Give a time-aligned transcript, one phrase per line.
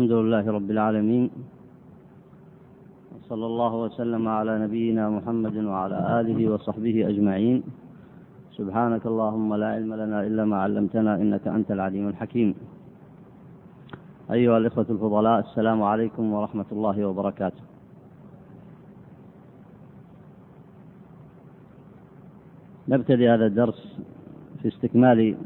[0.00, 1.30] الحمد لله رب العالمين
[3.30, 7.62] صلى الله وسلم على نبينا محمد وعلى آله وصحبه أجمعين.
[8.58, 12.54] سبحانك اللهم لا علم لنا إلا ما علمتنا إنك أنت العليم الحكيم.
[14.30, 17.62] أيها الإخوة الفضلاء السلام عليكم ورحمة الله وبركاته.
[22.88, 23.80] نبتدي هذا الدرس
[24.62, 25.36] في استكمال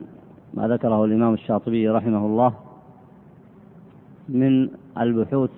[0.55, 2.53] ما ذكره الإمام الشاطبي رحمه الله
[4.33, 4.69] من
[4.99, 5.51] البحوث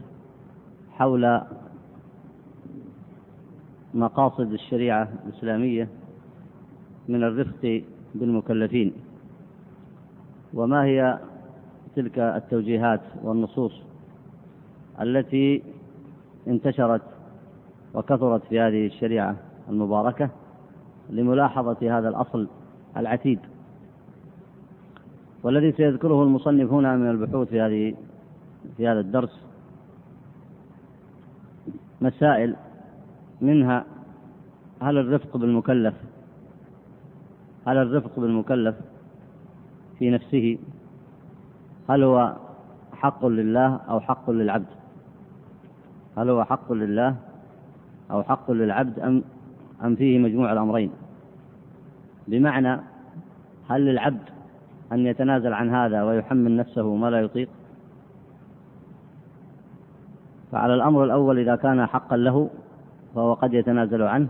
[0.93, 1.41] حول
[3.95, 5.89] مقاصد الشريعة الإسلامية
[7.09, 7.83] من الرفق
[8.15, 8.93] بالمكلفين.
[10.55, 11.19] وما هي
[11.97, 13.73] تلك التوجيهات والنصوص
[15.01, 15.63] التي
[16.49, 17.03] انتشرت
[17.95, 19.37] وكثرت في هذه الشريعة
[19.69, 20.31] المباركة
[21.11, 22.49] لملاحظة هذا الأصل
[22.97, 23.39] العتيد؟
[25.43, 27.95] والذي سيذكره المصنف هنا من البحوث في هذه
[28.77, 29.41] في هذا الدرس
[32.01, 32.57] مسائل
[33.41, 33.85] منها
[34.83, 35.95] هل الرفق بالمكلف؟
[37.67, 38.77] هل الرفق بالمكلف
[39.99, 40.59] في نفسه؟
[41.91, 42.37] هل هو
[42.93, 44.67] حق لله أو حق للعبد؟
[46.19, 47.17] هل هو حق لله
[48.11, 49.25] أو حق للعبد أم
[49.85, 50.91] أم فيه مجموع الأمرين؟
[52.29, 52.81] بمعنى
[53.69, 54.29] هل للعبد
[54.93, 57.49] أن يتنازل عن هذا ويحمل نفسه ما لا يطيق؟
[60.55, 62.51] فعلى الأمر الأول إذا كان حقا له
[63.15, 64.29] فهو قد يتنازل عنه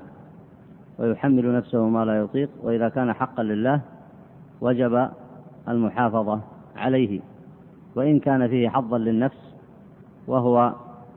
[0.98, 3.80] ويحمل نفسه ما لا يطيق وإذا كان حقا لله
[4.60, 5.08] وجب
[5.68, 6.40] المحافظة
[6.76, 7.20] عليه
[7.96, 9.54] وإن كان فيه حظا للنفس
[10.26, 10.72] وهو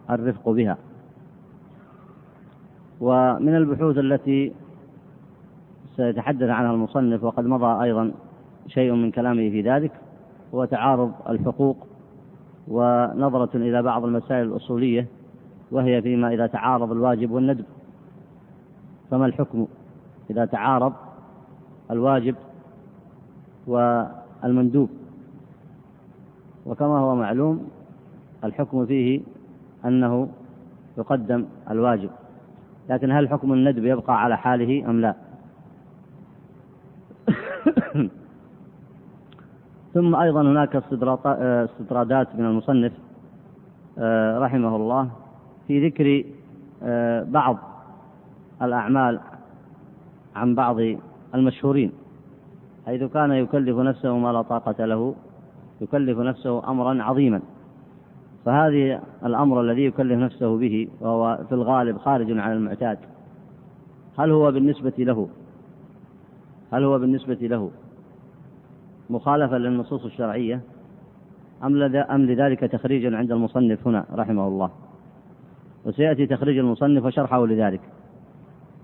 [0.09, 0.77] الرفق بها.
[3.01, 4.53] ومن البحوث التي
[5.95, 8.11] سيتحدث عنها المصنف وقد مضى أيضا
[8.67, 9.91] شيء من كلامه في ذلك
[10.53, 11.87] هو تعارض الحقوق
[12.67, 15.07] ونظرة إلى بعض المسائل الأصولية
[15.71, 17.65] وهي فيما إذا تعارض الواجب والندب.
[19.11, 19.67] فما الحكم
[20.29, 20.93] إذا تعارض
[21.91, 22.35] الواجب
[23.67, 24.89] والمندوب؟
[26.65, 27.69] وكما هو معلوم
[28.43, 29.21] الحكم فيه
[29.85, 30.29] أنه
[30.97, 32.09] يقدم الواجب.
[32.89, 35.15] لكن هل حكم الندب يبقى على حاله أم لا؟
[39.97, 42.91] ثم أيضا هناك استطرادات من المصنف
[43.99, 45.09] آه، رحمه الله
[45.67, 46.23] في ذكر
[46.83, 47.57] آه، بعض
[48.61, 49.19] الأعمال
[50.35, 50.77] عن بعض
[51.35, 51.91] المشهورين
[52.85, 55.15] حيث كان يكلف نفسه ما لا طاقة له
[55.81, 57.41] يكلف نفسه أمرا عظيما.
[58.45, 62.97] فهذه الأمر الذي يكلف نفسه به وهو في الغالب خارج عن المعتاد
[64.19, 65.29] هل هو بالنسبة له؟
[66.73, 67.71] هل هو بالنسبة له؟
[69.09, 70.61] مخالفة للنصوص الشرعية؟
[71.63, 74.69] أم, لذلك تخريج عند المصنف هنا رحمه الله؟
[75.85, 77.81] وسيأتي تخريج المصنف وشرحه لذلك.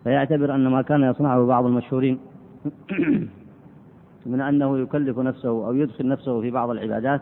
[0.04, 2.20] فيعتبر أن ما كان يصنعه بعض المشهورين
[4.26, 7.22] من أنه يكلف نفسه أو يدخل نفسه في بعض العبادات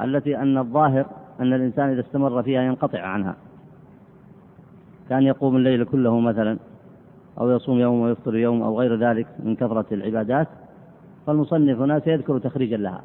[0.00, 1.06] التي أن الظاهر
[1.40, 3.36] أن الإنسان إذا استمر فيها ينقطع عنها.
[5.08, 6.58] كان يقوم الليل كله مثلا
[7.40, 10.48] أو يصوم يوم ويفطر يوم أو غير ذلك من كثرة العبادات
[11.26, 13.02] فالمصنف هنا سيذكر تخريجا لها.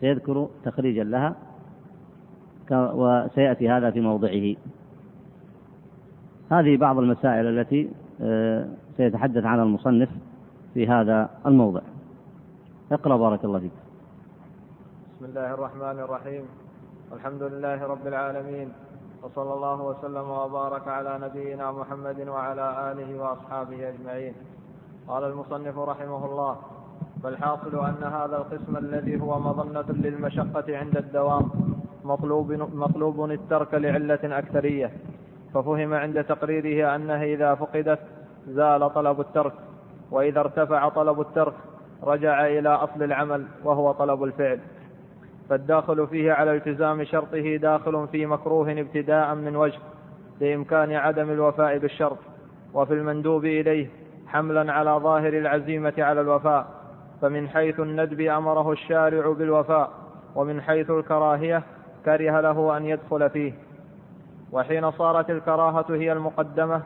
[0.00, 1.34] سيذكر تخريجا لها
[2.72, 4.56] وسيأتي هذا في موضعه.
[6.50, 7.90] هذه بعض المسائل التي
[8.20, 10.08] آه، سيتحدث عنها المصنف
[10.74, 11.80] في هذا الموضع.
[12.92, 13.72] اقرأ بارك الله فيك.
[15.16, 16.44] بسم الله الرحمن الرحيم.
[17.12, 18.72] الحمد لله رب العالمين.
[19.22, 24.34] وصلى الله وسلم وبارك على نبينا محمد وعلى آله وأصحابه أجمعين.
[25.08, 26.56] قال المصنف رحمه الله
[27.22, 31.50] فالحاصل أن هذا القسم الذي هو مظنة للمشقة عند الدوام
[32.04, 34.90] مطلوب, مطلوب الترك لعلة أكثرية
[35.54, 37.98] ففهم عند تقريره أنها إذا فقدت
[38.48, 39.52] زال طلب الترك
[40.10, 41.54] وإذا ارتفع طلب الترك
[42.02, 44.60] رجع إلى أصل العمل وهو طلب الفعل.
[45.50, 49.78] فالداخل فيه على التزام شرطه داخل في مكروه ابتداء من وجه
[50.40, 52.18] لإمكان عدم الوفاء بالشرط
[52.74, 53.86] وفي المندوب إليه
[54.26, 56.81] حملا على ظاهر العزيمة على الوفاء.
[57.22, 59.90] فمن حيث الندب أمره الشارع بالوفاء
[60.34, 61.62] ومن حيث الكراهية
[62.04, 63.52] كره له أن يدخل فيه.
[64.52, 66.82] وحين صارت الكراهة هي المقدمة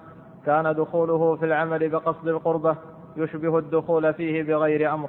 [0.46, 2.76] كان دخوله في العمل بقصد القربة
[3.16, 5.08] يشبه الدخول فيه بغير أمر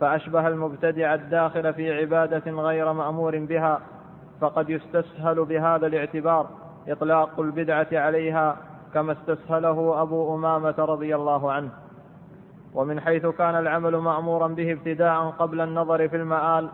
[0.00, 3.80] فأشبه المبتدع الداخل في عبادة غير مأمور بها
[4.40, 6.46] فقد يستسهل بهذا الاعتبار
[6.88, 8.56] إطلاق البدعة عليها
[8.94, 11.70] كما استسهله أبو أمامة رضي الله عنه.
[12.74, 16.68] ومن حيث كان العمل مأمورا به ابتداء قبل النظر في المآل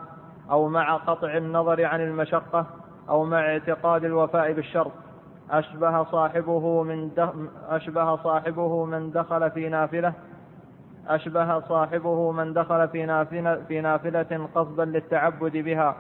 [0.51, 2.67] أو مع قطع النظر عن المشقة
[3.09, 4.93] أو مع اعتقاد الوفاء بالشرط
[5.51, 7.11] أشبه صاحبه من
[7.69, 10.13] أشبه صاحبه من دخل في نافلة
[11.09, 15.97] أشبه صاحبه من دخل في نافلة, في نافلة قصدا للتعبد بها.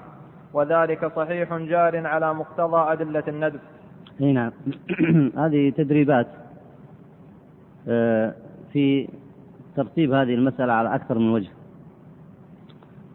[0.52, 3.60] وذلك صحيح جار على مقتضى أدلة الندب.
[4.20, 4.52] نعم.
[5.42, 6.26] هذه تدريبات
[7.88, 8.34] آه،
[8.72, 9.08] في
[9.76, 11.50] ترتيب هذه المسألة على أكثر من وجه.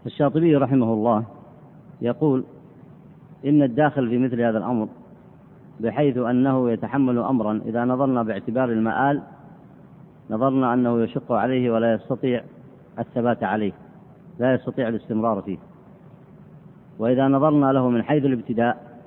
[0.06, 1.24] الشاطبي رحمه الله
[2.02, 2.44] يقول
[3.46, 4.88] إن الداخل في مثل هذا الأمر
[5.80, 9.22] بحيث أنه يتحمل أمرا إذا نظرنا باعتبار المآل
[10.30, 12.44] نظرنا أنه يشق عليه ولا يستطيع
[13.00, 13.72] الثبات عليه
[14.40, 15.58] لا يستطيع الاستمرار فيه.
[17.00, 19.02] وإذا نظرنا له من حيث الابتداء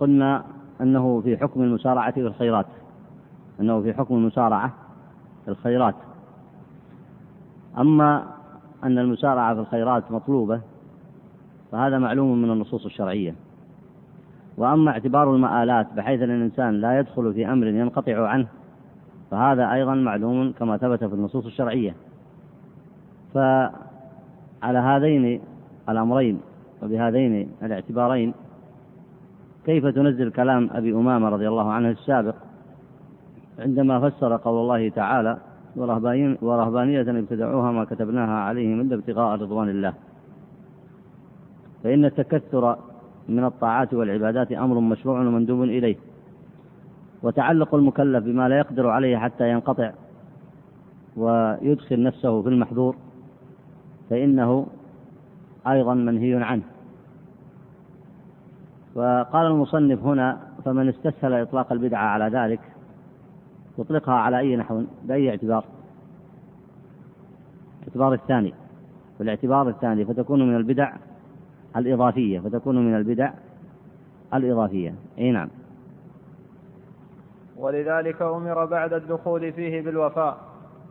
[0.00, 0.44] قلنا
[0.80, 2.66] أنه في حكم المسارعة في الخيرات
[3.60, 4.72] أنه في حكم المسارعة
[5.44, 5.94] في الخيرات.
[7.78, 8.24] أما
[8.84, 10.60] أن المسارعة في الخيرات مطلوبة
[11.72, 13.34] فهذا معلوم من النصوص الشرعية.
[14.56, 18.46] وأما اعتبار المآلات بحيث أن الإنسان لا يدخل في أمر ينقطع عنه
[19.30, 21.94] فهذا أيضا معلوم كما ثبت في النصوص الشرعية.
[23.34, 25.40] فعلى هذين
[25.88, 26.40] الأمرين
[26.82, 28.34] وبهذين الاعتبارين
[29.66, 32.34] كيف تنزل كلام أبي أمامة رضي الله عنه السابق؟
[33.58, 35.38] عندما فسر قول الله تعالى
[35.76, 39.94] ورهبانية ابتدعوها ما كتبناها عليهم إلا ابتغاء رضوان الله.
[41.84, 42.76] فإن التكثر
[43.28, 45.96] من الطاعات والعبادات أمر مشروع ومندوب إليه.
[47.22, 49.92] وتعلق المكلف بما لا يقدر عليه حتى ينقطع
[51.16, 52.96] ويدخل نفسه في المحظور
[54.10, 54.66] فإنه
[55.66, 56.62] أيضا منهي عنه.
[58.94, 62.60] وقال المصنف هنا فمن استسهل إطلاق البدعة على ذلك
[63.78, 65.64] يطلقها على أي نحو؟ بأي اعتبار؟
[67.82, 68.54] الاعتبار الثاني.
[69.20, 70.92] والاعتبار الثاني فتكون من البدع
[71.76, 73.30] الإضافية فتكون من البدع
[74.34, 74.94] الإضافية.
[75.18, 75.48] أي نعم.
[77.56, 80.38] ولذلك أمر بعد الدخول فيه بالوفاء.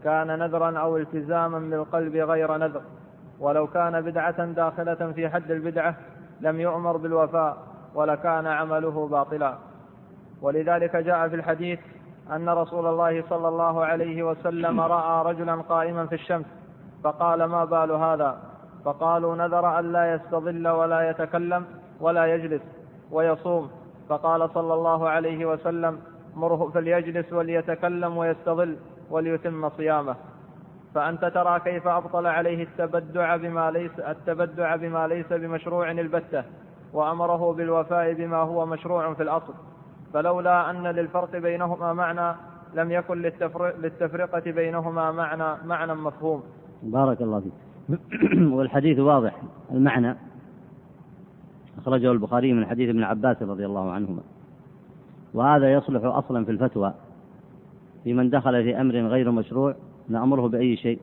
[0.03, 2.81] كان نذرا أو التزاما بالقلب غير نذر.
[3.39, 5.95] ولو كان بدعة داخلة في حد البدعة
[6.41, 7.57] لم يؤمر بالوفاء
[7.95, 9.57] ولكان عمله باطلا.
[10.41, 11.79] ولذلك جاء في الحديث
[12.31, 16.45] أن رسول الله صلى الله عليه وسلم رأى رجلا قائما في الشمس
[17.03, 18.37] فقال ما بال هذا؟
[18.85, 21.65] فقالوا نذر أن لا يستظل ولا يتكلم
[22.01, 22.61] ولا يجلس
[23.11, 23.69] ويصوم.
[24.09, 25.99] فقال صلى الله عليه وسلم
[26.35, 28.77] مره فليجلس وليتكلم ويستظل
[29.09, 30.15] وليتم صيامه.
[30.95, 36.43] فأنت ترى كيف أبطل عليه التبدع بما ليس التبدع بما ليس بمشروع البتة
[36.93, 39.53] وأمره بالوفاء بما هو مشروع في الأصل.
[40.15, 42.35] فلولا أن للفرق بينهما معنى
[42.75, 43.21] لم يكن
[43.81, 46.43] للتفرقة بينهما معنى معنى مفهوم.
[46.83, 47.53] بارك الله فيك.
[48.55, 49.41] والحديث واضح.
[49.71, 50.15] المعنى
[51.77, 54.21] أخرجه البخاري من حديث ابن عباس رضي الله عنهما.
[55.33, 56.93] وهذا يصلح أصلا في الفتوى.
[58.03, 59.75] في من دخل في أمر غير مشروع
[60.09, 60.99] نأمره بأي شيء.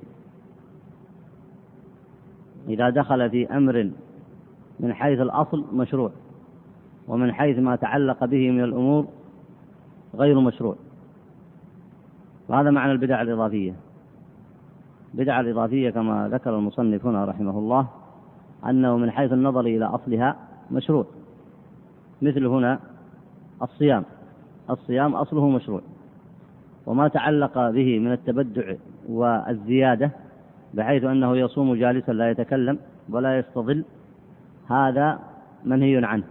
[2.68, 3.90] إذا دخل في أمر
[4.80, 6.12] من حيث الأصل مشروع.
[7.08, 9.06] ومن حيث ما تعلق به من الأمور
[10.14, 10.76] غير مشروع.
[12.48, 13.72] وهذا معنى البدع الإضافية.
[15.14, 17.86] البدعة الإضافية كما ذكر المصنف هنا رحمه الله
[18.68, 20.36] أنه من حيث النظر إلى أصلها
[20.70, 21.06] مشروع.
[22.22, 22.80] مثل هنا
[23.62, 24.04] الصيام.
[24.70, 25.80] الصيام أصله مشروع.
[26.86, 28.74] وما تعلق به من التبدع
[29.08, 30.10] والزيادة
[30.74, 32.78] بحيث أنه يصوم جالسا لا يتكلم
[33.10, 33.84] ولا يستظل
[34.68, 35.18] هذا
[35.64, 36.24] منهي عنه.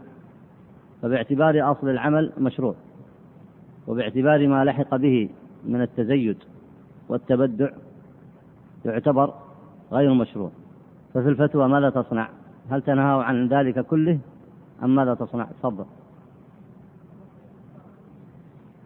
[1.01, 2.75] فباعتبار أصل العمل مشروع
[3.87, 5.29] وباعتبار ما لحق به
[5.65, 6.37] من التزيد
[7.09, 7.69] والتبدع
[8.85, 9.33] يعتبر
[9.91, 10.51] غير مشروع.
[11.13, 12.29] ففي الفتوى ماذا تصنع؟
[12.69, 14.19] هل تنهى عن ذلك كله
[14.83, 15.85] أم ماذا تصنع؟ تفضل.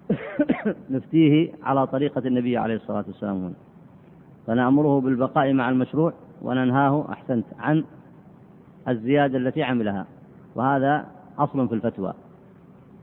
[0.90, 3.38] نفتيه على طريقة النبي عليه الصلاة والسلام.
[3.38, 3.54] هنا
[4.48, 7.84] فنأمره بالبقاء مع المشروع وننهاه أحسنت عن
[8.88, 10.06] الزيادة التي عملها.
[10.56, 11.06] وهذا
[11.40, 12.14] أصل في الفتوى.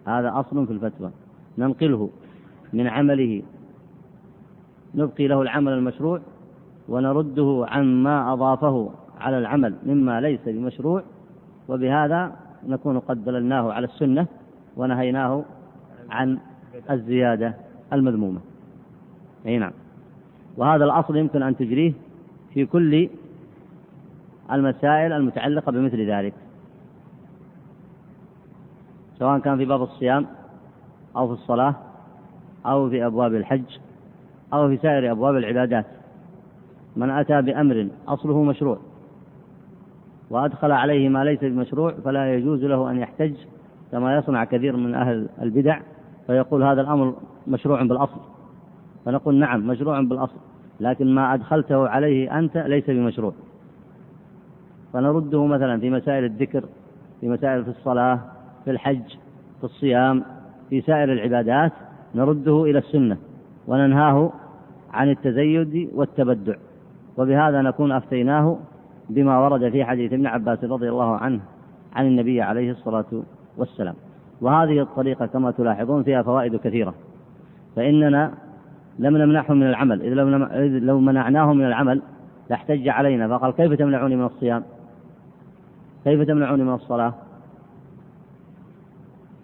[0.06, 1.10] هذا أصل في الفتوى.
[1.58, 2.10] ننقله
[2.72, 3.42] من عمله.
[4.94, 6.20] نبقي له العمل المشروع
[6.88, 11.02] ونرده عما أضافه على العمل مما ليس بمشروع
[11.68, 12.32] وبهذا
[12.68, 14.26] نكون قد دللناه على السنة
[14.76, 15.44] ونهيناه
[16.10, 16.38] عن
[16.90, 17.54] الزيادة
[17.92, 18.40] المذمومة.
[19.46, 19.72] أي نعم.
[20.56, 21.92] وهذا الأصل يمكن أن تجريه
[22.54, 23.08] في كل
[24.52, 26.34] المسائل المتعلقة بمثل ذلك.
[29.22, 30.26] سواء كان في باب الصيام
[31.16, 31.74] أو في الصلاة
[32.66, 33.78] أو في أبواب الحج
[34.52, 35.86] أو في سائر أبواب العبادات.
[36.96, 38.78] من أتى بأمر أصله مشروع.
[40.30, 43.34] وأدخل عليه ما ليس بمشروع فلا يجوز له أن يحتج
[43.92, 45.80] كما يصنع كثير من أهل البدع
[46.26, 47.14] فيقول هذا الأمر
[47.46, 48.20] مشروع بالأصل.
[49.04, 50.38] فنقول نعم مشروع بالأصل
[50.80, 53.32] لكن ما أدخلته عليه أنت ليس بمشروع.
[54.92, 56.64] فنرده مثلا في مسائل الذكر
[57.20, 58.31] في مسائل في الصلاة
[58.64, 59.02] في الحج
[59.58, 60.24] في الصيام
[60.70, 61.72] في سائر العبادات
[62.14, 63.16] نرده إلى السنة
[63.66, 64.32] وننهاه
[64.92, 66.54] عن التزيد والتبدع.
[67.16, 68.58] وبهذا نكون أفتيناه
[69.10, 71.40] بما ورد في حديث ابن عباس رضي الله عنه
[71.92, 73.04] عن النبي عليه الصلاة
[73.56, 73.94] والسلام.
[74.40, 76.94] وهذه الطريقة كما تلاحظون فيها فوائد كثيرة.
[77.76, 78.34] فإننا
[78.98, 80.28] لم نمنعه من العمل إذ لو,
[80.78, 82.02] لو منعناه من العمل
[82.50, 84.62] لاحتج علينا فقال كيف تمنعوني من الصيام؟
[86.04, 87.14] كيف تمنعوني من الصلاة؟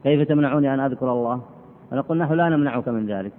[0.02, 1.40] كيف تمنعوني أن أذكر الله؟
[1.90, 3.32] فنقول نحن لا نمنعك من ذلك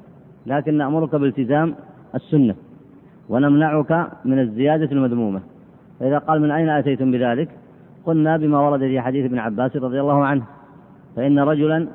[0.46, 1.75] لكن نأمرك بالتزام
[2.16, 2.56] السنة
[3.30, 5.42] ونمنعك من الزيادة المذمومة.
[6.00, 7.50] فإذا قال من أين أتيتم بذلك؟
[8.06, 10.46] قلنا بما ورد في حديث ابن عباس رضي الله عنه
[11.16, 11.88] فإن رجلا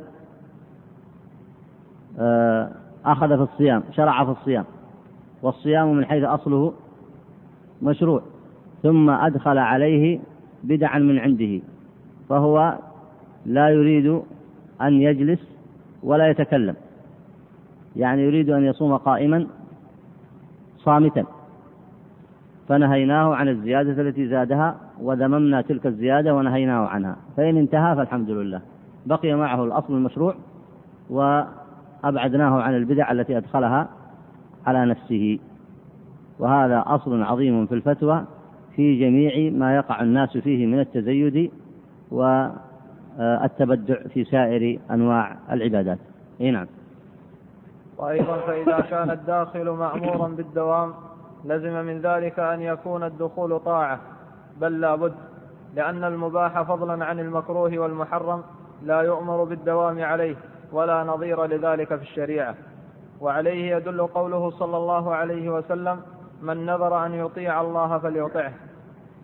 [2.19, 2.71] آه،
[3.05, 4.65] أخذ في الصيام شرع في الصيام
[5.43, 6.73] والصيام من حيث أصله
[7.83, 8.23] مشروع
[8.83, 10.21] ثم أدخل عليه
[10.65, 11.61] بدعا من عنده
[12.29, 12.79] فهو
[13.47, 14.23] لا يريد
[14.83, 15.41] أن يجلس
[16.03, 16.75] ولا يتكلم.
[17.97, 19.47] يعني يريد أن يصوم قائما
[20.77, 21.25] صامتا.
[22.69, 27.17] فنهيناه عن الزيادة التي زادها وذممنا تلك الزيادة ونهيناه عنها.
[27.37, 28.61] فإن انتهى فالحمد لله.
[29.07, 30.35] بقي معه الأصل المشروع
[31.11, 33.89] وأبعدناه عن البدع التي أدخلها
[34.67, 35.39] على نفسه.
[36.39, 38.25] وهذا أصل عظيم في الفتوى
[38.77, 41.51] في جميع ما يقع الناس فيه من التزيد
[43.19, 45.99] والتبدع في سائر أنواع العبادات.
[46.41, 46.67] أي نعم.
[47.99, 50.95] وأيضا فإذا كان الداخل مأمورا بالدوام
[51.45, 54.01] لزم من ذلك أن يكون الدخول طاعة
[54.61, 55.15] بل لا بد
[55.75, 58.43] لأن المباح فضلا عن المكروه والمحرم
[58.83, 60.37] لا يؤمر بالدوام عليه
[60.73, 62.55] ولا نظير لذلك في الشريعة.
[63.21, 66.01] وعليه يدل قوله صلى الله عليه وسلم
[66.43, 68.53] من نذر أن يطيع الله فليطعه.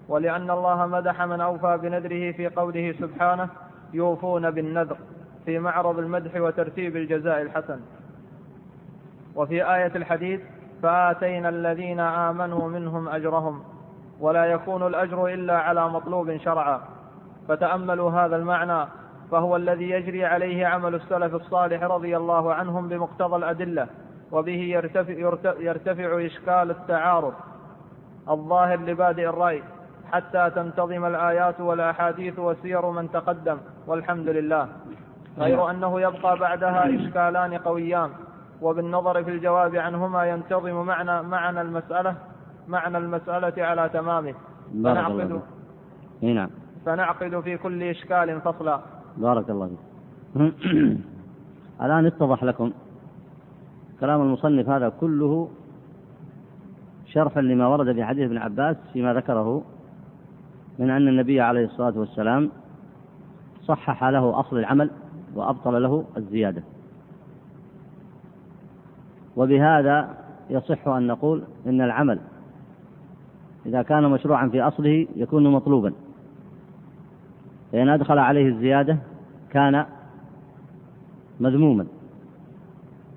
[0.08, 3.48] ولأن الله مدح من أوفى بنذره في قوله سبحانه
[3.92, 4.96] يوفون بالنذر
[5.44, 7.80] في معرض المدح وترتيب الجزاء الحسن.
[9.36, 10.40] وفي آية الحديث
[10.82, 13.62] فآتينا الذين آمنوا منهم أجرهم
[14.20, 16.80] ولا يكون الأجر إلا على مطلوب شرعا.
[17.48, 18.88] فتأملوا هذا المعنى
[19.30, 23.86] فهو الذي يجري عليه عمل السلف الصالح رضي الله عنهم بمقتضى الأدلة
[24.32, 25.12] وبه يرتفع,
[25.60, 27.34] يرتفع إشكال التعارض
[28.28, 29.62] الظاهر لبادئ الرأي
[30.12, 33.58] حتى تنتظم الآيات والأحاديث وسير من تقدم.
[33.86, 34.68] والحمد لله.
[35.38, 38.10] غير أنه يبقى بعدها إشكالان قويان
[38.62, 42.14] وبالنظر في الجواب عنهما ينتظم معنى معنى المسألة
[42.68, 44.34] معنى المسألة على تمامه.
[44.84, 45.40] فنعقد
[46.22, 46.50] نعم.
[46.86, 48.80] فنعقد في كل إشكال فصلا.
[49.16, 49.80] بارك الله فيك.
[51.84, 52.72] الآن اتضح لكم
[54.00, 55.48] كلام المصنف هذا كله
[57.06, 59.62] شرحا لما ورد في حديث ابن عباس فيما ذكره
[60.78, 62.50] من أن النبي عليه الصلاة والسلام
[63.62, 64.90] صحح له أصل العمل
[65.34, 66.62] وأبطل له الزيادة.
[69.36, 70.14] وبهذا
[70.50, 72.18] يصح أن نقول إن العمل
[73.66, 75.92] إذا كان مشروعا في أصله يكون مطلوبا.
[77.72, 78.98] فإن أدخل عليه الزيادة
[79.50, 79.84] كان
[81.40, 81.86] مذموما.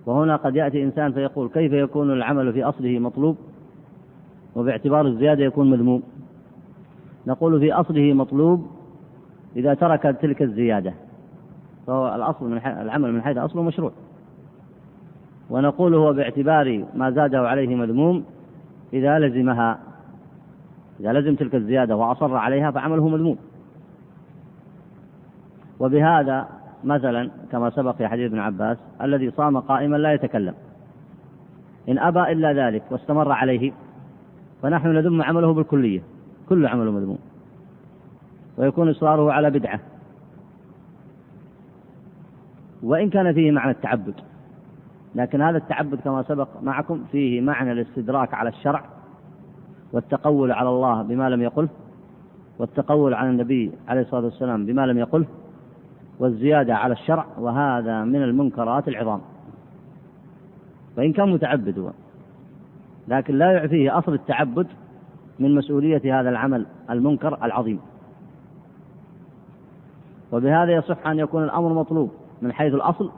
[0.05, 3.37] وهنا قد يأتي إنسان فيقول كيف يكون العمل في أصله مطلوب
[4.55, 6.03] وباعتبار الزيادة يكون مذموم؟
[7.27, 8.67] نقول في أصله مطلوب
[9.55, 10.93] إذا ترك تلك الزيادة.
[11.87, 13.91] فهو الأصل من العمل من حيث أصله مشروع.
[15.49, 18.23] ونقول هو باعتبار ما زاده عليه مذموم
[18.93, 19.79] إذا لزمها.
[20.99, 23.37] إذا لزم تلك الزيادة وأصر عليها فعمله مذموم.
[25.79, 26.47] وبهذا
[26.83, 30.53] مثلا كما سبق في حديث ابن عباس الذي صام قائما لا يتكلم.
[31.89, 33.71] إن أبى إلا ذلك واستمر عليه
[34.61, 36.01] فنحن نذم عمله بالكلية.
[36.49, 37.17] كل عمله مذموم.
[38.57, 39.79] ويكون إصراره على بدعة.
[42.83, 44.15] وإن كان فيه معنى التعبد.
[45.15, 48.83] لكن هذا التعبد كما سبق معكم فيه معنى الاستدراك على الشرع
[49.93, 51.69] والتقول على الله بما لم يقله
[52.59, 55.25] والتقول على النبي عليه الصلاة والسلام بما لم يقله
[56.19, 59.21] والزيادة على الشرع وهذا من المنكرات العظام.
[60.97, 61.91] وإن كان متعبد هو.
[63.07, 64.67] لكن لا يعفيه أصل التعبد
[65.39, 67.79] من مسؤولية هذا العمل المنكر العظيم.
[70.33, 72.11] وبهذا يصح أن يكون الأمر مطلوب
[72.41, 73.11] من حيث الأصل.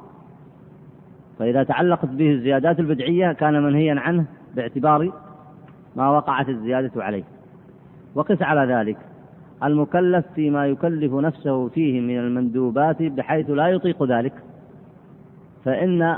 [1.39, 5.11] فإذا تعلقت به الزيادات البدعية كان منهيا عنه باعتبار
[5.95, 7.23] ما وقعت الزيادة عليه.
[8.15, 8.97] وقس على ذلك
[9.63, 14.33] المكلف فيما يكلف نفسه فيه من المندوبات بحيث لا يطيق ذلك.
[15.65, 16.17] فإن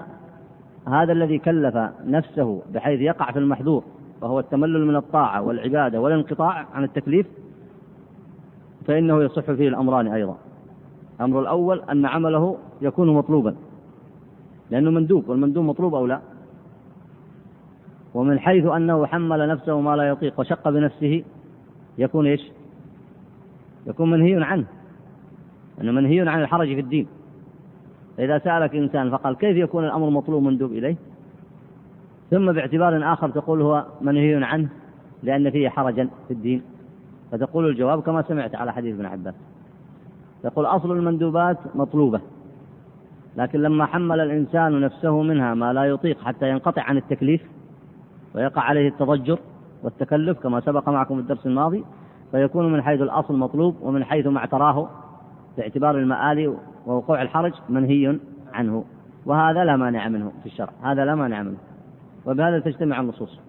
[0.87, 3.83] هذا الذي كلف نفسه بحيث يقع في المحظور
[4.21, 7.27] وهو التملل من الطاعة والعبادة والانقطاع عن التكليف
[8.87, 10.37] فإنه يصح فيه الأمران أيضا.
[11.19, 13.55] الأمر الأول أن عمله يكون مطلوبا.
[14.71, 16.21] لأنه مندوب والمندوب مطلوب أو لا؟
[18.13, 21.23] ومن حيث أنه حمل نفسه ما لا يطيق وشق بنفسه
[21.97, 22.51] يكون إيش؟
[23.87, 24.65] يكون منهي عنه.
[25.81, 27.07] أنه منهي عن الحرج في الدين.
[28.17, 30.95] فإذا سألك إنسان فقال كيف يكون الأمر مطلوب مندوب إليه؟
[32.31, 34.69] ثم باعتبار آخر تقول هو منهي عنه
[35.23, 36.61] لأن فيه حرجا في الدين.
[37.31, 39.35] فتقول الجواب كما سمعت على حديث ابن عباس.
[40.47, 42.21] يقول أصل المندوبات مطلوبة
[43.37, 47.41] لكن لما حمل الإنسان نفسه منها ما لا يطيق حتى ينقطع عن التكليف
[48.35, 49.39] ويقع عليه التضجر
[49.83, 51.83] والتكلف كما سبق معكم في الدرس الماضي
[52.31, 54.89] فيكون من حيث الأصل مطلوب ومن حيث ما اعتراه
[55.57, 58.19] باعتبار المآل ووقوع الحرج منهي
[58.53, 58.85] عنه.
[59.25, 61.57] وهذا لا مانع منه في الشرع هذا لا مانع منه.
[62.25, 63.39] وبهذا تجتمع النصوص.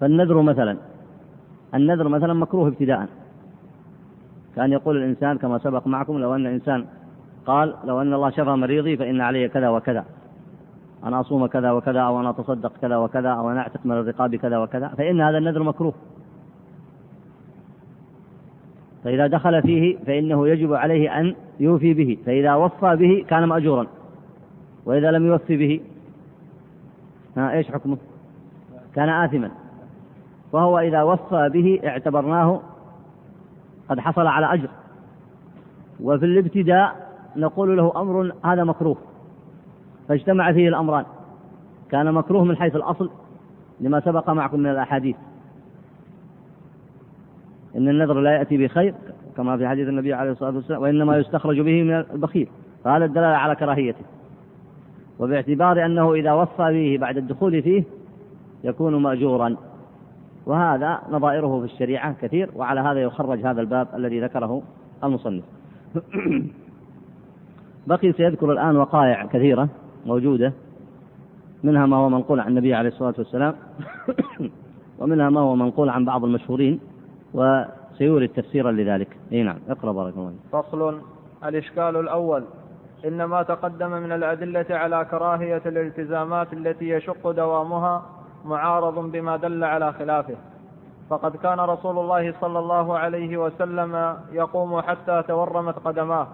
[0.00, 0.76] فالنذر مثلا
[1.74, 3.08] النذر مثلا مكروه ابتداء.
[4.56, 6.84] كان يقول الإنسان كما سبق معكم لو أن الإنسان
[7.46, 10.04] قال لو أن الله شفى مريضي فإن علي كذا وكذا.
[11.04, 14.58] أن أصوم كذا وكذا أو أن أتصدق كذا وكذا أو أن أعتق من الرقاب كذا
[14.58, 15.94] وكذا فإن هذا النذر مكروه.
[19.04, 23.86] فإذا دخل فيه فإنه يجب عليه أن يوفي به فإذا وفى به كان مأجورا.
[24.86, 25.80] وإذا لم يوفي به
[27.36, 27.96] ها إيش حكمه؟
[28.94, 29.50] كان آثما.
[30.52, 32.60] فهو إذا وفى به اعتبرناه
[33.88, 34.68] قد حصل على أجر.
[36.00, 38.96] وفي الابتداء نقول له أمر هذا مكروه.
[40.08, 41.04] فاجتمع فيه الأمران.
[41.90, 43.10] كان مكروه من حيث الأصل
[43.80, 45.16] لما سبق معكم من الأحاديث.
[47.76, 48.94] إن النذر لا يأتي بخير
[49.36, 52.48] كما في حديث النبي عليه الصلاة والسلام وإنما يستخرج به من البخيل.
[52.84, 54.04] فهذا الدلالة على كراهيته.
[55.18, 57.84] وباعتبار أنه إذا وفى به بعد الدخول فيه
[58.64, 59.56] يكون مأجورا.
[60.46, 64.62] وهذا نظائره في الشريعة كثير وعلى هذا يخرج هذا الباب الذي ذكره
[65.04, 65.44] المصنف.
[67.86, 69.68] بقي سيذكر الآن وقائع كثيرة
[70.06, 70.52] موجودة
[71.64, 73.54] منها ما هو منقول عن النبي عليه الصلاة والسلام
[74.98, 76.80] ومنها ما هو منقول عن بعض المشهورين
[77.34, 79.16] وسيورد تفسيرا لذلك.
[79.32, 81.00] إي نعم اقرأ بارك الله فصل
[81.44, 82.44] الإشكال الأول
[83.04, 88.15] إن ما تقدم من الأدلة على كراهية الالتزامات التي يشق دوامها
[88.46, 90.36] معارض بما دل على خلافه.
[91.10, 96.26] فقد كان رسول الله صلى الله عليه وسلم يقوم حتى تورمت قدماه.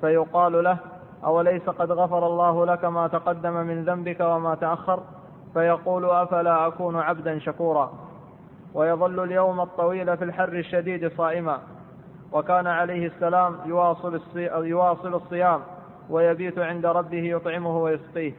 [0.00, 0.76] فيقال له
[1.24, 5.00] أوليس قد غفر الله لك ما تقدم من ذنبك وما تأخر؟
[5.54, 7.92] فيقول أفلا أكون عبدا شكورا.
[8.74, 11.58] ويظل اليوم الطويل في الحر الشديد صائما.
[12.32, 13.56] وكان عليه السلام
[14.62, 15.60] يواصل الصيام
[16.10, 18.32] ويبيت عند ربه يطعمه ويسقيه.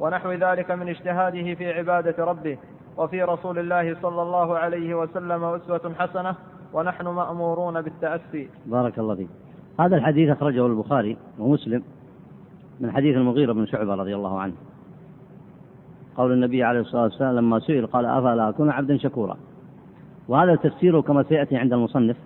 [0.00, 2.58] ونحو ذلك من اجتهاده في عبادة ربه
[2.96, 6.34] وفي رسول الله صلى الله عليه وسلم أسوة حسنة
[6.72, 8.48] ونحن مأمورون بالتأسي.
[8.66, 9.28] بارك الله فيك.
[9.80, 11.82] هذا الحديث أخرجه البخاري ومسلم
[12.80, 14.54] من حديث المغيرة بن شعبة رضي الله عنه.
[16.16, 19.36] قول النبي عليه الصلاة والسلام لما سئل قال أفلا أكون عبدا شكورا.
[20.28, 22.16] وهذا تفسيره كما سيأتي عند المصنف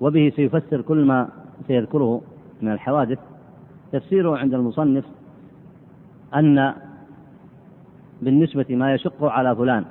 [0.00, 1.28] وبه سيفسر كل ما
[1.66, 2.20] سيذكره
[2.62, 3.18] من الحوادث.
[3.92, 5.04] تفسيره عند المصنف
[6.36, 6.74] أن
[8.22, 9.84] بالنسبة ما يشق على فلان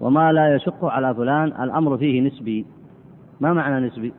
[0.00, 2.66] وما لا يشق على فلان الأمر فيه نسبي.
[3.40, 4.12] ما معنى نسبي؟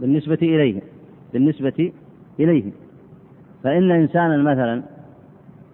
[0.00, 0.80] بالنسبة إليه
[1.32, 1.92] بالنسبة
[2.40, 2.72] إليه.
[3.62, 4.82] فإن إنسانا مثلا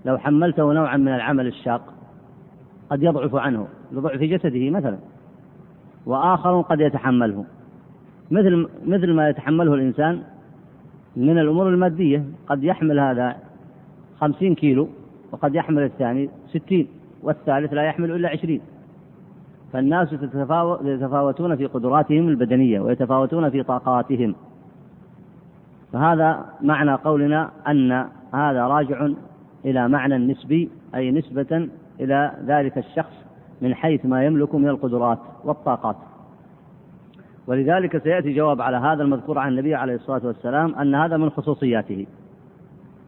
[0.04, 1.94] لو حملته نوعا من العمل الشاق
[2.90, 4.98] قد يضعف عنه لضعف جسده مثلا
[6.06, 7.44] وآخر قد يتحمله.
[8.30, 10.22] مثل مثل ما يتحمله الإنسان
[11.16, 13.36] من الأمور المادية قد يحمل هذا
[14.20, 14.88] خمسين كيلو
[15.32, 16.88] وقد يحمل الثاني ستين
[17.22, 18.60] والثالث لا يحمل إلا عشرين.
[19.72, 20.12] فالناس
[20.84, 24.34] يتفاوتون في قدراتهم البدنية ويتفاوتون في طاقاتهم.
[25.92, 27.92] فهذا معنى قولنا أن
[28.34, 29.08] هذا راجع
[29.64, 31.68] إلى معنى نسبي أي نسبة
[32.00, 33.12] إلى ذلك الشخص
[33.62, 35.96] من حيث ما يملك من القدرات والطاقات.
[37.46, 42.06] ولذلك سيأتي جواب على هذا المذكور عن النبي عليه الصلاة والسلام أن هذا من خصوصياته.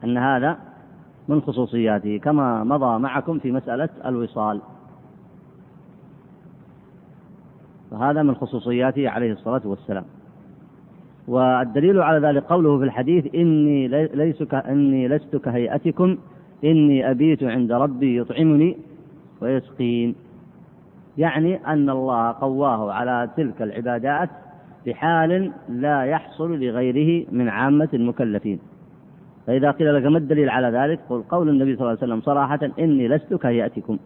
[0.04, 0.58] أن هذا
[1.28, 4.60] من خصوصياته كما مضى معكم في مسألة الوصال.
[7.90, 10.04] فهذا من خصوصياته عليه الصلاة والسلام.
[11.28, 16.18] والدليل على ذلك قوله في الحديث إني ليس إني لست كهيئتكم
[16.64, 18.76] إني أبيت عند ربي يطعمني
[19.40, 20.14] ويسقين.
[21.18, 24.30] يعني أن الله قواه على تلك العبادات
[24.86, 28.58] بحال لا يحصل لغيره من عامة المكلفين.
[29.48, 32.58] فإذا قيل لك ما الدليل على ذلك؟ قل قول النبي صلى الله عليه وسلم صراحة
[32.78, 33.98] إني لست كهيئتكم.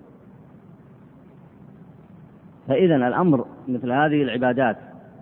[2.68, 4.76] فإذا الأمر مثل هذه العبادات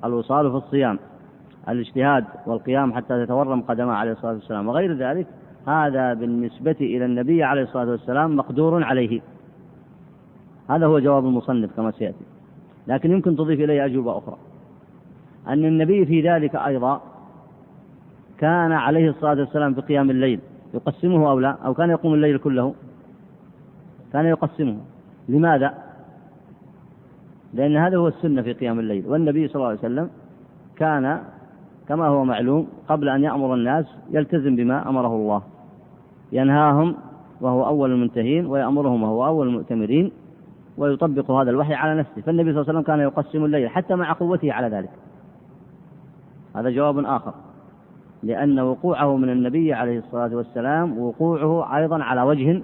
[0.04, 0.98] الوصال في الصيام
[1.68, 5.26] الاجتهاد والقيام حتى تتورم قدمه عليه الصلاة والسلام وغير ذلك
[5.66, 9.20] هذا بالنسبة إلى النبي عليه الصلاة والسلام مقدور عليه.
[10.70, 12.24] هذا هو جواب المصنف كما سيأتي.
[12.87, 14.37] لكن يمكن تضيف إليه أجوبة أخرى.
[15.48, 17.09] أن النبي في ذلك أيضا
[18.40, 20.40] كان عليه الصلاة والسلام في قيام الليل
[20.74, 22.74] يقسمه أو لا؟ أو كان يقوم الليل كله؟
[24.12, 24.76] كان يقسمه.
[25.29, 25.74] لماذا؟
[27.55, 29.07] لأن هذا هو السنة في قيام الليل.
[29.07, 30.11] والنبي صلى الله عليه وسلم
[30.76, 31.22] كان
[31.88, 35.42] كما هو معلوم قبل أن يأمر الناس يلتزم بما أمره الله.
[36.33, 36.96] ينهاهم
[37.40, 40.12] وهو أول المنتهين ويأمرهم وهو أول المؤتمرين
[40.79, 42.22] ويطبق هذا الوحي على نفسه.
[42.22, 44.90] فالنبي صلى الله عليه وسلم كان يقسم الليل حتى مع قوته على ذلك.
[46.57, 47.35] هذا جواب آخر.
[48.22, 52.62] لأن وقوعه من النبي عليه الصلاة والسلام وقوعه أيضا على وجه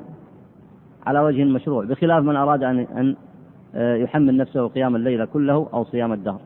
[1.06, 3.16] على وجه مشروع بخلاف من أراد أن أن
[4.02, 6.40] يحمل نفسه قيام الليل كله أو صيام الدهر.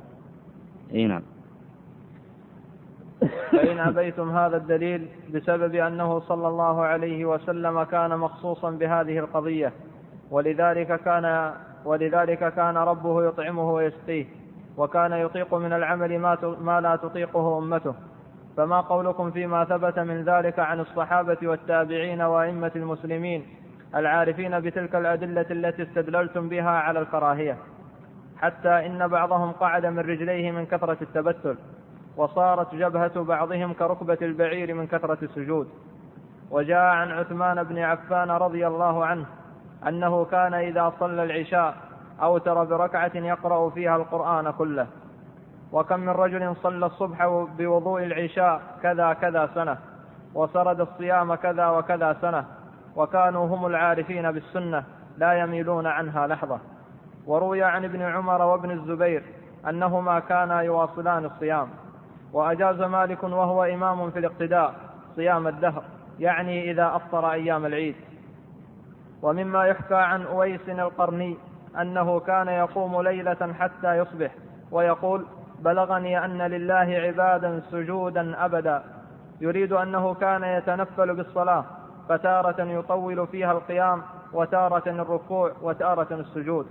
[0.95, 1.23] أي نعم.
[3.53, 9.73] فإن أبيتم هذا الدليل بسبب أنه صلى الله عليه وسلم كان مخصوصا بهذه القضية
[10.31, 11.53] ولذلك كان
[11.85, 14.27] ولذلك كان ربه يطعمه ويسقيه
[14.77, 17.95] وكان يطيق من العمل ما ما لا تطيقه أمته
[18.57, 23.47] فما قولكم فيما ثبت من ذلك عن الصحابة والتابعين وأئمة المسلمين
[23.95, 27.57] العارفين بتلك الأدلة التي استدللتم بها على الكراهية
[28.41, 31.57] حتى إن بعضهم قعد من رجليه من كثرة التبتل
[32.17, 35.69] وصارت جبهة بعضهم كركبة البعير من كثرة السجود.
[36.51, 39.27] وجاء عن عثمان بن عفان رضي الله عنه
[39.89, 41.75] أنه كان إذا صلى العشاء
[42.23, 44.87] أوتر بركعة يقرأ فيها القرآن كله.
[45.73, 49.79] وكم من رجل صلى الصبح بوضوء العشاء كذا كذا سنة
[50.35, 52.45] وسرد الصيام كذا وكذا سنة
[52.97, 54.85] وكانوا هم العارفين بالسنة
[55.19, 56.59] لا يميلون عنها لحظة.
[57.27, 59.23] وروي عن ابن عمر وابن الزبير
[59.69, 61.69] أنهما كانا يواصلان الصيام.
[62.33, 64.75] وأجاز مالك وهو إمام في الاقتداء
[65.17, 65.83] صيام الدهر
[66.19, 67.95] يعني إذا أفطر أيام العيد.
[69.23, 71.37] ومما يحكى عن أويس القرني
[71.81, 74.31] أنه كان يقوم ليلة حتى يصبح
[74.71, 75.27] ويقول
[75.61, 78.83] بلغني أن لله عبادا سجودا أبدا.
[79.41, 81.65] يريد أنه كان يتنفل بالصلاة
[82.09, 86.67] فتارة يطول فيها القيام وتارة الركوع وتارة السجود.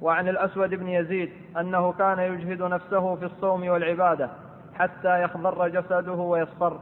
[0.00, 1.30] وعن الأسود بن يزيد
[1.60, 4.28] أنه كان يجهد نفسه في الصوم والعبادة
[4.74, 6.78] حتى يخضر جسده ويصفر.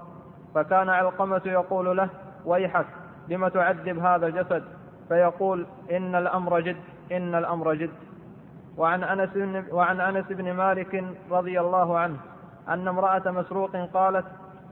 [0.54, 2.08] فكان علقمة يقول له
[2.44, 2.86] ويحك
[3.28, 4.64] لم تعذب هذا الجسد؟
[5.08, 6.76] فيقول إن الأمر جد
[7.12, 7.90] إن الأمر جد.
[8.78, 9.30] وعن أنس
[9.72, 12.16] وعن أنس بن مالك رضي الله عنه
[12.68, 14.26] أن امرأة مسروق قالت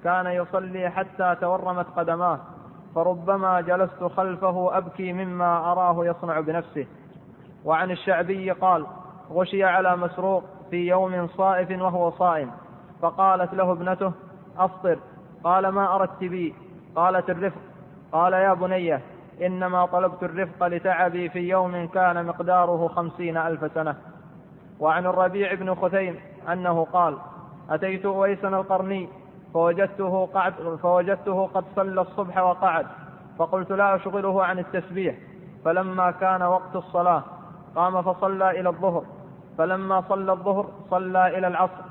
[0.04, 2.38] كان يصلي حتى تورمت قدماه
[2.94, 6.86] فربما جلست خلفه أبكي مما أراه يصنع بنفسه.
[7.64, 8.86] وعن الشعبي قال
[9.30, 12.50] غشي على مسروق في يوم صائف وهو صائم
[13.02, 14.12] فقالت له ابنته
[14.58, 14.98] أفطر
[15.44, 16.54] قال ما أردت بي
[16.96, 17.60] قالت الرفق
[18.12, 19.00] قال يا بنيه
[19.42, 23.96] إنما طلبت الرفق لتعبي في يوم كان مقداره خمسين ألف سنة.
[24.81, 26.20] وعن الربيع بن خثيم
[26.53, 27.16] أنه قال
[27.70, 29.09] أتيت أويسا القرني
[29.55, 32.87] فوجدته قعد فوجدته قد صلى الصبح وقعد
[33.38, 35.14] فقلت لا أشغله عن التسبيح.
[35.64, 37.22] فلما كان وقت الصلاة
[37.77, 39.05] قام فصلى إلى الظهر.
[39.59, 41.83] فلما صلى الظهر صلى إلى العصر.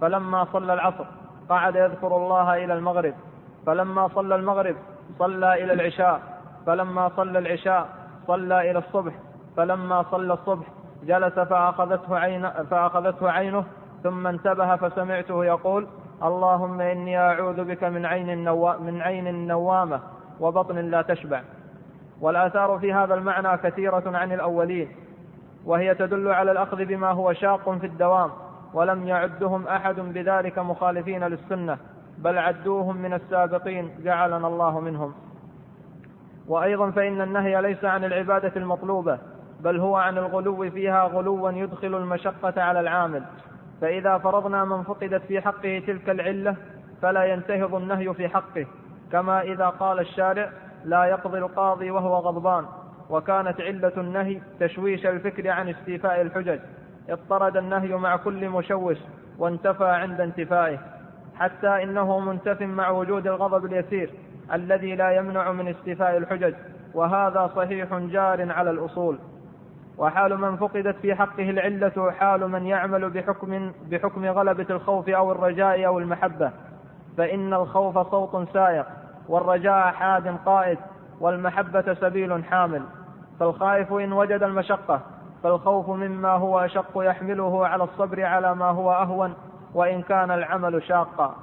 [0.00, 1.04] فلما صلى العصر
[1.48, 3.14] قعد يذكر الله إلى المغرب.
[3.66, 4.76] فلما صلى المغرب
[5.18, 6.31] صلى إلى العشاء.
[6.66, 7.88] فلما صلى العشاء
[8.26, 9.12] صلى إلى الصبح
[9.56, 10.66] فلما صلى الصبح
[11.04, 13.64] جلس فأخذته, عين فأخذته عينه
[14.02, 15.86] ثم انتبه فسمعته يقول
[16.22, 20.00] اللهم إني أعوذ بك من عين, النوا من عين النوامة
[20.40, 21.42] وبطن لا تشبع.
[22.20, 24.88] والآثار في هذا المعنى كثيرة عن الأولين
[25.64, 28.30] وهي تدل على الأخذ بما هو شاق في الدوام
[28.74, 31.78] ولم يعدهم أحد بذلك مخالفين للسنة
[32.18, 35.14] بل عدوهم من السابقين جعلنا الله منهم.
[36.48, 39.18] وأيضا فإن النهي ليس عن العبادة المطلوبة
[39.60, 43.22] بل هو عن الغلو فيها غلوا يدخل المشقة على العامل.
[43.80, 46.56] فإذا فرضنا من فقدت في حقه تلك العلة
[47.02, 48.66] فلا ينتهض النهي في حقه.
[49.12, 50.50] كما إذا قال الشارع
[50.84, 52.66] لا يقضي القاضي وهو غضبان
[53.10, 56.58] وكانت علة النهي تشويش الفكر عن استيفاء الحجج.
[57.08, 58.98] اضطرد النهي مع كل مشوش
[59.38, 60.78] وانتفى عند انتفائه.
[61.38, 64.10] حتى إنه منتف مع وجود الغضب اليسير.
[64.52, 66.54] الذي لا يمنع من استيفاء الحجج
[66.94, 69.18] وهذا صحيح جار على الأصول.
[69.98, 75.86] وحال من فقدت في حقه العلة حال من يعمل بحكم بحكم غلبة الخوف أو الرجاء
[75.86, 76.50] أو المحبة.
[77.16, 78.86] فإن الخوف صوت سائق
[79.28, 80.78] والرجاء حاد قائد
[81.20, 82.82] والمحبة سبيل حامل.
[83.40, 85.00] فالخائف إن وجد المشقة
[85.42, 89.34] فالخوف مما هو أشق يحمله على الصبر على ما هو أهون
[89.74, 91.36] وإن كان العمل شاقا.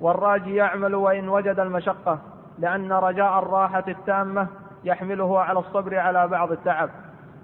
[0.00, 2.18] والراجي يعمل وإن وجد المشقة
[2.58, 4.46] لأن رجاء الراحة التامة
[4.84, 6.90] يحمله على الصبر على بعض التعب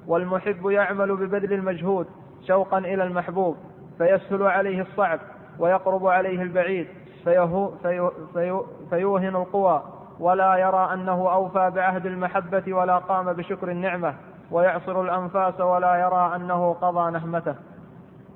[0.07, 2.07] والمحب يعمل ببذل المجهود
[2.47, 3.57] شوقا إلى المحبوب
[3.99, 5.18] فيسهل عليه الصعب
[5.59, 6.87] ويقرب عليه البعيد
[7.25, 9.83] فيهو فيو فيو فيوهن القوى
[10.21, 14.14] ولا يرى أنه أوفى بعهد المحبة ولا قام بشكر النعمة
[14.51, 17.55] ويعصر الأنفاس ولا يرى أنه قضى نهمته.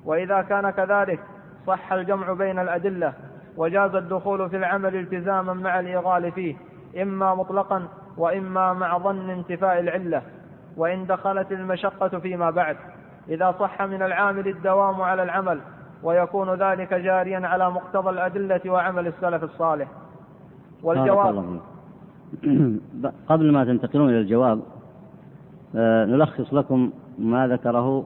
[0.05, 1.19] وإذا كان كذلك
[1.67, 3.13] صح الجمع بين الأدلة
[3.57, 6.55] وجاز الدخول في العمل التزاما مع الإغال فيه
[7.01, 7.87] إما مطلقا
[8.17, 10.21] وإما مع ظن انتفاء العلة
[10.77, 12.77] وإن دخلت المشقة فيما بعد.
[13.29, 15.59] إذا صح من العامل الدوام على العمل
[16.03, 19.87] ويكون ذلك جاريا على مقتضى الأدلة وعمل السلف الصالح.
[20.83, 21.59] والجواب
[23.29, 24.61] قبل ما تنتقلون إلى الجواب
[25.75, 28.05] آه، نلخص لكم ما ذكره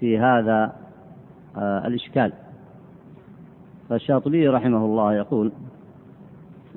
[0.00, 0.72] في هذا
[1.56, 2.32] آه، الإشكال.
[3.92, 5.52] فالشاطبي رحمه الله يقول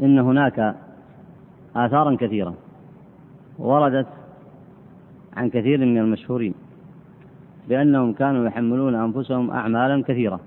[0.04, 0.75] إن هناك
[1.75, 2.54] آثارا كثيرة
[3.60, 4.08] وردت
[5.38, 6.54] عن كثير من المشهورين
[7.69, 10.39] بأنهم كانوا يحملون أنفسهم أعمالا كثيرة.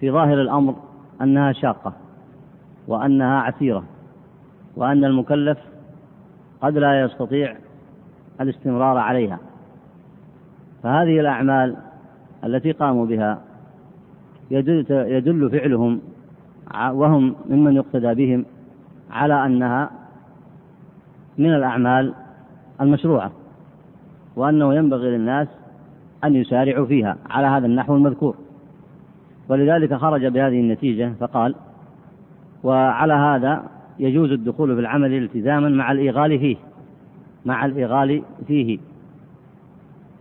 [0.00, 0.74] في ظاهر الأمر
[1.22, 1.92] أنها شاقة
[2.88, 3.84] وأنها عسيرة
[4.76, 5.58] وأن المكلف
[6.62, 7.56] قد لا يستطيع
[8.40, 9.38] الاستمرار عليها.
[10.82, 11.76] فهذه الأعمال
[12.44, 13.53] التي قاموا بها
[14.50, 16.00] يدل, يدل فعلهم
[16.74, 18.44] وهم ممن يقتدى بهم
[19.10, 19.90] على أنها
[21.38, 22.14] من الأعمال
[22.80, 23.32] المشروعة
[24.36, 25.48] وأنه ينبغي للناس
[26.24, 28.36] أن يسارعوا فيها على هذا النحو المذكور.
[29.48, 31.54] ولذلك خرج بهذه النتيجة فقال
[32.64, 33.62] وعلى هذا
[33.98, 36.56] يجوز الدخول في العمل التزاما مع الإيغال فيه
[37.44, 38.78] مع الإيغال فيه.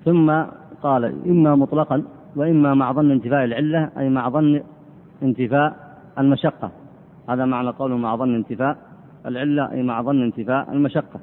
[0.05, 0.43] ثم
[0.83, 2.03] قال إما مطلقا
[2.35, 4.63] وإما مع ظن انتفاء العلة أي مع ظن
[5.23, 6.71] انتفاء المشقة.
[7.29, 8.77] هذا معنى قوله مع ظن انتفاء
[9.25, 11.19] العلة أي مع ظن انتفاء المشقة.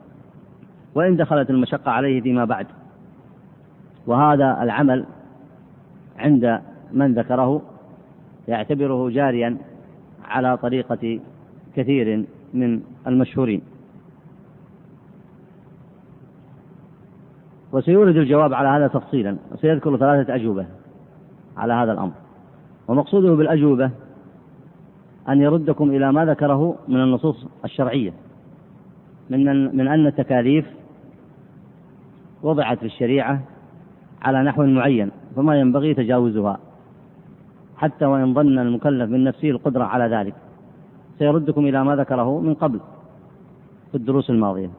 [0.95, 2.67] وإن دخلت المشقة عليه فيما بعد.
[4.07, 5.07] وهذا العمل
[6.19, 6.61] عند
[6.93, 7.63] من ذكره
[8.49, 9.57] يعتبره جاريا
[10.25, 11.21] على طريقة
[11.77, 13.63] كثير من المشهورين.
[17.73, 19.37] وسيورد الجواب على هذا تفصيلا.
[19.53, 20.67] وسيذكر ثلاثة أجوبة.
[21.61, 22.13] على هذا الأمر.
[22.89, 23.91] ومقصوده بالأجوبة
[25.29, 28.13] أن يردكم إلى ما ذكره من النصوص الشرعية
[29.31, 30.67] من من أن التكاليف
[32.43, 33.41] وضعت في الشريعة
[34.23, 36.59] على نحو معين فما ينبغي تجاوزها
[37.77, 40.35] حتى وإن ظن المكلف من نفسه القدرة على ذلك.
[41.19, 42.81] سيردكم إلى ما ذكره من قبل
[43.91, 44.71] في الدروس الماضية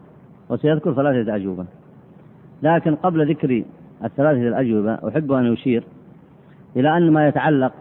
[0.49, 1.65] وسيذكر ثلاثة أجوبة.
[2.63, 3.63] لكن قبل ذكر
[4.03, 5.83] الثلاثة الأجوبة أحب أن أشير
[6.75, 7.71] إلى أن ما يتعلق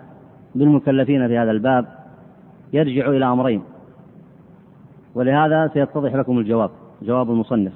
[0.55, 1.87] بالمكلفين في هذا الباب
[2.73, 3.63] يرجع إلى أمرين.
[5.15, 6.71] ولهذا سيتضح لكم الجواب
[7.03, 7.73] جواب المصنف.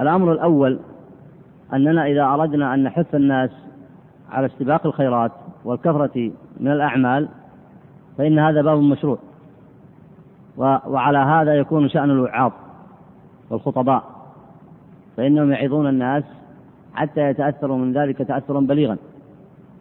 [0.00, 0.78] الأمر الأول
[1.72, 3.50] أننا إذا أردنا أن نحث الناس
[4.30, 5.32] على استباق الخيرات
[5.64, 7.28] والكثرة من الأعمال
[8.18, 9.18] فإن هذا باب مشروع.
[10.58, 12.52] وعلى هذا يكون شأن الوعاظ
[13.50, 14.04] والخطباء
[15.16, 16.24] فإنهم يعظون الناس
[16.98, 18.96] حتى يتأثروا من ذلك تأثرا بليغا.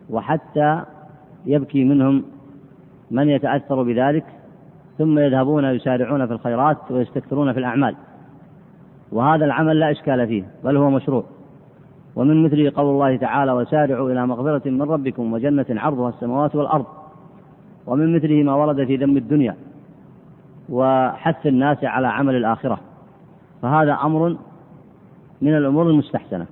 [0.10, 0.82] وحتى
[1.46, 2.24] يبكي منهم
[3.12, 4.26] من يتأثر بذلك
[4.98, 7.96] ثم يذهبون يسارعون في الخيرات ويستكثرون في الأعمال.
[9.12, 11.24] وهذا العمل لا إشكال فيه بل هو مشروع.
[12.16, 16.86] ومن مثله قول الله تعالى وسارعوا إلى مغفرة من ربكم وجنة عرضها السماوات والأرض
[17.88, 19.56] ومن مثله ما ورد في ذم الدنيا
[20.70, 22.80] وحث الناس على عمل الآخرة.
[23.62, 24.38] فهذا أمر
[25.42, 26.46] من الأمور المستحسنة.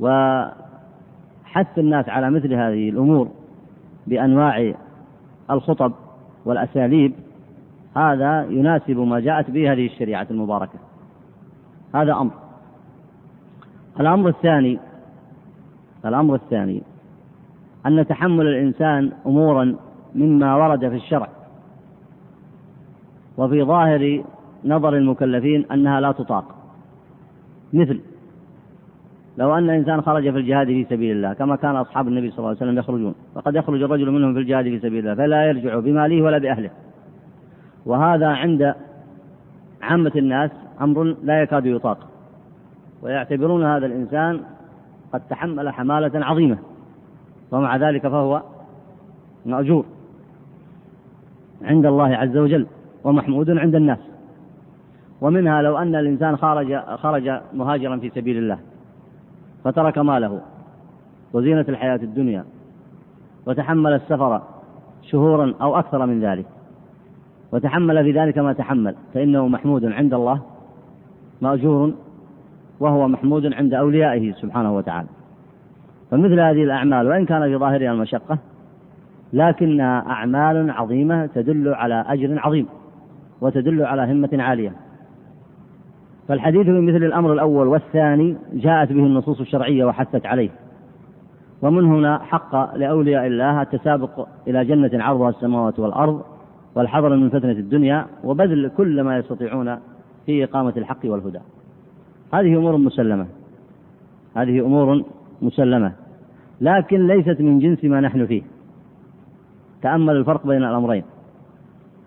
[0.00, 3.28] وحث الناس على مثل هذه الأمور
[4.06, 4.74] بأنواع
[5.50, 5.92] الخطب
[6.44, 7.12] والأساليب
[7.96, 10.78] هذا يناسب ما جاءت به هذه الشريعة المباركة.
[11.94, 12.30] هذا أمر.
[14.00, 14.78] الأمر الثاني
[16.04, 16.82] الأمر الثاني
[17.86, 19.76] أن تحمل الإنسان أمورا
[20.14, 21.28] مما ورد في الشرع.
[23.36, 24.24] وفي ظاهر
[24.64, 26.54] نظر المكلفين أنها لا تطاق.
[27.72, 28.00] مثل
[29.38, 32.48] لو أن إنسان خرج في الجهاد في سبيل الله كما كان أصحاب النبي صلى الله
[32.48, 36.22] عليه وسلم يخرجون فقد يخرج الرجل منهم في الجهاد في سبيل الله فلا يرجع بماله
[36.22, 36.70] ولا بأهله.
[37.86, 38.74] وهذا عند
[39.82, 41.98] عامة الناس أمر لا يكاد يطاق.
[43.02, 44.40] ويعتبرون هذا الإنسان
[45.12, 46.58] قد تحمل حمالة عظيمة
[47.50, 48.42] ومع ذلك فهو
[49.46, 49.84] مأجور.
[51.62, 52.66] عند الله عز وجل
[53.04, 53.98] ومحمود عند الناس.
[55.20, 58.58] ومنها لو أن الإنسان خرج خرج مهاجرا في سبيل الله
[59.64, 60.40] فترك ماله
[61.32, 62.44] وزينة الحياة الدنيا
[63.46, 64.42] وتحمل السفر
[65.02, 66.46] شهورا أو أكثر من ذلك
[67.52, 70.40] وتحمل في ذلك ما تحمل فإنه محمود عند الله
[71.40, 71.92] مأجور
[72.80, 75.08] وهو محمود عند أوليائه سبحانه وتعالى.
[76.10, 78.38] فمثل هذه الأعمال وإن كان في ظاهرها المشقة
[79.32, 82.66] لكنها أعمال عظيمة تدل على أجر عظيم
[83.40, 84.72] وتدل على همة عالية.
[86.28, 90.50] فالحديث في مثل الأمر الأول والثاني جاءت به النصوص الشرعية وحثت عليه.
[91.62, 96.22] ومن هنا حق لأولياء الله التسابق إلى جنة عرضها السماوات والأرض
[96.74, 99.78] والحذر من فتنة الدنيا وبذل كل ما يستطيعون
[100.26, 101.38] في إقامة الحق والهدى.
[102.34, 103.26] هذه أمور مسلمة.
[104.36, 105.04] هذه أمور
[105.42, 105.92] مسلمة.
[106.60, 108.42] لكن ليست من جنس ما نحن فيه.
[109.82, 111.04] تأمل الفرق بين الأمرين.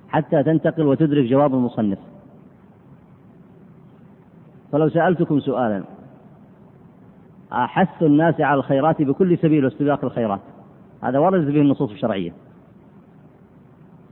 [0.09, 2.10] حتى تنتقل وتدرك جواب المصنف.
[4.71, 5.83] فلو سألتكم سؤالا
[7.53, 10.39] أحث الناس على الخيرات بكل سبيل واستباق الخيرات؟
[11.03, 12.33] هذا ورد به النصوص الشرعية.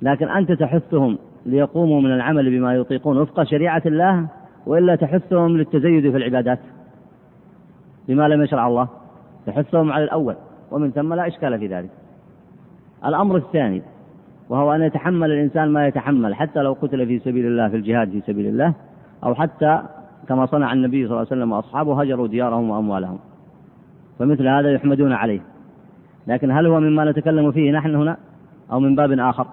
[0.02, 4.28] لكن أنت تحثهم ليقوموا من العمل بما يطيقون وفق شريعة الله
[4.66, 6.60] وإلا تحثهم للتزيد في العبادات
[8.08, 8.88] بما لم يشرع الله؟
[9.46, 10.36] تحثهم على الأول
[10.72, 11.90] ومن ثم لا إشكال في ذلك.
[13.06, 13.82] الأمر الثاني
[14.50, 18.22] وهو أن يتحمل الإنسان ما يتحمل حتى لو قتل في سبيل الله في الجهاد في
[18.22, 18.74] سبيل الله
[19.24, 19.82] أو حتى
[20.28, 23.20] كما صنع النبي صلى الله عليه وسلم وأصحابه هجروا ديارهم وأموالهم.
[24.20, 25.42] فمثل هذا يحمدون عليه.
[26.28, 28.18] لكن هل هو مما نتكلم فيه نحن هنا؟
[28.72, 29.48] أو من باب آخر؟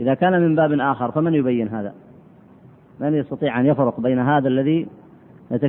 [0.00, 1.94] إذا كان من باب آخر فمن يبين هذا؟
[3.00, 4.88] من يستطيع أن يفرق بين هذا الذي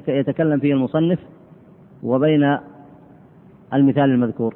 [0.08, 1.20] يتكلم فيه المصنف
[2.04, 2.58] وبين
[3.74, 4.56] المثال المذكور.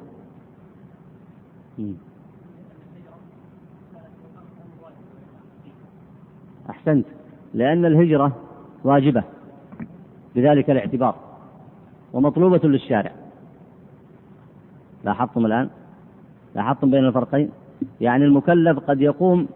[6.70, 7.06] أحسنت.
[7.54, 8.36] لأن الهجرة
[8.84, 9.22] واجبة.
[10.36, 11.14] بذلك الاعتبار.
[12.12, 13.12] ومطلوبة للشارع.
[15.04, 15.68] لاحظتم الآن؟
[16.54, 17.50] لاحظتم بين الفرقين؟
[18.00, 19.48] يعني المكلف قد يقوم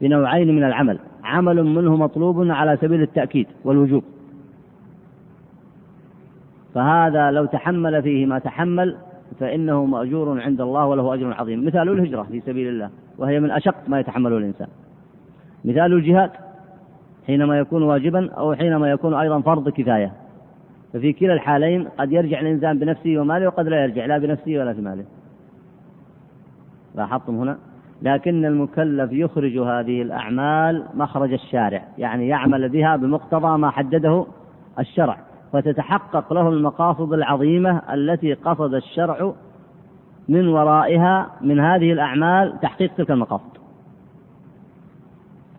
[0.00, 0.98] بنوعين من العمل.
[1.24, 4.04] عمل منه مطلوب على سبيل التأكيد والوجوب.
[6.74, 8.96] فهذا لو تحمل فيه ما تحمل
[9.40, 11.66] فإنه مأجور عند الله وله أجر عظيم.
[11.66, 14.68] مثال الهجرة في سبيل الله وهي من أشق ما يتحمله الإنسان.
[15.66, 16.30] مثال الجهاد
[17.26, 20.12] حينما يكون واجبا أو حينما يكون أيضا فرض كفاية.
[20.92, 24.80] ففي كلا الحالين قد يرجع الإنسان بنفسه وماله وقد لا يرجع لا بنفسه ولا في
[24.80, 25.04] ماله.
[26.94, 27.58] لاحظتم هنا؟
[28.02, 34.26] لكن المكلف يخرج هذه الأعمال مخرج الشارع يعني يعمل بها بمقتضى ما حدده
[34.78, 35.18] الشرع
[35.52, 39.32] فتتحقق له المقاصد العظيمة التي قصد الشرع
[40.28, 43.55] من ورائها من هذه الأعمال تحقيق تلك المقاصد.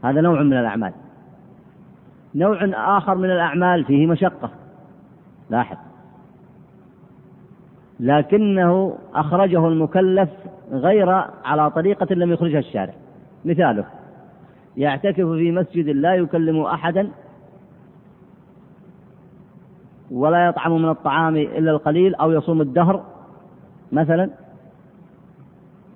[0.04, 0.94] هذا نوع من الأعمال.
[2.36, 2.58] نوع
[2.98, 4.50] آخر من الأعمال فيه مشقة.
[5.50, 5.78] لاحظ.
[8.00, 10.30] لكنه أخرجه المكلف
[10.72, 11.10] غير
[11.46, 12.94] على طريقة لم يخرجها الشارع.
[13.46, 13.86] مثاله.
[14.78, 17.10] يعتكف في مسجد لا يكلم أحدا
[20.12, 23.04] ولا يطعم من الطعام إلا القليل أو يصوم الدهر
[23.92, 24.30] مثلا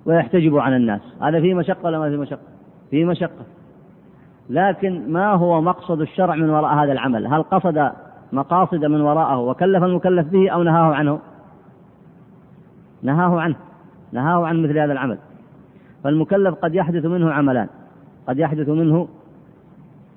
[0.06, 1.00] ويحتجب عن الناس.
[1.22, 2.42] هذا فيه مشقة ولا ما فيه مشقة؟
[2.90, 3.44] فيه مشقة.
[4.52, 7.92] لكن ما هو مقصد الشرع من وراء هذا العمل؟ هل قصد
[8.32, 11.18] مقاصد من وراءه وكلف المكلف به أو نهاه عنه؟
[13.02, 13.56] نهاه عنه.
[14.12, 15.18] نهاه عن مثل هذا العمل.
[16.04, 17.68] فالمكلف قد يحدث منه عملان.
[18.28, 19.08] قد يحدث منه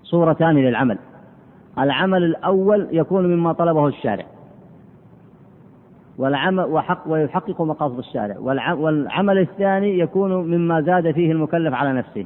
[0.03, 0.97] صورتان للعمل.
[1.79, 4.25] العمل الأول يكون مما طلبه الشارع.
[6.17, 8.37] والعمل وحق ويحقق مقاصد الشارع.
[8.73, 12.25] والعمل الثاني يكون مما زاد فيه المكلف على نفسه.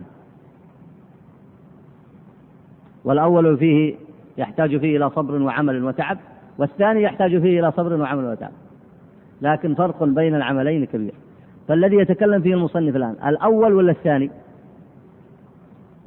[3.04, 3.96] والأول فيه
[4.38, 6.18] يحتاج فيه إلى صبر وعمل وتعب
[6.58, 8.52] والثاني يحتاج فيه إلى صبر وعمل وتعب.
[9.42, 11.14] لكن فرق بين العملين كبير.
[11.68, 14.32] فالذي يتكلم فيه المصنف الآن الأول ولا الثاني؟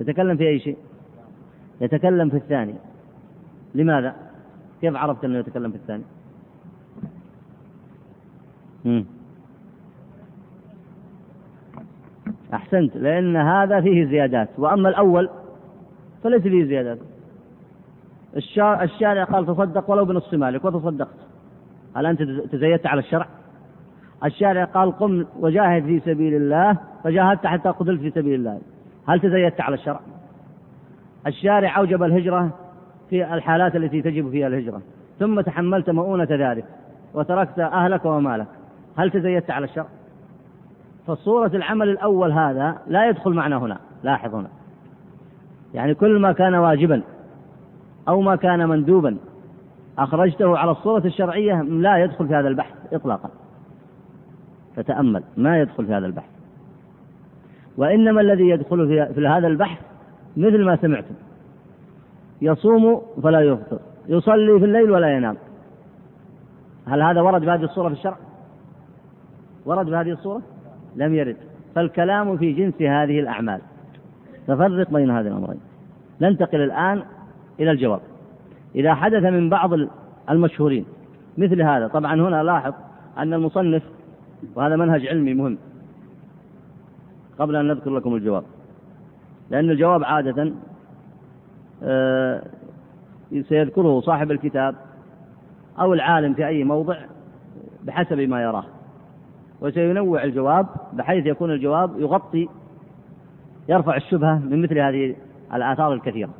[0.00, 0.76] يتكلم في أي شيء؟
[1.80, 2.74] يتكلم في الثاني.
[3.74, 4.14] لماذا؟
[4.80, 6.04] كيف عرفت أنه يتكلم في الثاني؟
[8.84, 9.04] مم.
[12.54, 14.48] أحسنت لأن هذا فيه زيادات.
[14.58, 15.28] وأما الأول
[16.22, 16.98] فليس فيه زيادات
[18.82, 21.16] الشارع قال تصدق ولو بنصف مالك وتصدقت.
[21.96, 23.26] هل أنت تزيدت على الشرع؟
[24.24, 28.58] الشارع قال قم وجاهد في سبيل الله فجاهدت حتى قتلت في سبيل الله.
[29.08, 30.00] هل تزيدت على الشرع؟
[31.26, 32.50] الشارع أوجب الهجرة
[33.10, 34.82] في الحالات التي تجب فيها الهجرة.
[35.18, 36.64] ثم تحملت مؤونة ذلك
[37.14, 38.48] وتركت أهلك ومالك.
[38.96, 39.86] هل تزيدت على الشرع؟
[41.06, 43.78] فصورة العمل الأول هذا لا يدخل معنا هنا.
[44.02, 44.48] لاحظ هنا.
[45.74, 47.02] يعني كل ما كان واجبا
[48.08, 49.16] أو ما كان مندوبا
[49.98, 53.30] أخرجته على الصورة الشرعية لا يدخل في هذا البحث إطلاقا.
[54.76, 56.30] فتأمل ما يدخل في هذا البحث.
[57.76, 59.78] وإنما الذي يدخل في, هذا البحث
[60.36, 61.14] مثل ما سمعتم.
[62.42, 65.36] يصوم فلا يفطر يصلي في الليل ولا ينام.
[66.86, 68.16] هل هذا ورد بهذه الصورة في الشرع؟
[69.66, 70.42] ورد بهذه الصورة؟
[70.96, 71.36] لم يرد.
[71.74, 73.60] فالكلام في جنس هذه الأعمال.
[74.46, 75.60] تفرق بين هذه الأمرين.
[76.20, 77.02] ننتقل الآن
[77.60, 78.00] إلى الجواب.
[78.74, 79.70] إذا حدث من بعض
[80.30, 80.84] المشهورين
[81.38, 82.74] مثل هذا طبعا هنا لاحظ
[83.18, 83.82] أن المصنف
[84.54, 85.58] وهذا منهج علمي مهم
[87.38, 88.44] قبل أن نذكر لكم الجواب
[89.50, 90.52] لأن الجواب عادة
[91.82, 92.42] آه،
[93.48, 94.74] سيذكره صاحب الكتاب
[95.80, 96.96] أو العالم في أي موضع
[97.84, 98.64] بحسب ما يراه.
[99.60, 102.48] وسينوع الجواب بحيث يكون الجواب يغطي
[103.68, 105.16] يرفع الشبهة من مثل هذه
[105.54, 106.30] الآثار الكثيرة.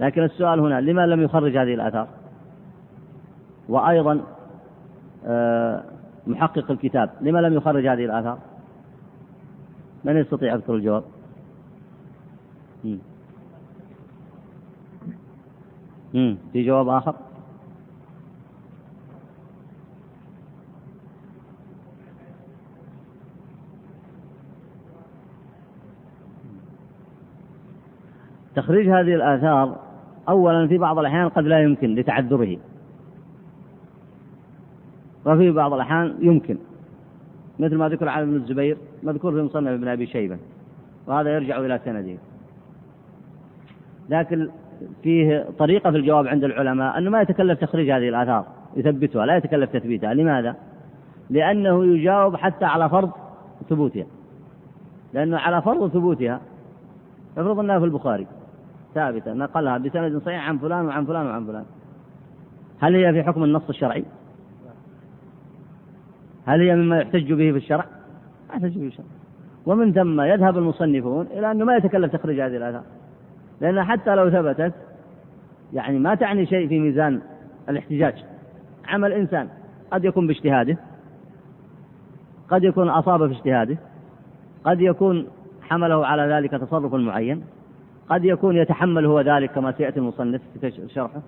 [0.00, 2.08] لكن السؤال هنا لما لم يخرج هذه الآثار؟
[3.68, 4.20] وأيضا
[5.26, 5.84] آه،
[6.26, 8.38] محقق الكتاب لما لم يخرج هذه الآثار؟
[10.04, 11.04] من يستطيع يذكر الجواب؟
[16.52, 17.14] في جواب آخر؟
[28.58, 29.76] تخريج هذه الآثار
[30.28, 32.56] أولا في بعض الأحيان قد لا يمكن لتعذره.
[35.26, 36.58] وفي بعض الأحيان يمكن.
[37.58, 40.38] مثل ما ذكر عن ابن الزبير مذكور في مصنف ابن أبي شيبة.
[41.06, 42.16] وهذا يرجع إلى سنده.
[44.08, 44.48] لكن
[45.02, 48.46] فيه طريقة في الجواب عند العلماء أنه ما يتكلف تخريج هذه الآثار
[48.76, 50.14] يثبتها لا يتكلف تثبيتها.
[50.14, 50.56] لماذا؟
[51.30, 53.10] لأنه يجاوب حتى على فرض
[53.70, 54.06] ثبوتها.
[55.14, 56.40] لأنه على فرض ثبوتها
[57.38, 58.26] افرض أنها في البخاري.
[58.94, 61.64] ثابتة نقلها بسند صحيح عن فلان وعن فلان وعن فلان.
[62.80, 64.04] هل هي في حكم النص الشرعي؟
[66.46, 67.84] هل هي مما يحتج به في الشرع؟
[68.48, 69.06] ما يحتج به في الشرع.
[69.66, 72.82] ومن ثم يذهب المصنفون إلى أنه ما يتكلف تخريج هذه الآثار.
[73.60, 74.72] لأن حتى لو ثبتت
[75.72, 77.20] يعني ما تعني شيء في ميزان
[77.68, 78.24] الاحتجاج.
[78.88, 79.48] عمل إنسان
[79.90, 80.76] قد يكون باجتهاده
[82.48, 83.78] قد يكون أصاب في اجتهاده
[84.64, 85.26] قد يكون
[85.62, 87.44] حمله على ذلك تصرف معين.
[88.08, 91.20] قد يكون يتحمل هو ذلك كما سيأتي المصنف في شرحه.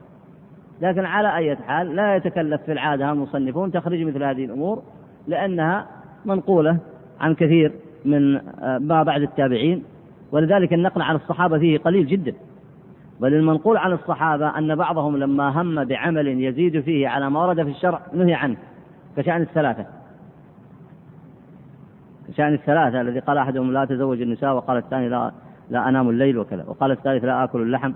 [0.81, 4.83] لكن على أي حال لا يتكلف في العادة المصنفون تخريج مثل هذه الأمور
[5.27, 5.87] لأنها
[6.25, 6.79] منقولة
[7.21, 7.73] عن كثير
[8.05, 9.85] من آه، ما بعد التابعين
[10.33, 12.35] ولذلك النقل عن الصحابة فيه قليل جدا.
[13.21, 17.71] بل المنقول عن الصحابة أن بعضهم لما هم بعمل يزيد فيه على ما ورد في
[17.71, 18.57] الشرع نهي عنه
[19.17, 19.87] كشأن الثلاثة.
[22.29, 25.33] كشأن الثلاثة الذي قال أحدهم لا تزوج النساء وقال الثاني لا
[25.71, 26.65] لا أنام الليل وكذا.
[26.69, 27.93] وقال الثالث لا آكل اللحم.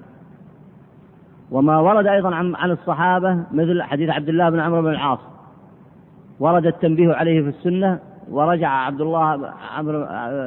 [1.51, 5.19] وما ورد أيضا عن, الصحابة مثل حديث عبد الله بن عمرو بن العاص.
[6.41, 7.99] ورد التنبيه عليه في السنة
[8.31, 9.37] ورجع عبد الله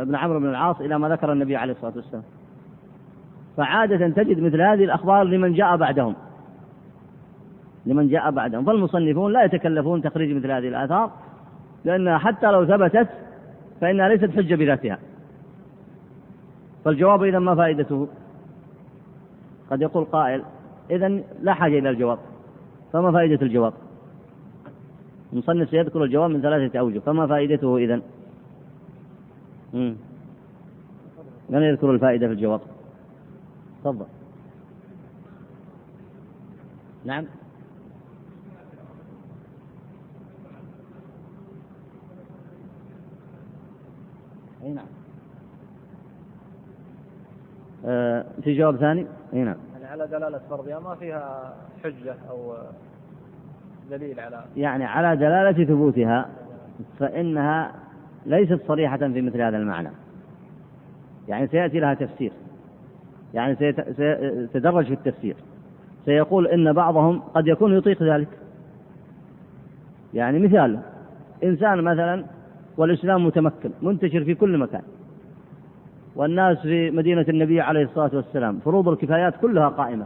[0.03, 2.23] بن عمرو بن العاص إلى ما ذكر النبي عليه الصلاة والسلام.
[3.57, 6.15] فعادة تجد مثل هذه الأخبار لمن جاء بعدهم.
[7.86, 8.65] لمن جاء بعدهم.
[8.65, 11.11] فالمصنفون لا يتكلفون تخريج مثل هذه الآثار
[11.86, 13.07] لأنها حتى لو ثبتت
[13.82, 14.97] فإنها ليست حجة بذاتها.
[16.88, 18.07] فالجواب إذا ما فائدته؟
[19.71, 20.43] قد يقول قائل
[20.91, 21.07] إذا
[21.41, 22.19] لا حاجة إلى الجواب.
[22.93, 23.73] فما فائدة الجواب؟
[25.33, 28.01] المصنف سيذكر الجواب من ثلاثة أوجه فما فائدته إذا
[31.49, 32.61] من يذكر الفائدة في الجواب؟
[33.83, 34.05] تفضل.
[37.05, 37.25] نعم
[44.63, 44.85] اي نعم
[47.76, 47.76] آه
[48.43, 49.55] في جواب ثاني؟ إي نعم.
[49.73, 52.53] يعني على دلالة فرضها ما فيها حجة أو
[53.91, 56.29] دليل على يعني على دلالة ثبوتها
[56.99, 57.71] فإنها
[58.25, 59.89] ليست صريحة في مثل هذا المعنى.
[61.27, 62.31] يعني سيأتي لها تفسير.
[63.33, 65.35] يعني سيتدرج في التفسير.
[66.05, 68.27] سيقول إن بعضهم قد يكون يطيق ذلك.
[70.13, 70.79] يعني مثال
[71.43, 72.25] إنسان مثلا
[72.77, 74.81] والإسلام متمكن منتشر في كل مكان.
[76.18, 78.59] والناس في مدينة النبي عليه الصلاة والسلام.
[78.59, 80.05] فروض الكفايات كلها قائمة.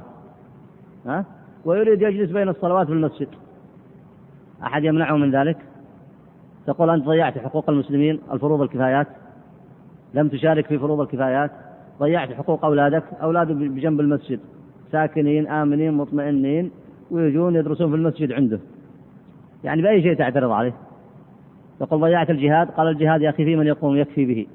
[1.05, 1.26] ها؟
[1.66, 3.28] ويريد يجلس بين الصلوات في المسجد.
[4.64, 5.57] أحد يمنعه من ذلك؟
[6.68, 9.07] تقول أنت ضيعت حقوق المسلمين الفروض الكفايات.
[10.14, 11.51] لم تشارك في فروض الكفايات.
[11.99, 14.39] ضيعت حقوق أولادك أولادك بجنب المسجد.
[14.91, 16.72] ساكنين آمنين مطمئنين
[17.12, 18.59] ويجون يدرسون في المسجد عنده.
[19.64, 20.74] يعني بأي شيء تعترض عليه؟
[21.82, 24.47] يقول ضيعت الجهاد؟ قال الجهاد يا أخي في من يقوم يكفي به.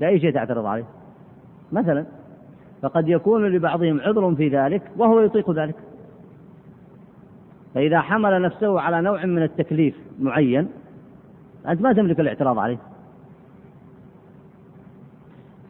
[0.00, 0.84] بأي شيء تعترض عليه
[1.72, 2.06] مثلا
[2.82, 5.74] فقد يكون لبعضهم عذر في ذلك وهو يطيق ذلك.
[7.74, 10.68] فإذا حمل نفسه على نوع من التكليف معين
[11.68, 12.78] أنت ما تملك الاعتراض عليه.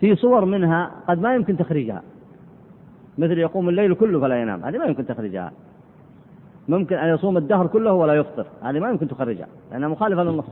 [0.00, 2.02] في صور منها قد ما يمكن تخريجها.
[3.18, 5.52] مثل يقوم الليل كله فلا ينام هذه ما يمكن تخريجها.
[6.68, 10.50] ممكن أن يصوم الدهر كله ولا يفطر هذه ما يمكن تخرجها لأنها مخالفة للنص.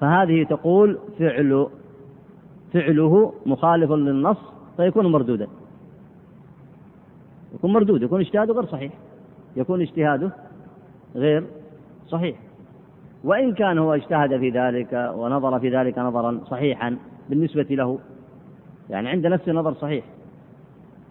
[0.00, 1.68] فهذه تقول فعل
[2.72, 4.38] فعله مخالف للنص
[4.76, 5.46] فيكون مردودا.
[7.54, 8.92] يكون مردود يكون اجتهاده غير صحيح.
[9.56, 10.30] يكون اجتهاده
[11.16, 11.44] غير
[12.08, 12.36] صحيح.
[13.24, 16.96] وإن كان هو اجتهد في ذلك ونظر في ذلك نظرا صحيحا
[17.28, 17.98] بالنسبة له
[18.90, 20.04] يعني عند نفسه نظر صحيح.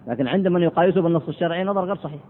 [0.08, 2.22] لكن عند من يقايسه بالنص الشرعي نظر غير صحيح.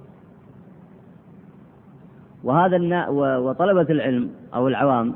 [2.44, 3.10] وهذا
[3.40, 5.16] وطلبة العلم أو العوام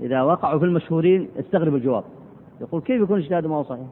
[0.00, 2.04] إذا وقعوا في المشهورين استغرب الجواب.
[2.60, 3.86] يقول كيف يكون اجتهاده ما هو صحيح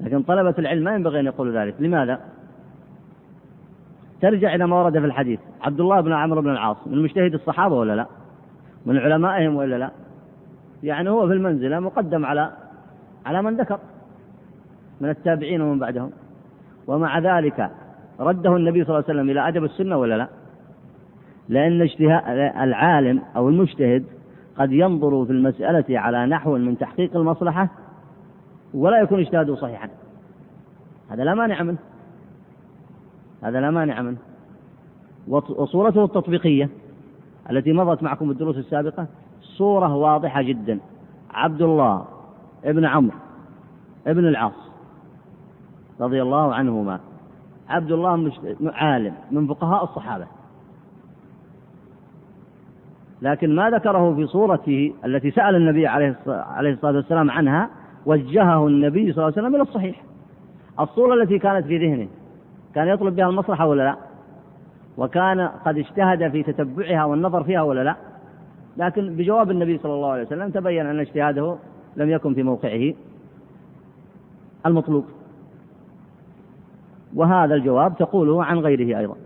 [0.00, 2.20] لكن طلبة العلم ما ينبغي أن يقولوا ذلك لماذا؟
[4.20, 7.74] ترجع إلى ما ورد في الحديث عبد الله بن عمرو بن العاص من مجتهد الصحابة
[7.74, 8.06] ولا لا؟
[8.86, 9.90] من علمائهم ولا لا؟
[10.82, 12.52] يعني هو في المنزلة مقدم على
[13.26, 13.78] على من ذكر
[15.00, 16.10] من التابعين ومن بعدهم
[16.86, 17.70] ومع ذلك
[18.20, 20.28] رده النبي صلى الله عليه وسلم إلى أدب السنة ولا لا؟
[21.48, 24.04] لأن اجتهاد العالم أو المجتهد
[24.58, 27.68] قد ينظر في المسألة على نحو من تحقيق المصلحة
[28.74, 29.88] ولا يكون اجتهاده صحيحا.
[31.10, 31.78] هذا لا مانع منه.
[33.42, 34.18] هذا لا مانع منه.
[35.28, 36.68] وصورته التطبيقية
[37.50, 39.06] التي مضت معكم الدروس السابقة
[39.40, 40.80] صورة واضحة جدا.
[41.30, 42.04] عبد الله
[42.64, 43.16] ابن عمرو
[44.06, 44.70] ابن العاص
[46.00, 47.00] رضي الله عنهما.
[47.68, 48.32] عبد الله
[48.64, 50.26] عالم من فقهاء الصحابة.
[53.22, 56.16] لكن ما ذكره في صورته التي سأل النبي عليه
[56.60, 57.70] الصلاة والسلام عنها
[58.06, 60.02] وجهه النبي صلى الله عليه وسلم إلى الصحيح.
[60.80, 62.08] الصورة التي كانت في ذهنه
[62.74, 63.96] كان يطلب بها المصلحة ولا لا؟
[64.98, 67.96] وكان قد اجتهد في تتبعها والنظر فيها ولا لا؟
[68.76, 71.56] لكن بجواب النبي صلى الله عليه وسلم تبين أن اجتهاده
[71.96, 72.94] لم يكن في موقعه
[74.66, 75.04] المطلوب.
[77.16, 79.16] وهذا الجواب تقوله عن غيره أيضا.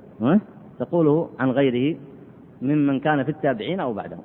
[0.78, 1.96] تقوله عن غيره
[2.62, 4.22] ممن كان في التابعين أو بعدهم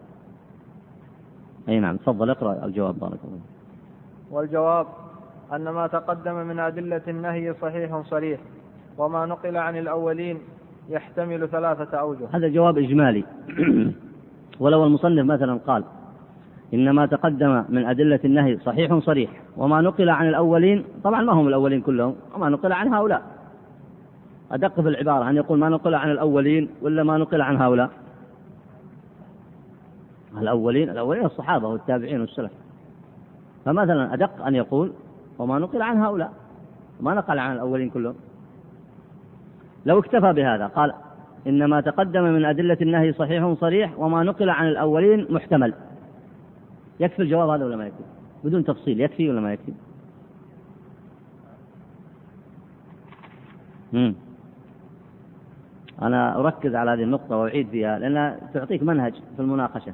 [1.69, 3.39] أي نعم تفضل اقرأ الجواب بارك الله
[4.31, 4.87] والجواب
[5.53, 8.39] أن ما تقدم من أدلة النهي صحيح صريح
[8.97, 10.37] وما نقل عن الأولين
[10.89, 12.27] يحتمل ثلاثة أوجه.
[12.31, 13.23] هذا جواب إجمالي.
[14.59, 15.83] ولو المصنف مثلا قال
[16.73, 21.47] إن ما تقدم من أدلة النهي صحيح صريح وما نقل عن الأولين طبعا ما هم
[21.47, 23.21] الأولين كلهم وما نقل عن هؤلاء.
[24.51, 27.89] أدق في العبارة أن يقول ما نقل عن الأولين ولا ما نقل عن هؤلاء؟
[30.41, 32.51] الأولين الأولين الصحابة والتابعين والسلف.
[33.65, 34.91] فمثلا أدق أن يقول
[35.39, 36.33] وما نقل عن هؤلاء
[37.01, 38.15] ما نقل عن الأولين كلهم.
[39.85, 40.93] لو اكتفى بهذا قال
[41.47, 45.73] إن ما تقدم من أدلة النهي صحيح صريح وما نقل عن الأولين محتمل.
[46.99, 48.03] يكفي الجواب هذا ولا ما يكفي؟
[48.43, 49.73] بدون تفصيل يكفي ولا ما يكفي؟
[53.93, 54.15] مم.
[56.01, 59.93] أنا أركز على هذه النقطة وأعيد فيها لأنها تعطيك منهج في المناقشة.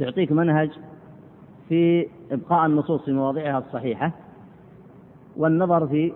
[0.00, 0.70] تعطيك منهج
[1.68, 4.12] في إبقاء النصوص في مواضعها الصحيحة
[5.36, 6.12] والنظر في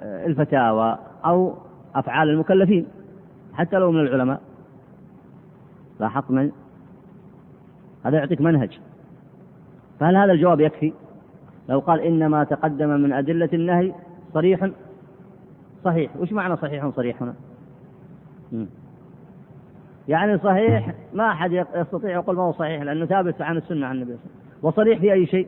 [0.00, 1.54] آه، الفتاوى أو
[1.94, 2.86] أفعال المكلفين
[3.52, 4.40] حتى لو من العلماء.
[6.00, 6.50] لاحظت من
[8.04, 8.80] هذا يعطيك منهج.
[10.00, 10.92] فهل هذا الجواب يكفي؟
[11.68, 13.94] لو قال إنما تقدم من أدلة النهي
[14.34, 14.70] صريح
[15.84, 16.16] صحيح.
[16.16, 17.34] وش معنى صحيح صريح هنا؟
[20.10, 24.16] يعني صحيح ما أحد يستطيع يقول ما هو صحيح لأنه ثابت عن السنة عن النبي
[24.16, 24.68] صلى الله عليه وسلم.
[24.68, 25.46] وصريح في أي شيء؟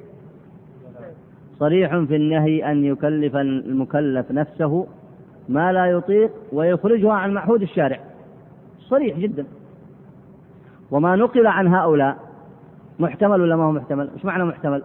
[1.59, 4.87] صريح في النهي أن يكلف المكلف نفسه
[5.49, 8.01] ما لا يطيق ويخرجها عن معهود الشارع.
[8.79, 9.47] صريح جدا.
[10.91, 12.17] وما نقل عن هؤلاء
[12.99, 14.83] محتمل ولا ما هو محتمل؟ إيش معنى محتمل؟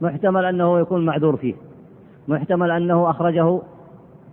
[0.00, 1.54] محتمل أنه يكون معذور فيه.
[2.28, 3.60] محتمل أنه أخرجه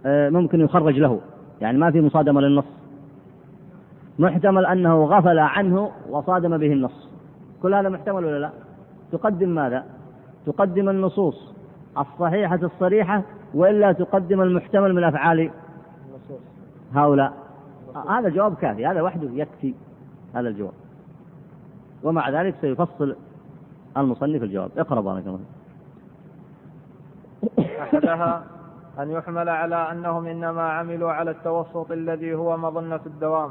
[0.05, 1.22] آه، ممكن يخرج له.
[1.62, 2.78] يعني ما في مصادمة للنص.
[4.20, 7.09] محتمل أنه غفل عنه وصادم به النص.
[7.61, 8.51] كل هذا محتمل ولا لا؟
[9.11, 9.86] تقدم ماذا؟
[10.45, 11.53] تقدم النصوص
[11.97, 15.51] الصحيحة الصريحة وإلا تقدم المحتمل من أفعال
[16.93, 17.34] هؤلاء؟
[18.09, 19.74] هذا جواب كافي هذا وحده يكفي
[20.34, 20.74] هذا الجواب.
[22.03, 23.15] ومع ذلك سيفصل
[23.97, 24.72] المصنف الجواب.
[24.78, 25.39] اقرأ بارك الله
[27.82, 28.43] أحدها
[28.99, 33.49] أن يحمل على أنهم إنما عملوا على التوسط الذي هو مظنة الدوام.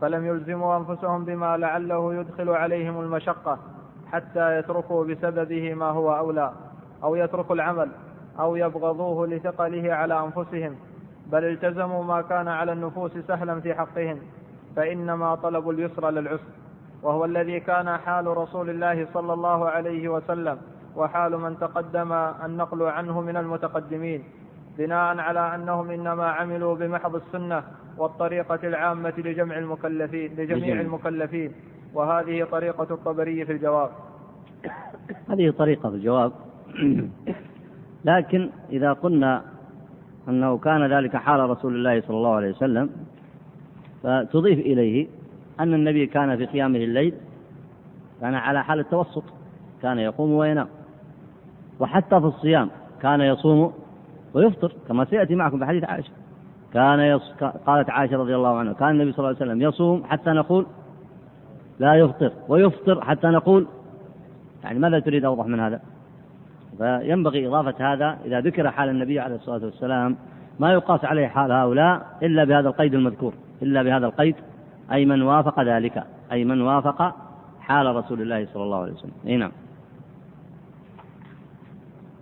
[0.00, 3.58] فلم يلزموا أنفسهم بما لعله يدخل عليهم المشقة
[4.12, 6.52] حتى يتركوا بسببه ما هو أولى
[7.02, 7.88] أو يتركوا العمل
[8.40, 10.76] أو يبغضوه لثقله على أنفسهم
[11.26, 14.18] بل التزموا ما كان على النفوس سهلا في حقهم
[14.76, 16.52] فإنما طلبوا اليسر للعسر.
[17.02, 20.58] وهو الذي كان حال رسول الله صلى الله عليه وسلم
[20.96, 22.12] وحال من تقدم
[22.44, 24.24] النقل عنه من المتقدمين.
[24.78, 27.62] بناء على أنهم إنما عملوا بمحض السنة
[27.98, 31.52] والطريقة العامة لجمع المكلفين لجميع المكلفين.
[31.94, 33.90] وهذه طريقة الطبري في الجواب.
[35.28, 36.32] هذه طريقة في الجواب.
[38.04, 39.42] لكن إذا قلنا
[40.28, 42.90] أنه كان ذلك حال رسول الله صلى الله عليه وسلم
[44.02, 45.06] فتضيف إليه
[45.60, 47.14] أن النبي كان في قيامه الليل
[48.20, 49.24] كان على حال التوسط
[49.82, 50.68] كان يقوم وينام.
[51.80, 52.70] وحتى في الصيام
[53.02, 53.72] كان يصوم
[54.34, 56.10] ويفطر كما سيأتي معكم في حديث عائشة.
[56.74, 57.32] كان يص...
[57.66, 60.66] قالت عائشة رضي الله عنها كان النبي صلى الله عليه وسلم يصوم حتى نقول
[61.78, 63.66] لا يفطر ويفطر حتى نقول
[64.64, 65.80] يعني ماذا تريد أوضح من هذا؟
[66.78, 70.16] فينبغي إضافة هذا إذا ذكر حال النبي عليه الصلاة والسلام
[70.60, 74.34] ما يقاس عليه حال هؤلاء إلا بهذا القيد المذكور إلا بهذا القيد
[74.92, 77.14] أي من وافق ذلك أي من وافق
[77.60, 79.12] حال رسول الله صلى الله عليه وسلم.
[79.26, 79.52] أي نعم.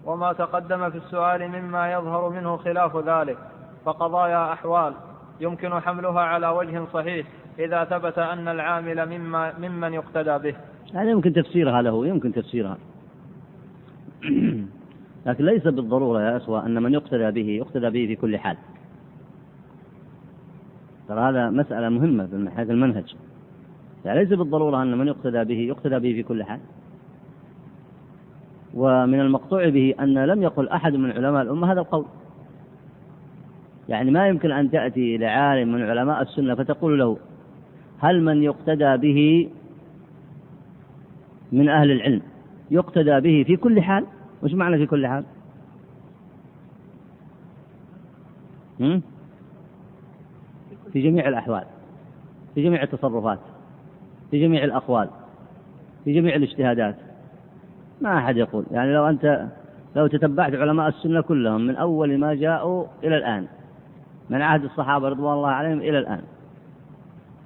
[0.07, 3.39] وما تقدم في السؤال مما يظهر منه خلاف ذلك
[3.85, 4.93] فقضايا أحوال
[5.41, 7.27] يمكن حملها على وجه صحيح
[7.59, 10.57] إذا ثبت أن العامل مما ممن يقتدى به.
[10.95, 12.79] هذا يمكن تفسيرها له يمكن تفسيرها.
[15.27, 18.57] لكن ليس بالضرورة يا أخوة أن من يقتدى به يقتدى به في كل حال.
[21.09, 23.17] ترى هذا مسألة مهمة من حيث المنهج.
[24.05, 26.61] يعني ليس بالضرورة أن من يقتدى به يقتدى به في كل حال.
[28.77, 32.05] ومن المقطوع به أن لم يقل أحد من علماء الأمة هذا القول.
[33.89, 37.19] يعني ما يمكن أن تأتي إلى عالم من علماء السنة فتقول له
[37.99, 39.49] هل من يقتدى به
[41.53, 42.23] من أهل العلم؟
[42.71, 44.05] يقتدى به في كل حال؟
[44.43, 45.25] وش معنى في كل حال؟
[50.93, 51.65] في جميع الأحوال
[52.55, 53.39] في جميع التصرفات
[54.31, 55.09] في جميع الأقوال
[56.05, 56.97] في جميع الاجتهادات.
[58.01, 58.65] ما أحد يقول.
[58.71, 59.47] يعني لو أنت
[59.97, 63.47] لو تتبعت علماء السنة كلهم من أول ما جاءوا إلى الآن
[64.31, 66.23] من عهد الصحابة رضوان الله عليهم إلى الآن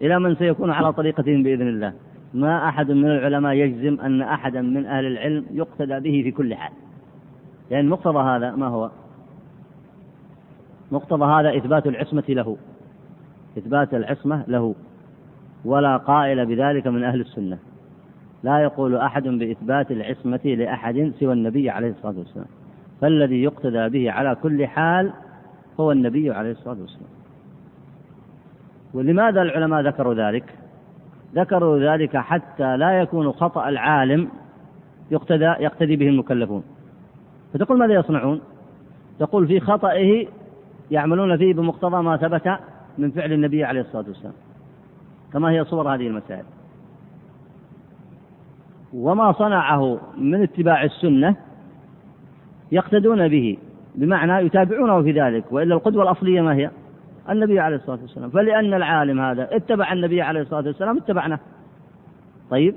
[0.03, 1.93] إلى من سيكون على طريقتهم بإذن الله.
[2.35, 6.73] ما أحد من العلماء يجزم أن أحدا من أهل العلم يقتدى به في كل حال.
[7.71, 8.91] لأن مقتضى هذا ما هو؟
[10.93, 12.57] مقتضى هذا إثبات العصمة له.
[13.59, 14.75] إثبات العصمة له.
[15.65, 17.59] ولا قائل بذلك من أهل السنة.
[18.43, 22.47] لا يقول أحد بإثبات العصمة لأحد سوى النبي عليه الصلاة والسلام.
[23.01, 25.13] فالذي يقتدى به على كل حال
[25.81, 27.11] هو النبي عليه الصلاة والسلام.
[28.95, 30.45] ولماذا العلماء ذكروا ذلك؟
[31.35, 34.29] ذكروا ذلك حتى لا يكون خطأ العالم
[35.11, 36.63] يقتدى يقتدي به المكلفون.
[37.55, 38.41] فتقول ماذا يصنعون؟
[39.19, 40.27] تقول في خطئه
[40.91, 42.59] يعملون فيه بمقتضى ما ثبت
[42.99, 44.35] من فعل النبي عليه الصلاة والسلام.
[45.33, 46.45] كما هي صور هذه المسائل.
[48.95, 51.37] وما صنعه من اتباع السنة
[52.73, 53.59] يقتدون به
[53.95, 56.71] بمعنى يتابعونه في ذلك وإلا القدوة الأصلية ما هي؟
[57.31, 58.31] النبي عليه الصلاة والسلام.
[58.31, 61.39] فلأن العالم هذا اتبع النبي عليه الصلاة والسلام اتبعناه.
[62.51, 62.75] طيب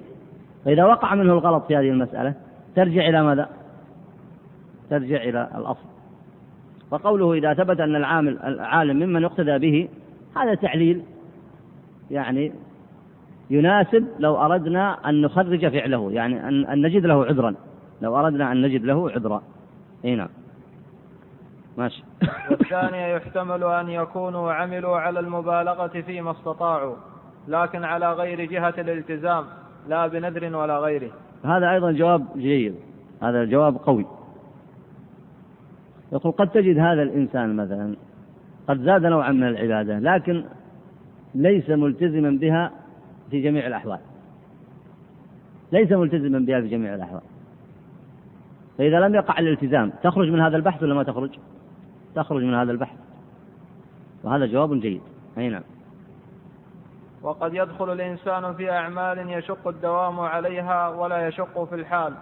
[0.66, 2.34] فإذا وقع منه الغلط في هذه المسألة
[2.76, 3.50] ترجع إلى ماذا؟
[4.90, 5.94] ترجع إلى الأصل.
[6.92, 9.90] وقوله إذا ثبت أن العامل العالم ممن يقتدى به
[10.36, 11.02] هذا تعليل
[12.12, 12.52] يعني
[13.50, 17.56] يناسب لو أردنا أن نخرج فعله يعني أن, أن نجد له عذرا.
[18.02, 19.42] لو أردنا أن نجد له عذرا.
[20.06, 20.30] أي نعم.
[21.78, 22.04] ماشي.
[22.52, 26.96] والثانية يحتمل أن يكونوا عملوا على المبالغة فيما استطاعوا
[27.48, 29.46] لكن على غير جهة الالتزام
[29.90, 31.12] لا بنذر ولا غيره.
[31.46, 32.76] هذا أيضا جواب جيد.
[33.24, 34.06] هذا جواب قوي.
[36.14, 37.96] يقول قد تجد هذا الإنسان مثلا
[38.68, 40.44] قد زاد نوعا من العبادة لكن
[41.36, 42.72] ليس ملتزما بها
[43.32, 44.00] في جميع الأحوال.
[45.72, 47.22] ليس ملتزما بها في جميع الأحوال.
[48.78, 51.30] فإذا لم يقع الالتزام تخرج من هذا البحث ولا ما تخرج؟
[52.16, 52.98] تخرج من هذا البحث.
[54.24, 55.02] وهذا جواب جيد.
[55.38, 55.64] أي نعم.
[57.24, 62.14] وقد يدخل الإنسان في أعمال يشق الدوام عليها ولا يشق في الحال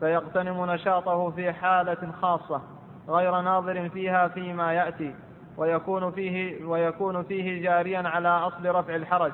[0.00, 2.62] فيغتنم نشاطه في حالة خاصة
[3.08, 5.14] غير ناظر فيها فيما يأتي
[5.56, 9.32] ويكون فيه ويكون فيه جاريا على أصل رفع الحرج.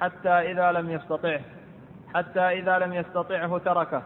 [0.00, 1.40] حتى إذا لم يستطعه
[2.14, 4.02] حتى إذا لم يستطعه تركه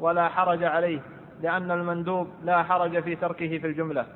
[0.00, 1.00] ولا حرج عليه
[1.42, 4.06] لأن المندوب لا حرج في تركه في الجملة.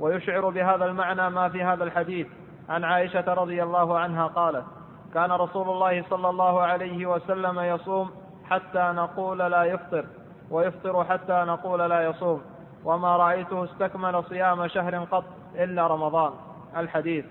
[0.00, 2.26] ويشعر بهذا المعنى ما في هذا الحديث.
[2.68, 4.64] عن عائشة رضي الله عنها قالت
[5.14, 8.10] كان رسول الله صلى الله عليه وسلم يصوم
[8.50, 10.04] حتى نقول لا يفطر
[10.50, 12.42] ويفطر حتى نقول لا يصوم.
[12.84, 16.32] وما رأيته استكمل صيام شهر قط إلا رمضان.
[16.76, 17.24] الحديث.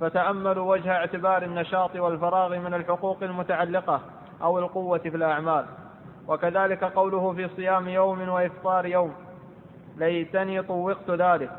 [0.00, 4.00] فتأملوا وجه اعتبار النشاط والفراغ من الحقوق المتعلقة
[4.42, 5.64] أو القوة في الأعمال.
[6.28, 9.14] وكذلك قوله في صيام يوم وإفطار يوم.
[9.96, 11.50] ليتني طوقت ذلك.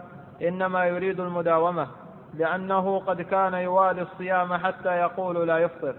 [0.41, 1.87] إنما يريد المداومة.
[2.33, 5.95] لأنه قد كان يوالي الصيام حتى يقول لا يفطر.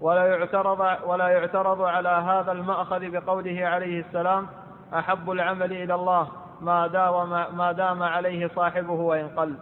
[0.00, 4.46] ولا يعترض ولا يعترض على هذا المأخذ بقوله عليه السلام
[4.94, 6.28] أحب العمل إلى الله
[6.60, 9.54] ما داوم ما دام عليه صاحبه وإن قل.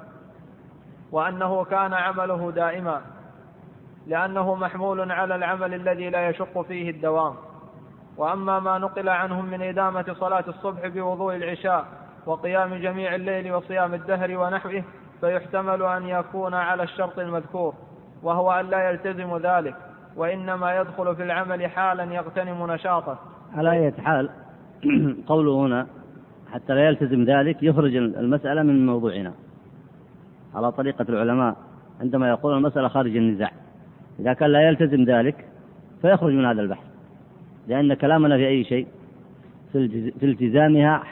[1.12, 3.00] وأنه كان عمله دائما
[4.06, 7.34] لأنه محمول على العمل الذي لا يشق فيه الدوام.
[8.16, 11.84] وأما ما نقل عنهم من إدامة صلاة الصبح بوضوء العشاء
[12.26, 14.84] وقيام جميع الليل وصيام الدهر ونحوه
[15.20, 17.74] فيحتمل أن يكون على الشرط المذكور
[18.22, 19.74] وهو أن لا يلتزم ذلك
[20.16, 23.18] وإنما يدخل في العمل حالا يغتنم نشاطه.
[23.54, 24.30] على أي حال
[25.28, 25.86] قوله هنا
[26.52, 29.32] حتى لا يلتزم ذلك يخرج المسألة من موضوعنا.
[30.54, 31.56] على طريقة العلماء
[32.00, 33.52] عندما يقول المسألة خارج النزاع.
[34.20, 35.44] إذا كان لا يلتزم ذلك
[36.02, 36.84] فيخرج من هذا البحث
[37.68, 38.86] لأن كلامنا في أي شيء
[39.72, 41.02] في التزامها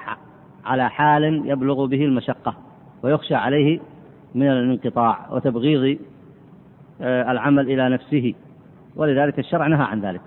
[0.64, 2.54] على حال يبلغ به المشقة
[3.02, 3.80] ويخشى عليه
[4.34, 5.98] من الانقطاع وتبغيض
[7.00, 8.34] آه، العمل إلى نفسه.
[8.96, 10.20] ولذلك الشرع نهى عن ذلك.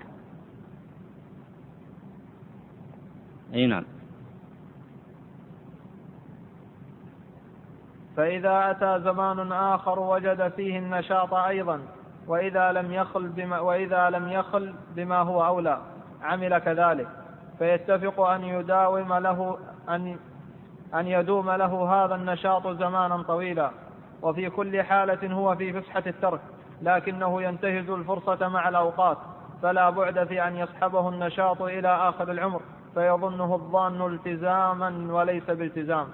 [3.54, 3.84] أي نعم.
[8.16, 11.80] فإذا أتى زمان آخر وجد فيه النشاط أيضا
[12.26, 15.78] وإذا لم يخل بما وإذا لم يخل بما هو أولى
[16.22, 17.08] عمل كذلك.
[17.58, 19.58] فيتفق أن يداوم له
[19.88, 20.16] أن
[20.94, 23.70] أن يدوم له هذا النشاط زمانا طويلا.
[24.22, 26.40] وفي كل حالة هو في فسحة الترك
[26.82, 29.18] لكنه ينتهز الفرصة مع الأوقات.
[29.62, 32.60] فلا بعد في أن يصحبه النشاط إلى آخر العمر
[32.94, 36.06] فيظنه الظان التزاما وليس بالتزام.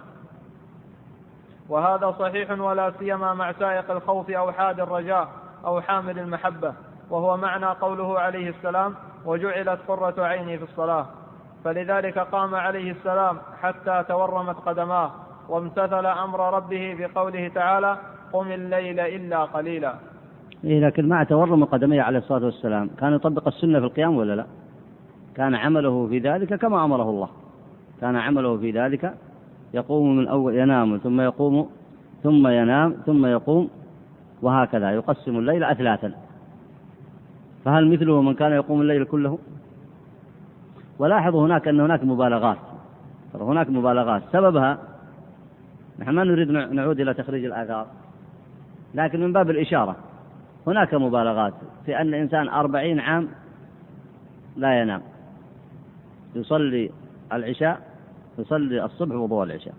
[1.71, 5.29] وهذا صحيح ولا سيما مع سائق الخوف أو حاد الرجاء
[5.65, 6.73] أو حامل المحبة
[7.11, 8.95] وهو معنى قوله عليه السلام
[9.25, 11.07] وجعلت قرة عيني في الصلاة
[11.65, 15.11] فلذلك قام عليه السلام حتى تورمت قدماه
[15.49, 17.97] وامتثل أمر ربه بقوله تعالى
[18.33, 19.95] قم الليل إلا قليلا
[20.65, 24.47] إيه لكن مع تورم قدميه عليه الصلاة والسلام كان يطبق السنة في القيام ولا لا؟
[25.37, 27.29] كان عمله في ذلك كما أمره الله.
[28.01, 29.15] كان عمله في ذلك
[29.75, 31.71] يقوم من أول ينام ثم يقوم
[32.23, 33.71] ثم ينام ثم يقوم
[34.43, 36.13] وهكذا يقسم الليل أثلاثا.
[37.65, 39.39] فهل مثله من كان يقوم الليل كله؟
[40.99, 42.57] ولاحظوا هناك أن هناك مبالغات.
[43.35, 44.23] هناك مبالغات.
[44.33, 44.79] سببها
[45.99, 47.87] نحن ما نريد نعود إلى تخريج الآثار
[48.95, 49.97] لكن من باب الإشارة
[50.67, 51.55] هناك مبالغات
[51.87, 53.29] في أن إنسان أربعين عام
[54.57, 55.03] لا ينام.
[56.35, 56.91] يصلي
[57.33, 57.90] العشاء
[58.39, 59.75] يصلي الصبح وضوء العشاء.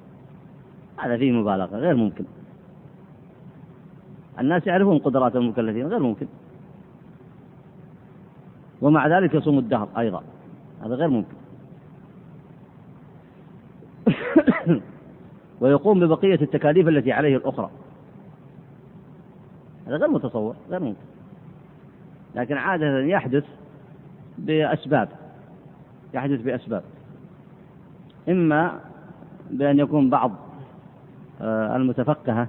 [0.98, 2.26] هذا فيه مبالغة غير ممكن.
[4.40, 6.28] الناس يعرفون قدرات المكلفين غير ممكن.
[8.82, 10.24] ومع ذلك يصوم الدهر أيضا.
[10.84, 11.36] هذا غير ممكن.
[15.62, 17.70] ويقوم ببقية التكاليف التي عليه الأخرى.
[19.88, 21.06] هذا غير متصور غير ممكن.
[22.36, 23.46] لكن عادة يحدث
[24.38, 25.10] بأسباب
[26.14, 26.84] يحدث بأسباب.
[28.30, 28.80] إما
[29.52, 30.32] بأن يكون بعض
[31.42, 32.48] آه، المتفقهة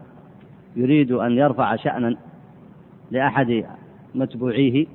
[0.76, 2.16] يريد أن يرفع شأنا
[3.10, 3.64] لأحد
[4.14, 4.86] متبوعيه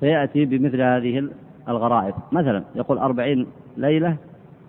[0.00, 1.28] فيأتي بمثل هذه
[1.68, 2.14] الغرائب.
[2.32, 4.16] مثلا يقول أربعين ليلة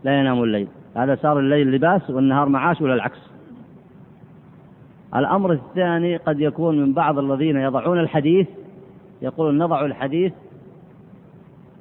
[0.03, 3.19] لا ينام الليل هذا صار الليل لباس والنهار معاش ولا العكس؟
[5.15, 8.47] الأمر الثاني قد يكون من بعض الذين يضعون الحديث
[9.21, 10.33] يقول نضع الحديث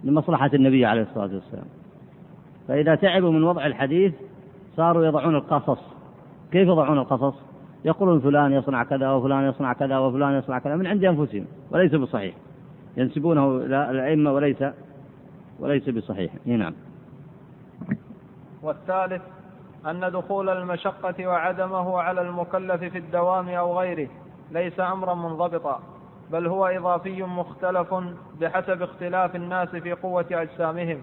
[0.05, 1.82] لمصلحة النبي عليه الصلاة والسلام.
[2.73, 4.15] فإذا تعبوا من وضع الحديث
[4.77, 5.79] صاروا يضعون القصص.
[6.53, 7.35] كيف يضعون القصص؟
[7.85, 12.35] يقولون فلان يصنع كذا وفلان يصنع كذا وفلان يصنع كذا من عند أنفسهم وليس بصحيح.
[12.97, 14.65] ينسبونه إلى الأئمة وليس
[15.61, 16.33] وليس بصحيح.
[16.47, 16.75] نعم.
[18.63, 19.23] والثالث
[19.87, 24.09] أن دخول المشقة وعدمه على المكلف في الدوام أو غيره
[24.51, 25.81] ليس أمرا منضبطا
[26.31, 27.95] بل هو إضافي مختلف
[28.41, 30.99] بحسب اختلاف الناس في قوة أجسامهم.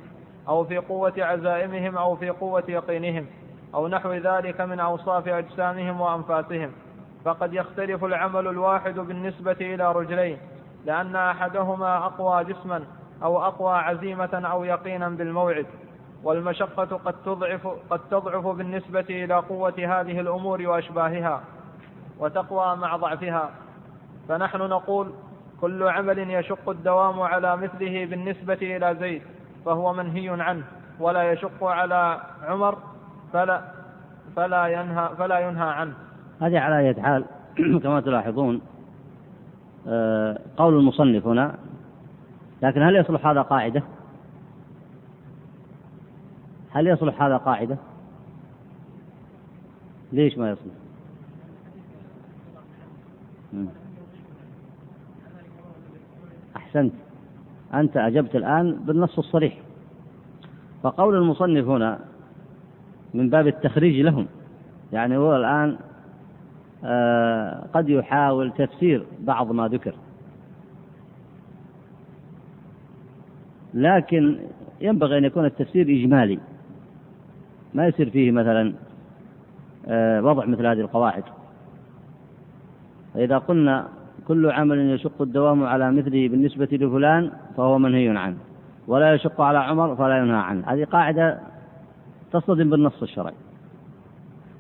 [0.50, 3.26] أو في قوة عزائمهم أو في قوة يقينهم
[3.76, 6.72] أو نحو ذلك من أوصاف أجسامهم وأنفاسهم
[7.26, 10.38] فقد يختلف العمل الواحد بالنسبة إلى رجلين
[10.86, 12.84] لأن أحدهما أقوى جسما
[13.24, 15.66] أو أقوى عزيمة أو يقينا بالموعد
[16.24, 21.42] والمشقة قد تضعف قد تضعف بالنسبة إلى قوة هذه الأمور وأشباهها
[22.20, 23.52] وتقوى مع ضعفها.
[24.30, 25.12] فنحن نقول
[25.62, 29.22] كل عمل يشق الدوام على مثله بالنسبة إلى زيد
[29.66, 30.64] فهو منهي عنه
[31.00, 32.78] ولا يشق على عمر
[33.34, 33.62] فلا
[34.36, 35.94] فلا ينهى فلا ينهى عنه.
[36.42, 37.26] هذه على أية حال
[37.84, 38.62] كما تلاحظون
[39.88, 41.56] آه، قول المصنف هنا
[42.62, 43.84] لكن هل يصلح هذا قاعدة؟
[46.72, 47.78] هل يصلح هذا قاعدة؟
[50.12, 50.74] ليش ما يصلح؟
[56.56, 56.94] أحسنت
[57.74, 59.58] أنت أجبت الآن بالنص الصريح.
[60.84, 62.00] فقول المصنف هنا
[63.14, 64.28] من باب التخريج لهم
[64.94, 65.78] يعني هو الآن
[66.84, 69.96] آه قد يحاول تفسير بعض ما ذكر.
[73.74, 74.40] لكن
[74.82, 76.40] ينبغي أن يكون التفسير إجمالي.
[77.74, 78.74] ما يصير فيه مثلا
[79.88, 81.24] آه وضع مثل هذه القواعد.
[83.14, 83.88] فإذا قلنا
[84.30, 88.38] كل عمل يشق الدوام على مثله بالنسبة لفلان فهو منهي عنه
[88.88, 90.64] ولا يشق على عمر فلا ينهى عنه.
[90.68, 91.40] هذه قاعدة
[92.32, 93.34] تصطدم بالنص الشرعي.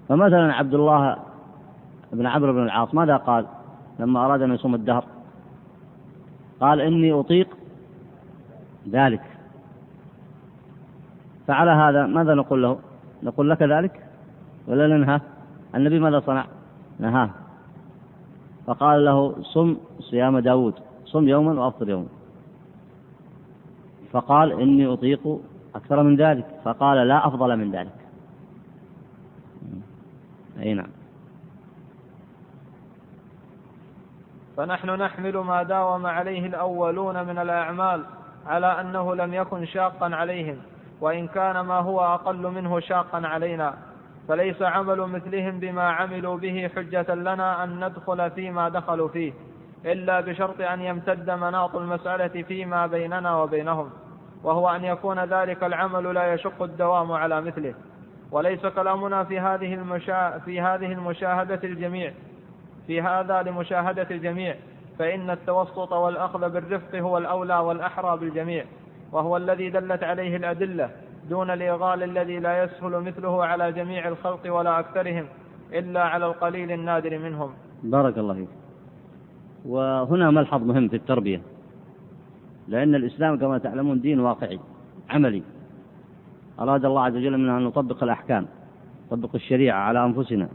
[0.08, 1.18] فمثلا عبد الله
[2.14, 3.46] بن عمرو بن العاص ماذا قال
[4.00, 5.06] لما أراد أن يصوم الدهر؟
[6.60, 7.58] قال إني أطيق
[8.90, 9.22] ذلك.
[11.48, 12.80] فعلى هذا ماذا نقول له؟
[13.24, 14.04] نقول لك ذلك؟
[14.68, 15.20] ولا ننهى؟
[15.76, 16.46] النبي ماذا صنع؟
[17.00, 17.30] نهاه.
[18.70, 20.74] فقال له صم صيام داود.
[21.06, 22.08] صم يوما وأفطر يوما.
[24.12, 25.40] فقال إني أطيق
[25.76, 26.46] أكثر من ذلك.
[26.64, 27.96] فقال لا أفضل من ذلك.
[30.60, 30.90] أي نعم.
[34.58, 38.06] فنحن نحمل ما داوم عليه الأولون من الأعمال
[38.48, 40.58] على أنه لم يكن شاقا عليهم
[41.02, 43.89] وإن كان ما هو أقل منه شاقا علينا.
[44.30, 49.34] فليس عمل مثلهم بما عملوا به حجة لنا أن ندخل فيما دخلوا فيه
[49.86, 53.90] إلا بشرط أن يمتد مناط المسألة فيما بيننا وبينهم
[54.44, 57.74] وهو أن يكون ذلك العمل لا يشق الدوام على مثله.
[58.32, 60.40] وليس كلامنا في هذه المشا...
[60.40, 62.14] في هذه المشاهدة الجميع.
[62.88, 64.56] في هذا لمشاهدة الجميع
[65.00, 68.66] فإن التوسط والأخذ بالرفق هو الأولى والأحرى بالجميع
[69.12, 70.90] وهو الذي دلت عليه الأدلة.
[71.30, 75.26] دون الإغال الذي لا يسهل مثله على جميع الخلق ولا أكثرهم
[75.74, 77.50] إلا على القليل النادر منهم.
[77.84, 78.48] بارك الله فيك.
[79.66, 81.42] وهنا ملحظ مهم في التربية.
[82.68, 84.60] لأن الإسلام كما تعلمون دين واقعي
[85.10, 85.44] عملي.
[86.60, 88.46] أراد الله عز وجل منا أن نطبق الأحكام
[89.12, 90.48] نطبق الشريعة على أنفسنا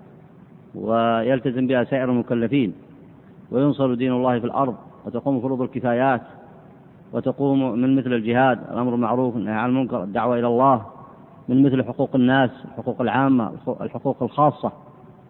[0.75, 2.75] ويلتزم بها سائر المكلفين
[3.51, 6.23] وينصر دين الله في الأرض وتقوم فروض الكفايات
[7.15, 10.87] وتقوم من مثل الجهاد الأمر بالمعروف عن المنكر الدعوة إلى الله
[11.49, 14.73] من مثل حقوق الناس الحقوق العامة الحقوق الخاصة.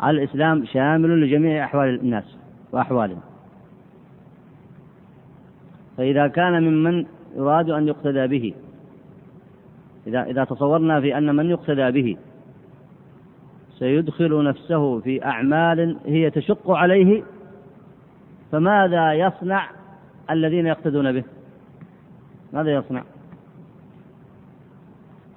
[0.05, 2.37] الإسلام شامل لجميع أحوال الناس
[2.73, 3.21] وأحوالهم
[5.97, 7.07] فإذا كان ممن
[7.37, 8.55] يراد أن يقتدى به
[10.07, 12.17] إذا إذا تصورنا في أن من يقتدى به
[13.79, 17.23] سيدخل نفسه في أعمال هي تشق عليه
[18.53, 19.71] فماذا يصنع
[20.31, 21.25] الذين يقتدون به؟
[22.55, 23.03] ماذا يصنع؟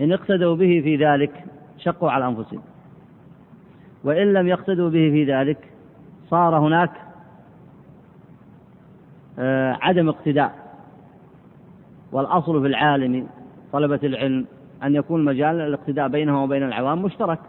[0.02, 1.46] إن اقتدوا به في ذلك
[1.78, 2.62] شقوا على أنفسهم.
[4.04, 5.58] وإن لم يقتدوا به في ذلك
[6.30, 6.92] صار هناك
[9.40, 10.68] آه، عدم اقتداء.
[12.12, 13.28] والأصل في العالم
[13.74, 14.46] طلبة العلم
[14.84, 17.40] أن يكون مجال الاقتداء بينهم وبين العوام مشترك.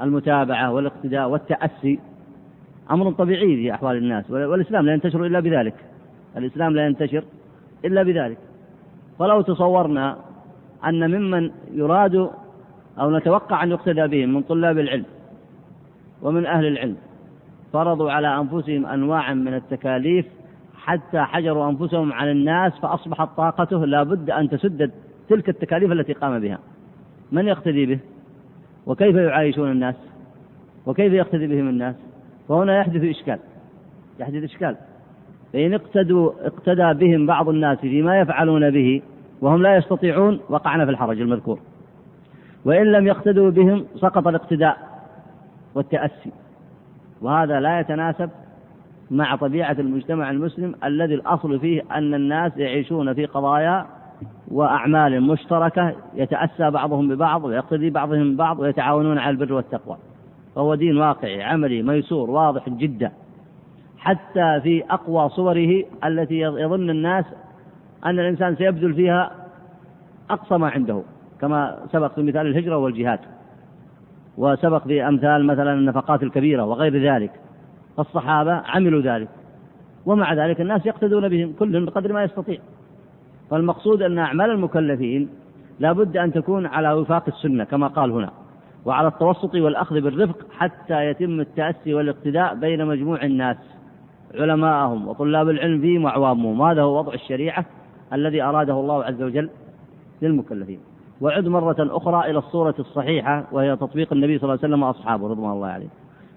[0.00, 2.00] المتابعة والاقتداء والتأسي
[2.90, 5.74] أمر طبيعي في أحوال الناس والإسلام لا ينتشر إلا بذلك.
[6.36, 7.24] الإسلام لا ينتشر
[7.84, 8.38] إلا بذلك.
[9.18, 10.16] ولو تصورنا
[10.84, 12.30] أن ممن يراد
[13.00, 15.04] أو نتوقع أن يقتدى بهم من طلاب العلم
[16.22, 16.96] ومن أهل العلم
[17.72, 20.26] فرضوا على أنفسهم أنواعا من التكاليف
[20.76, 24.90] حتى حجروا أنفسهم عن الناس فأصبحت طاقته لا بد أن تسد
[25.28, 26.58] تلك التكاليف التي قام بها.
[27.32, 27.98] من يقتدي به؟
[28.86, 29.94] وكيف يعايشون الناس؟
[30.86, 31.94] وكيف يقتدي بهم الناس؟
[32.48, 33.38] فهنا يحدث إشكال.
[34.20, 34.76] يحدث إشكال.
[35.52, 39.02] فإن اقتدوا اقتدى بهم بعض الناس فيما يفعلون به
[39.40, 41.58] وهم لا يستطيعون وقعنا في الحرج المذكور.
[42.64, 44.76] وإن لم يقتدوا بهم سقط الاقتداء
[45.74, 46.32] والتأسي.
[47.22, 48.30] وهذا لا يتناسب
[49.10, 53.86] مع طبيعة المجتمع المسلم الذي الأصل فيه أن الناس يعيشون في قضايا
[54.50, 59.96] وأعمال مشتركة يتأسى بعضهم ببعض ويقتدي بعضهم ببعض ويتعاونون على البر والتقوى.
[60.54, 63.12] فهو دين واقعي عملي ميسور واضح جدا.
[63.98, 67.24] حتى في أقوى صوره التي يظن الناس
[68.06, 69.30] أن الإنسان سيبذل فيها
[70.30, 71.02] أقصى ما عنده
[71.40, 73.18] كما سبق في مثال الهجرة والجهاد
[74.38, 77.30] وسبق في أمثال مثلا النفقات الكبيرة وغير ذلك
[77.96, 79.28] فالصحابة عملوا ذلك
[80.06, 82.58] ومع ذلك الناس يقتدون بهم كل بقدر ما يستطيع
[83.50, 85.28] فالمقصود أن أعمال المكلفين
[85.80, 88.30] لا بد أن تكون على وفاق السنة كما قال هنا
[88.84, 93.56] وعلى التوسط والأخذ بالرفق حتى يتم التأسي والاقتداء بين مجموع الناس.
[94.34, 97.64] علماءهم وطلاب العلم فيهم وعوامهم هذا هو وضع الشريعة
[98.12, 99.50] الذي أراده الله عز وجل
[100.22, 100.80] للمكلفين.
[101.20, 105.50] وعد مرة أخرى إلى الصورة الصحيحة وهي تطبيق النبي صلى الله عليه وسلم وأصحابه رضوان
[105.50, 105.88] الله عليه.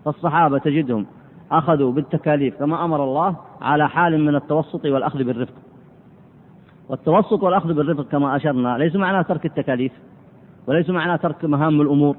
[0.05, 1.05] فالصحابة تجدهم
[1.51, 5.53] أخذوا بالتكاليف كما أمر الله على حال من التوسط والأخذ بالرفق.
[6.89, 9.91] والتوسط والأخذ بالرفق كما أشرنا ليس معناه ترك التكاليف
[10.67, 12.15] وليس معناه ترك مهام الأمور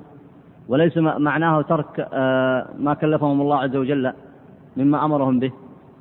[0.69, 4.13] وليس معناه ترك آه، ما كلفهم الله عز وجل
[4.77, 5.53] مما أمرهم به.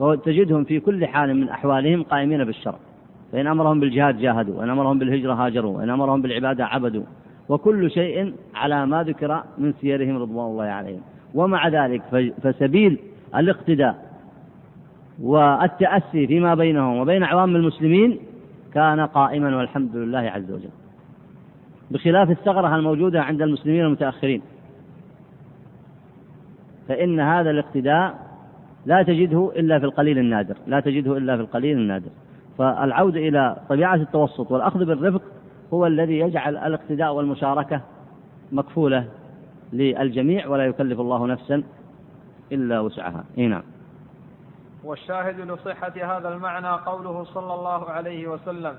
[0.01, 2.77] وتجدهم في كل حال من أحوالهم قائمين بالشرع.
[3.31, 7.03] فإن أمرهم بالجهاد جاهدوا وإن أمرهم بالهجرة هاجروا وإن أمرهم بالعبادة عبدوا.
[7.49, 11.01] وكل شيء على ما ذكر من سيرهم رضوان الله عليهم.
[11.33, 12.01] ومع ذلك
[12.43, 12.99] فسبيل
[13.35, 14.11] الاقتداء
[15.21, 18.19] والتأسي فيما بينهم وبين عوام المسلمين
[18.73, 20.69] كان قائما والحمد لله عز وجل.
[21.91, 24.41] بخلاف الثغرة الموجودة عند المسلمين المتأخرين.
[26.87, 28.30] فإن هذا الاقتداء
[28.85, 32.09] لا تجده إلا في القليل النادر لا تجده إلا في القليل النادر.
[32.57, 35.21] فالعودة إلى طبيعة التوسط والأخذ بالرفق
[35.73, 37.81] هو الذي يجعل الاقتداء والمشاركة
[38.51, 39.05] مكفولة
[39.73, 41.63] للجميع ولا يكلف الله نفسا
[42.51, 43.23] إلا وسعها.
[43.37, 43.63] إيه نعم.
[44.83, 48.75] والشاهد لصحة هذا المعنى قوله صلى الله عليه وسلم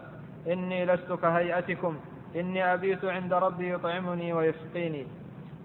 [0.48, 1.96] إني لست كهيئتكم
[2.36, 5.06] إني أبيت عند ربي يطعمني ويسقيني.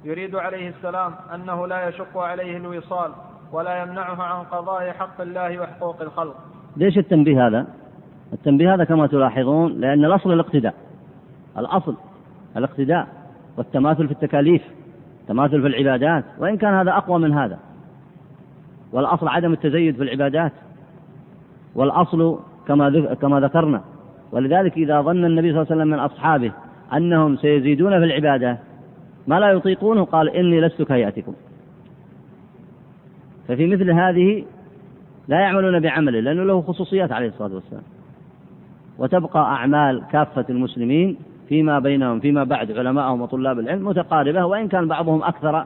[0.03, 3.11] يريد عليه السلام أنه لا يشق عليه الوصال
[3.51, 6.35] ولا يمنعه عن قضاء حق الله وحقوق الخلق.
[6.77, 7.67] ليش التنبيه هذا؟
[8.33, 10.73] التنبيه هذا كما تلاحظون لأن الأصل الاقتداء.
[11.57, 11.95] الأصل
[12.57, 13.07] الاقتداء
[13.57, 14.61] والتماثل في التكاليف
[15.21, 17.59] التماثل في العبادات وإن كان هذا أقوى من هذا.
[18.91, 20.51] والأصل عدم التزيد في العبادات.
[21.75, 23.81] والأصل كما كما ذكرنا.
[24.31, 26.51] ولذلك إذا ظن النبي صلى الله عليه وسلم من أصحابه
[26.93, 28.57] أنهم سيزيدون في العبادة
[29.27, 31.33] ما لا يطيقونه قال إني لست كهيئتكم.
[33.47, 34.43] ففي مثل هذه
[35.27, 37.83] لا يعملون بعمله لأنه له خصوصيات عليه الصلاة والسلام.
[38.97, 41.17] وتبقى أعمال كافة المسلمين
[41.49, 45.65] فيما بينهم فيما بعد علماءهم وطلاب العلم متقاربة وإن كان بعضهم أكثر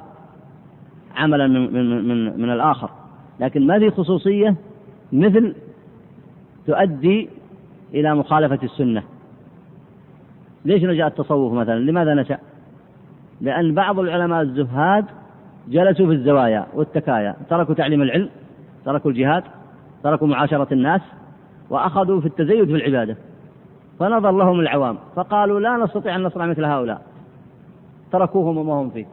[1.15, 2.89] عملا من, من, من, من الآخر.
[3.39, 4.55] لكن ما في خصوصية
[5.11, 5.55] مثل
[6.67, 7.29] تؤدي
[7.93, 9.03] إلى مخالفة السنة.
[10.65, 12.37] ليش نجا التصوف مثلا؟ لماذا نشأ؟
[13.41, 15.05] لأن بعض العلماء الزهاد
[15.67, 18.29] جلسوا في الزوايا والتكايا تركوا تعليم العلم
[18.85, 19.43] تركوا الجهاد
[20.03, 21.01] تركوا معاشرة الناس
[21.69, 23.17] وأخذوا في التزيد في العبادة.
[23.99, 27.01] فنظر لهم العوام فقالوا لا نستطيع أن نصنع مثل هؤلاء.
[28.11, 29.05] تركوهم وما هم فيه.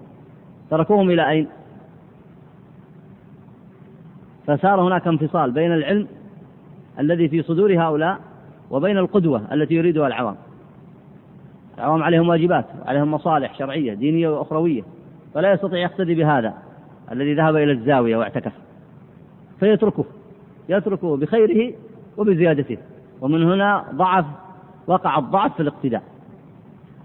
[0.70, 1.48] تركوهم إلى أين؟
[4.46, 6.06] فصار هناك انفصال بين العلم
[6.98, 8.18] الذي في صدور هؤلاء
[8.70, 10.36] وبين القدوة التي يريدها العوام.
[11.78, 14.82] العوام عليهم واجبات وعليهم مصالح شرعية دينية وأخروية.
[15.34, 16.54] فلا يستطيع يقتدي بهذا
[17.12, 18.52] الذي ذهب إلى الزاوية واعتكف.
[19.60, 20.04] فيتركه
[20.68, 21.74] يتركه بخيره
[22.16, 22.76] وبزيادته.
[23.20, 24.24] ومن هنا ضعف
[24.86, 26.02] وقع الضعف في الاقتداء.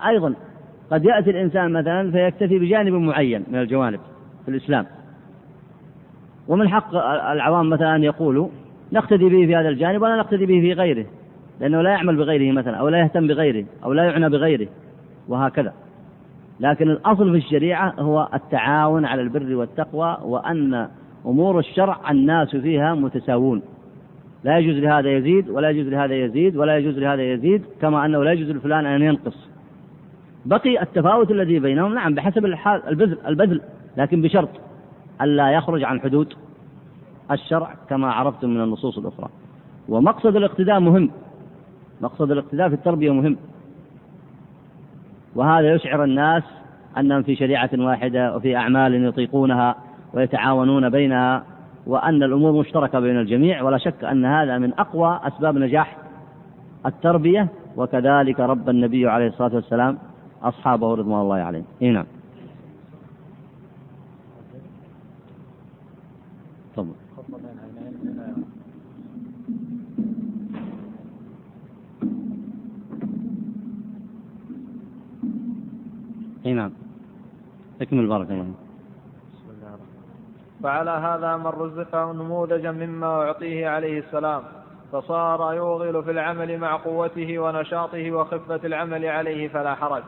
[0.07, 0.33] أيضا
[0.91, 3.99] قد يأتي الإنسان مثلا فيكتفي بجانب معين من الجوانب
[4.45, 4.85] في الإسلام.
[6.47, 6.95] ومن حق
[7.31, 8.47] العوام مثلا أن يقولوا
[8.91, 11.05] نقتدي به في هذا الجانب ولا نقتدي به في غيره
[11.59, 14.67] لأنه لا يعمل بغيره مثلا أو لا يهتم بغيره أو لا يعنى بغيره
[15.27, 15.73] وهكذا.
[16.63, 20.87] لكن الأصل في الشريعة هو التعاون على البر والتقوى وأن
[21.25, 23.61] أمور الشرع الناس فيها متساوون.
[24.43, 28.31] لا يجوز لهذا يزيد ولا يجوز لهذا يزيد ولا يجوز لهذا يزيد كما أنه لا
[28.31, 29.49] يجوز لفلان أن ينقص.
[30.45, 33.61] بقي التفاوت الذي بينهم نعم بحسب الحال البذل, البذل
[33.97, 34.49] لكن بشرط
[35.21, 36.33] ألا يخرج عن حدود
[37.31, 39.29] الشرع كما عرفتم من النصوص الأخرى.
[39.89, 41.09] ومقصد الاقتداء مهم.
[42.01, 43.37] مقصد الاقتداء في التربية مهم.
[45.35, 46.43] وهذا يشعر الناس
[46.97, 49.75] أنهم في شريعة واحدة وفي أعمال يطيقونها
[50.13, 51.43] ويتعاونون بينها
[51.87, 55.97] وأن الأمور مشتركة بين الجميع ولا شك أن هذا من أقوى أسباب نجاح
[56.85, 59.97] التربية وكذلك رب النبي عليه الصلاة والسلام
[60.43, 61.65] أصحابه رضوان الله عليهم.
[61.81, 62.05] إيه نعم
[66.75, 66.93] تفضل
[76.45, 76.71] إي نعم.
[77.81, 78.41] اكمل بارك الله.
[78.41, 78.55] الله
[80.63, 84.43] فعلى هذا من رزق نموذجا مما أعطيه عليه السلام
[84.91, 90.03] فصار يوغل في العمل مع قوته ونشاطه وخفة العمل عليه فلا حرج.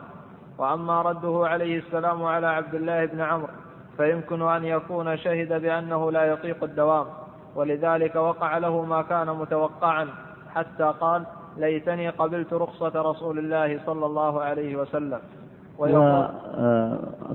[0.58, 3.48] وأما رده عليه السلام على عبد الله بن عمرو
[3.96, 7.06] فيمكن أن يكون شهد بأنه لا يطيق الدوام
[7.54, 10.08] ولذلك وقع له ما كان متوقعا
[10.54, 11.26] حتى قال
[11.56, 15.20] ليتني قبلت رخصة رسول الله صلى الله عليه وسلم.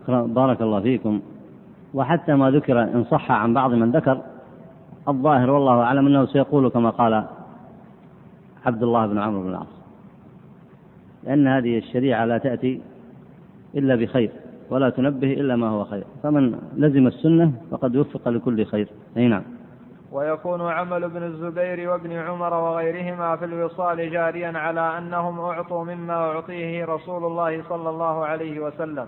[0.08, 1.22] بارك الله فيكم.
[1.94, 4.22] وحتى ما ذكر إن صح عن بعض من ذكر
[5.08, 7.24] الظاهر والله أعلم أنه سيقول كما قال
[8.66, 9.74] عبد الله بن عمرو بن العاص.
[11.24, 12.82] لأن هذه الشريعة لا تأتي
[13.76, 14.32] إلا بخير
[14.70, 16.04] ولا تنبه إلا ما هو خير.
[16.24, 18.88] فمن لزم السنة فقد وفق لكل خير.
[19.18, 19.44] أي نعم.
[20.12, 26.86] ويكون عمل ابن الزبير وابن عمر وغيرهما في الوصال جاريا على أنهم أعطوا مما أعطيه
[26.86, 29.08] رسول الله صلى الله عليه وسلم.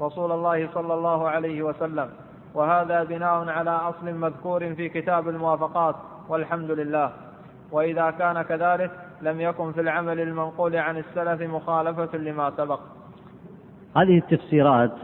[0.00, 2.08] رسول الله صلى الله عليه وسلم.
[2.54, 5.96] وهذا بناء على أصل مذكور في كتاب الموافقات
[6.28, 7.12] والحمد لله.
[7.72, 8.90] وإذا كان كذلك
[9.22, 12.80] لم يكن في العمل المنقول عن السلف مخالفة لما سبق.
[13.96, 14.94] هذه التفسيرات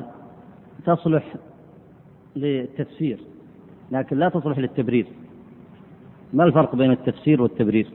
[0.87, 1.25] تصلح
[2.37, 3.34] للتفسير.
[3.91, 5.07] لكن لا تصلح للتبرير.
[6.33, 7.89] ما الفرق بين التفسير والتبرير؟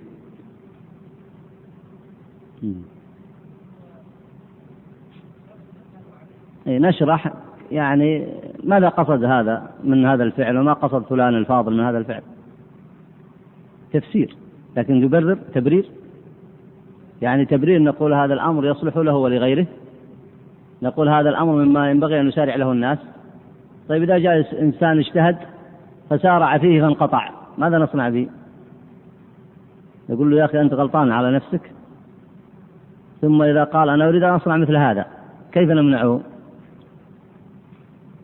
[6.68, 7.34] نشرح.
[7.72, 8.28] يعني
[8.64, 12.22] ماذا قصد هذا من هذا الفعل وما قصد فلان الفاضل من هذا الفعل؟
[13.94, 14.36] تفسير.
[14.78, 15.86] لكن يبرر تبرير.
[17.22, 19.68] يعني تبرير نقول هذا الأمر يصلح له ولغيره.
[20.82, 22.98] نقول هذا الأمر مما ينبغي أن يسارع له الناس.
[23.90, 25.38] طيب إذا جاء إنسان اجتهد
[26.10, 27.30] فسارع فيه فانقطع.
[27.58, 28.28] ماذا نصنع به؟
[30.10, 31.72] يقول له يا أخي أنت غلطان على نفسك.
[33.22, 35.06] ثم إذا قال أنا أريد أن أصنع مثل هذا
[35.52, 36.22] كيف نمنعه؟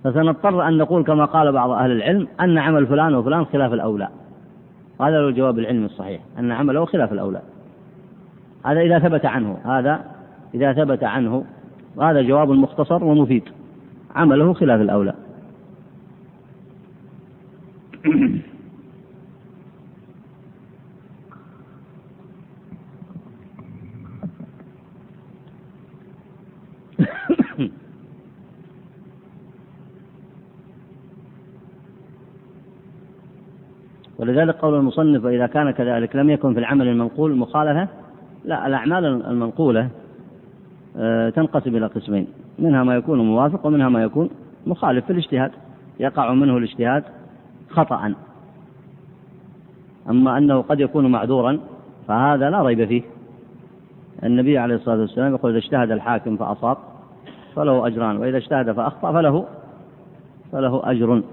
[0.03, 4.07] فسنضطر أن نقول كما قال بعض أهل العلم أن عمل فلان وفلان خلاف الأولى.
[5.01, 7.41] هذا هو الجواب العلمي الصحيح أن عمله خلاف الأولى.
[8.65, 10.05] هذا إذا ثبت عنه هذا
[10.53, 11.45] إذا ثبت عنه
[11.95, 13.43] وهذا جواب مختصر ومفيد.
[14.15, 15.13] عمله خلاف الأولى.
[34.19, 37.87] ولذلك قول المصنف وإذا كان كذلك لم يكن في العمل المنقول مخالفة
[38.45, 39.89] لا الأعمال المنقولة
[40.97, 42.27] آه، تنقسم إلى قسمين
[42.59, 44.29] منها ما يكون موافق ومنها ما يكون
[44.67, 45.51] مخالف في الاجتهاد
[45.99, 47.03] يقع منه الاجتهاد
[47.75, 48.13] خطأ.
[50.09, 51.59] أما أنه قد يكون معذورا
[52.07, 53.01] فهذا لا ريب فيه.
[54.23, 56.77] النبي عليه الصلاة والسلام يقول إذا اجتهد الحاكم فأصاب
[57.55, 59.45] فله أجران وإذا اجتهد فأخطأ فله
[60.51, 61.23] فله أجر.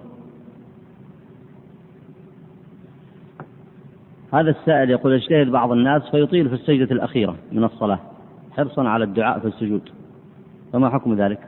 [4.33, 7.99] هذا السائل يقول اجتهد بعض الناس فيطيل في السجدة الأخيرة من الصلاة
[8.57, 9.89] حرصا على الدعاء في السجود.
[10.73, 11.39] فما حكم ذلك؟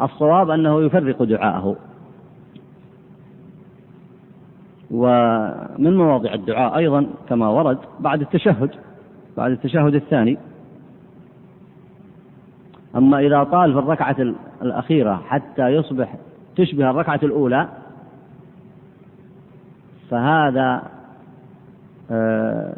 [0.00, 1.76] الصواب أنه يفرق دعاءه.
[4.90, 8.70] ومن مواضع الدعاء أيضا كما ورد بعد التشهد
[9.36, 10.38] بعد التشهد الثاني.
[12.96, 14.16] أما إذا طال في الركعة
[14.62, 16.14] الأخيرة حتى يصبح
[16.56, 17.68] تشبه الركعة الأولى
[20.10, 20.82] فهذا
[22.10, 22.76] آه،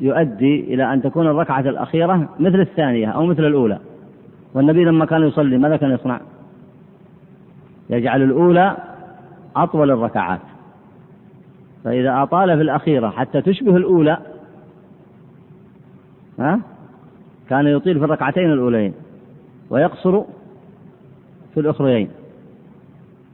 [0.00, 3.78] يؤدي إلى أن تكون الركعة الأخيرة مثل الثانية أو مثل الأولى.
[4.54, 6.20] والنبي لما كان يصلي ماذا كان يصنع؟
[7.90, 8.76] يجعل الأولى
[9.56, 10.40] أطول الركعات.
[11.84, 14.18] فإذا أطال في الأخيرة حتى تشبه الأولى
[16.38, 16.60] ها؟
[17.48, 18.94] كان يطيل في الركعتين الأولين
[19.70, 20.22] ويقصر
[21.54, 22.08] في الأخريين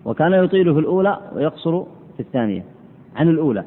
[0.05, 1.83] وكان يطيل في الأولى ويقصر
[2.17, 2.65] في الثانية
[3.17, 3.65] عن الأولى.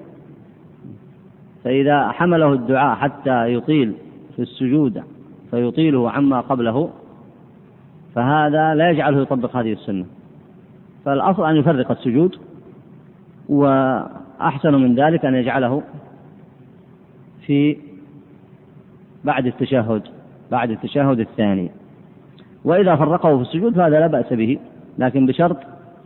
[1.64, 3.94] فإذا حمله الدعاء حتى يطيل
[4.36, 5.04] في السجود
[5.52, 6.90] فيطيله عما قبله
[8.16, 10.06] فهذا لا يجعله يطبق هذه السنة.
[11.06, 12.36] فالأصل أن يفرق السجود
[14.44, 15.82] وأحسن من ذلك أن يجعله
[17.46, 17.78] في
[19.24, 20.02] بعد التشهد
[20.52, 21.72] بعد التشهد الثاني.
[22.64, 24.60] وإذا فرقه في السجود فهذا لا بأس به
[24.98, 25.58] لكن بشرط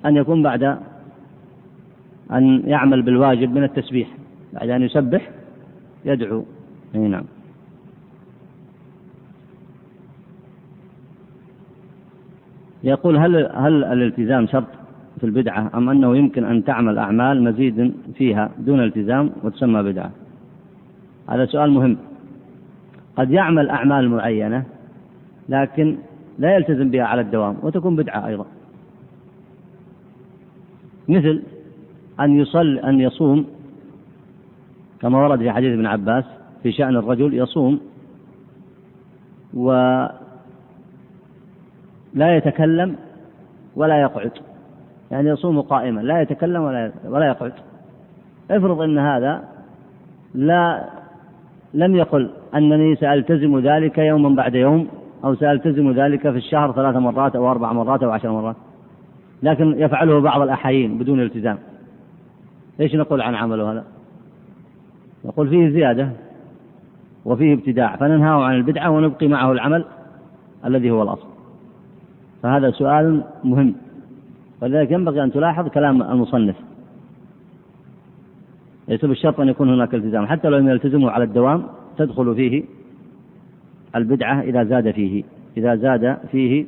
[0.06, 0.64] أن يكون بعد
[2.32, 4.08] أن يعمل بالواجب من التسبيح
[4.54, 5.30] بعد أن يسبح
[6.06, 6.46] يدعو.
[6.96, 7.26] أي نعم.
[12.84, 14.87] يقول هل هل الالتزام شرط؟
[15.20, 20.12] في البدعة أم أنه يمكن أن تعمل أعمال مزيد فيها دون التزام وتسمى بدعة؟
[21.30, 21.98] هذا سؤال مهم.
[23.16, 24.64] قد يعمل أعمال معينة
[25.50, 25.98] لكن
[26.40, 28.46] لا يلتزم بها على الدوام وتكون بدعة أيضا.
[31.08, 31.44] مثل
[32.20, 33.46] أن يصل أن يصوم
[35.02, 36.26] كما ورد في حديث ابن عباس
[36.64, 37.80] في شأن الرجل يصوم
[42.14, 42.96] لا يتكلم
[43.76, 44.32] ولا يقعد.
[45.12, 47.54] يعني يصوم قائما لا يتكلم ولا ولا يقعد.
[48.52, 49.44] افرض إن هذا
[50.36, 50.84] لا
[51.74, 54.88] لم يقل أنني سألتزم ذلك يوما بعد يوم
[55.24, 58.56] أو سألتزم ذلك في الشهر ثلاث مرات أو أربع مرات أو عشر مرات.
[59.44, 61.58] لكن يفعله بعض الأحايين بدون التزام.
[62.80, 63.84] إيش نقول عن عمله هذا؟
[65.26, 66.10] نقول فيه زيادة
[67.26, 69.86] وفيه ابتداع فننهاه عن البدعة ونبقي معه العمل
[70.66, 71.28] الذي هو الأصل.
[72.44, 73.76] فهذا سؤال مهم.
[74.62, 76.56] ولذلك ينبغي أن تلاحظ كلام المصنف.
[78.88, 80.26] ليس بالشرط أن يكون هناك التزام.
[80.26, 81.64] حتى لو لم يلتزموا على الدوام
[81.98, 82.64] تدخل فيه
[83.96, 85.24] البدعة إذا زاد فيه.
[85.58, 86.66] إذا زاد فيه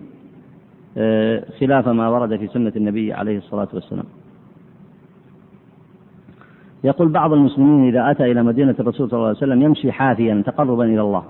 [0.98, 4.06] آه، خلاف ما ورد في سنة النبي عليه الصلاة والسلام.
[6.84, 10.84] يقول بعض المسلمين إذا أتى إلى مدينة الرسول صلى الله عليه وسلم يمشي حافيا تقربا
[10.84, 11.24] إلى الله.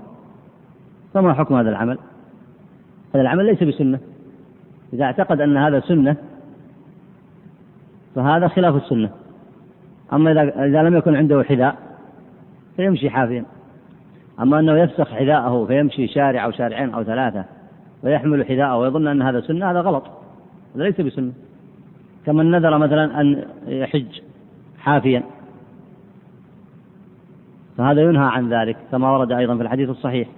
[1.14, 1.98] فما حكم هذا العمل؟
[3.14, 3.98] هذا العمل ليس بسنة.
[4.92, 6.16] إذا اعتقد أن هذا سنة
[8.14, 9.10] فهذا خلاف السنة.
[10.12, 11.76] أما إذا إذا لم يكن عنده حذاء
[12.76, 13.44] فيمشي حافيا.
[14.40, 17.44] أما أنه يفسخ حذاءه فيمشي شارع أو شارعين أو ثلاثة
[18.02, 20.04] ويحمل حذاءه ويظن أن هذا سنة هذا غلط.
[20.74, 21.32] هذا ليس بسنة.
[22.26, 24.20] كمن نذر مثلا أن يحج
[24.78, 25.22] حافيا.
[27.78, 30.28] فهذا ينهى عن ذلك كما ورد أيضا في الحديث الصحيح.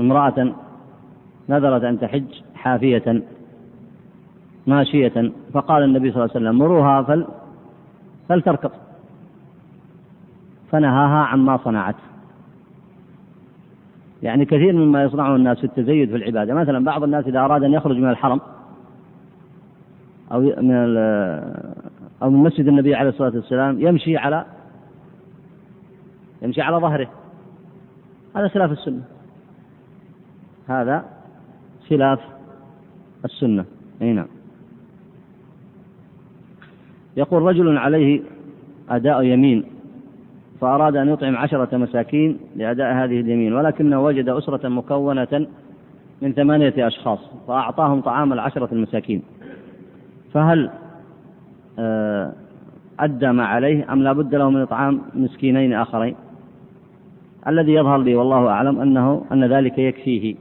[0.00, 0.54] امرأة
[1.48, 3.22] نذرت أن تحج حافية.
[4.68, 7.26] ماشية فقال النبي صلى الله عليه وسلم مروها فل
[8.28, 8.70] فلتركض
[10.70, 11.94] فنهاها عما صنعت.
[14.22, 16.54] يعني كثير مما يصنعه الناس في التزيد في العبادة.
[16.54, 18.40] مثلا بعض الناس إذا أراد أن يخرج من الحرم
[20.32, 20.96] أو من
[22.22, 24.44] أو من مسجد النبي عليه الصلاة والسلام يمشي على
[26.42, 27.08] يمشي على ظهره.
[28.36, 29.02] هذا خلاف السنة.
[30.68, 31.04] هذا
[31.88, 32.20] خلاف
[33.24, 33.64] السنة.
[34.02, 34.37] أي نعم.
[37.16, 38.20] يقول رجل عليه
[38.90, 39.64] أداء يمين
[40.60, 45.46] فأراد أن يطعم عشرة مساكين لأداء هذه اليمين ولكنه وجد أسرة مكونة
[46.22, 47.18] من ثمانية أشخاص
[47.48, 49.22] فأعطاهم طعام العشرة المساكين.
[50.34, 50.70] فهل
[51.78, 52.32] آه،
[53.00, 56.14] أدى ما عليه أم لا بد له من إطعام مسكينين آخرين؟
[57.48, 60.34] الذي يظهر لي والله أعلم أنه أن ذلك يكفيه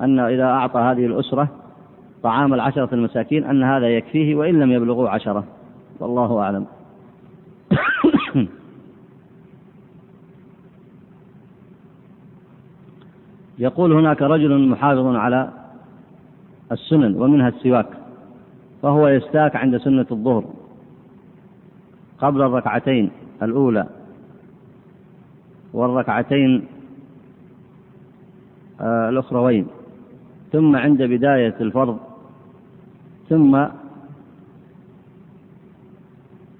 [0.00, 1.48] أن إذا أعطى هذه الأسرة
[2.26, 5.44] طعام العشرة المساكين أن هذا يكفيه وإن لم يبلغوا عشرة.
[6.00, 6.66] والله أعلم.
[13.58, 15.50] يقول هناك رجل محافظ على
[16.72, 17.88] السنن ومنها السواك
[18.82, 20.44] فهو يستاك عند سنة الظهر
[22.18, 23.10] قبل الركعتين
[23.42, 23.86] الأولى
[25.72, 26.66] والركعتين
[28.80, 29.66] آه، الأخروين
[30.52, 32.05] ثم عند بداية الفرض
[33.28, 33.66] ثم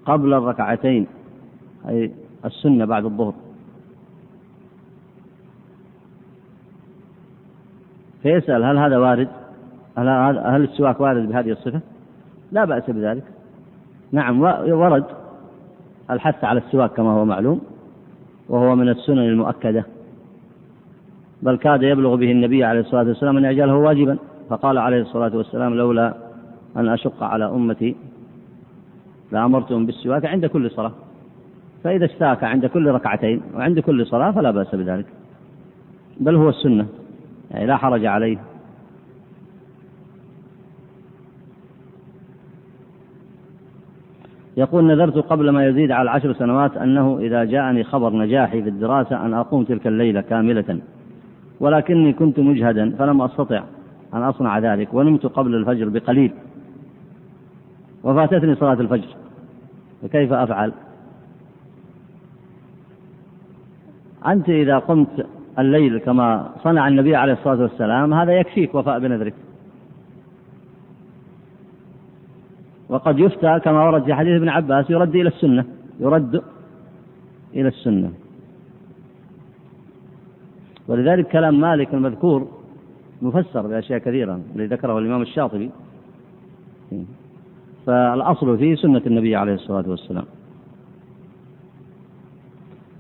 [0.07, 1.07] قبل الركعتين
[1.89, 2.13] أي
[2.45, 3.35] السنة بعد الظهر
[8.23, 9.29] فيسأل هل هذا وارد؟
[9.99, 11.81] هل هل السواك وارد بهذه الصفة؟
[12.53, 13.25] لا بأس بذلك.
[14.13, 14.41] نعم
[14.71, 15.05] ورد
[16.11, 17.61] الحث على السواك كما هو معلوم
[18.49, 19.85] وهو من السنن المؤكدة
[21.43, 24.19] بل كاد يبلغ به النبي عليه الصلاة والسلام أن يجعله واجبا
[24.49, 26.15] فقال عليه الصلاة والسلام لولا
[26.77, 27.97] أن أشق على أمتي
[29.33, 30.93] لأمرتهم بالسواك عند كل صلاة.
[31.85, 35.07] فإذا استاك عند كل ركعتين وعند كل صلاة فلا بأس بذلك.
[36.21, 36.87] بل هو السنة
[37.51, 38.39] يعني لا حرج عليه.
[44.57, 49.27] يقول نذرت قبل ما يزيد على عشر سنوات أنه إذا جاءني خبر نجاحي في الدراسة
[49.27, 50.81] أن أقوم تلك الليلة كاملة.
[51.61, 53.63] ولكني كنت مجهدا فلم أستطع
[54.15, 56.33] أن أصنع ذلك ونمت قبل الفجر بقليل.
[58.05, 59.09] وفاتتني صلاة الفجر.
[60.03, 60.73] فكيف أفعل؟
[64.27, 65.27] أنت إذا قمت
[65.59, 69.35] الليل كما صنع النبي عليه الصلاة والسلام هذا يكفيك وفاء بنذرك.
[72.89, 75.65] وقد يفتى كما ورد في حديث ابن عباس يرد إلى السنة
[76.01, 76.43] يرد
[77.55, 78.13] إلى السنة.
[80.89, 82.49] ولذلك كلام مالك المذكور
[83.23, 85.71] مفسر بأشياء كثيرة الذي ذكره الإمام الشاطبي.
[87.87, 90.25] فالأصل فيه سنة النبي عليه الصلاة والسلام.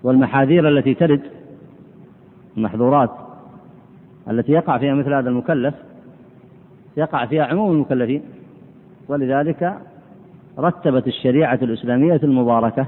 [0.02, 1.22] والمحاذير التي ترد
[2.56, 3.10] المحظورات
[4.30, 5.74] التي يقع فيها مثل هذا المكلف
[6.96, 8.22] يقع فيها عموم المكلفين.
[9.08, 9.78] ولذلك
[10.58, 12.86] رتبت الشريعة الإسلامية المباركة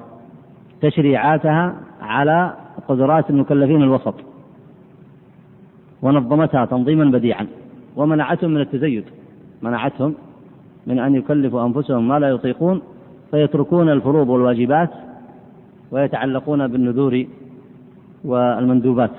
[0.80, 2.54] تشريعاتها على
[2.88, 4.14] قدرات المكلفين الوسط
[6.02, 7.46] ونظمتها تنظيما بديعا
[7.96, 9.04] ومنعتهم من التزيد
[9.62, 10.14] منعتهم
[10.88, 12.82] من أن يكلفوا أنفسهم ما لا يطيقون
[13.30, 14.90] فيتركون الفروض والواجبات
[15.90, 17.26] ويتعلقون بالنذور
[18.24, 19.10] والمندوبات.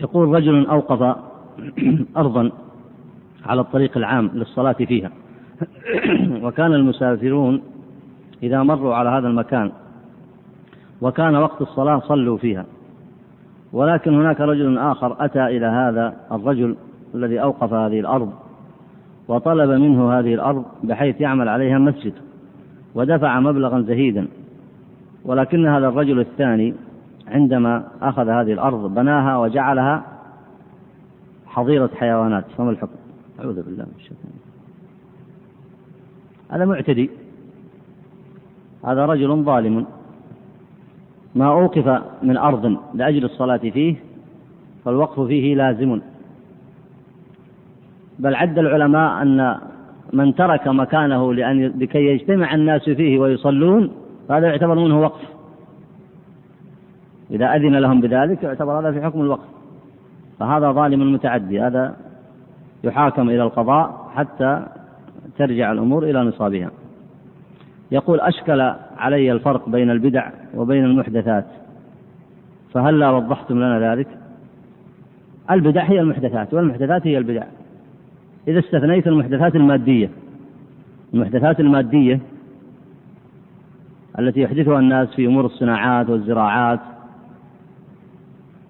[0.00, 1.02] يقول رجل أوقف
[2.16, 2.50] أرضا
[3.46, 5.10] على الطريق العام للصلاة فيها.
[6.44, 7.62] وكان المسافرون
[8.42, 9.72] إذا مروا على هذا المكان
[11.00, 12.64] وكان وقت الصلاة صلوا فيها.
[13.76, 16.76] ولكن هناك رجل آخر أتى إلى هذا الرجل
[17.14, 18.32] الذي أوقف هذه الأرض
[19.28, 22.12] وطلب منه هذه الأرض بحيث يعمل عليها مسجد
[22.94, 24.28] ودفع مبلغا زهيدا.
[25.24, 26.74] ولكن هذا الرجل الثاني
[27.26, 30.04] عندما أخذ هذه الأرض بناها وجعلها
[31.46, 32.44] حظيرة حيوانات.
[32.58, 32.96] فما الحكم؟
[33.40, 34.32] أعوذ بالله من الشيطان.
[36.50, 37.10] هذا معتدي.
[38.84, 39.86] هذا رجل ظالم.
[41.36, 43.96] ما أوقف من أرض لأجل الصلاة فيه
[44.84, 46.00] فالوقف فيه لازم.
[48.18, 49.58] بل عد العلماء أن
[50.12, 53.90] من ترك مكانه لأن لكي يجتمع الناس فيه ويصلون
[54.28, 55.22] فهذا يعتبر منه وقف.
[57.30, 59.48] إذا أذن لهم بذلك يعتبر هذا في حكم الوقف.
[60.38, 61.96] فهذا ظالم متعدي هذا
[62.84, 64.66] يحاكم إلى القضاء حتى
[65.38, 66.70] ترجع الأمور إلى نصابها.
[67.90, 71.46] يقول أشكل علي الفرق بين البدع وبين المحدثات.
[72.72, 74.08] فهل لا وضحتم لنا ذلك؟
[75.50, 77.42] البدع هي المحدثات والمحدثات هي البدع.
[78.48, 80.10] إذا استثنيت المحدثات المادية
[81.14, 82.20] المحدثات المادية
[84.18, 86.80] التي يحدثها الناس في أمور الصناعات والزراعات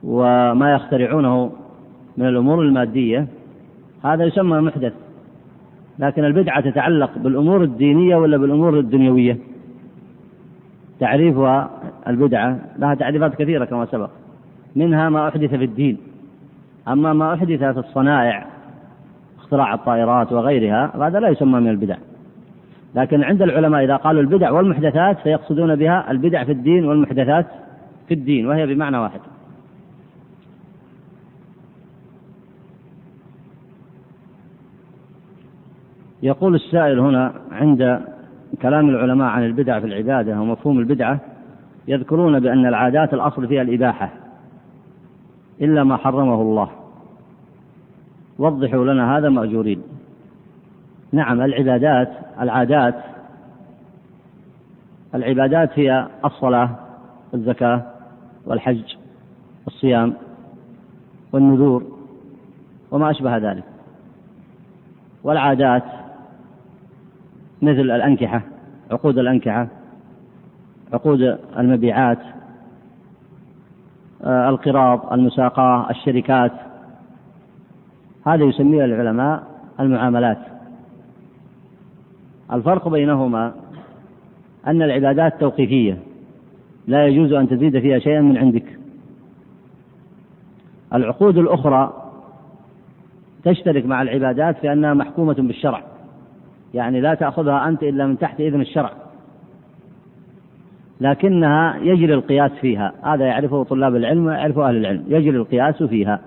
[0.05, 1.53] وما يخترعونه
[2.17, 3.27] من الأمور المادية
[4.05, 4.93] هذا يسمى محدث.
[5.99, 9.39] لكن البدعة تتعلق بالأمور الدينية ولا بالأمور الدنيوية؟
[11.01, 11.71] تعريفها
[12.09, 14.11] البدعة لها تعريفات كثيرة كما سبق.
[14.77, 15.99] منها ما أحدث في الدين.
[16.89, 18.47] أما ما أحدث في الصنائع
[19.39, 21.97] اختراع الطائرات وغيرها هذا لا يسمى من البدع.
[22.95, 27.47] لكن عند العلماء إذا قالوا البدع والمحدثات فيقصدون بها البدع في الدين والمحدثات
[28.09, 29.21] في الدين وهي بمعنى واحد.
[36.23, 38.01] يقول السائل هنا عند
[38.63, 41.21] كلام العلماء عن البدع في العبادة ومفهوم البدعة
[41.89, 44.11] يذكرون بأن العادات الأصل فيها الإباحة
[45.61, 46.71] إلا ما حرمه الله.
[48.39, 49.83] وضحوا لنا هذا مأجورين.
[51.13, 52.95] نعم العبادات العادات
[55.15, 56.71] العبادات هي الصلاة
[57.33, 57.83] والزكاة
[58.47, 58.97] والحج
[59.65, 60.15] والصيام
[61.33, 61.83] والنذور
[62.91, 63.65] وما أشبه ذلك.
[65.25, 65.83] والعادات
[67.67, 68.43] مثل الأنكحة
[68.91, 69.69] عقود الأنكحة
[70.93, 72.19] عقود المبيعات
[74.25, 76.53] آه، القراض المساقاة الشركات.
[78.27, 79.43] هذا يسميه العلماء
[79.81, 80.39] المعاملات.
[82.53, 83.55] الفرق بينهما
[84.67, 85.99] أن العبادات توقيفية
[86.87, 88.79] لا يجوز أن تزيد فيها شيئا من عندك.
[90.95, 91.93] العقود الأخرى
[93.45, 95.83] تشترك مع العبادات في أنها محكومة بالشرع.
[96.75, 98.91] يعني لا تأخذها أنت إلا من تحت إذن الشرع.
[101.01, 102.93] لكنها يجري القياس فيها.
[103.03, 105.05] هذا يعرفه طلاب العلم ويعرفه أهل العلم.
[105.09, 106.21] يجري القياس فيها.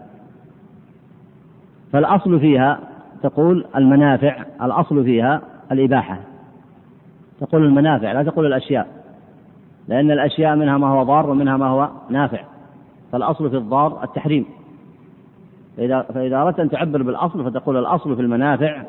[1.91, 2.79] فالأصل فيها
[3.23, 5.41] تقول المنافع الأصل فيها
[5.71, 6.19] الإباحة.
[7.39, 8.87] تقول المنافع لا تقول الأشياء.
[9.87, 12.39] لأن الأشياء منها ما هو ضار ومنها ما هو نافع.
[13.11, 14.45] فالأصل في الضار التحريم.
[15.77, 18.83] فإذا, فإذا أردت أن تعبر بالأصل فتقول الأصل في المنافع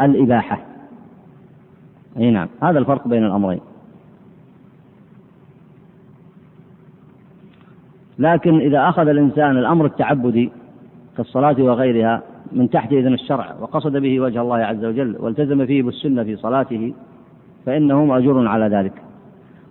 [0.00, 0.60] الإباحة.
[2.16, 3.60] أي نعم هذا الفرق بين الأمرين.
[8.18, 10.52] لكن إذا أخذ الإنسان الأمر التعبدي
[11.16, 12.22] كالصلاة وغيرها
[12.52, 16.94] من تحت إذن الشرع وقصد به وجه الله عز وجل والتزم فيه بالسنة في صلاته
[17.66, 18.92] فإنه مأجور على ذلك.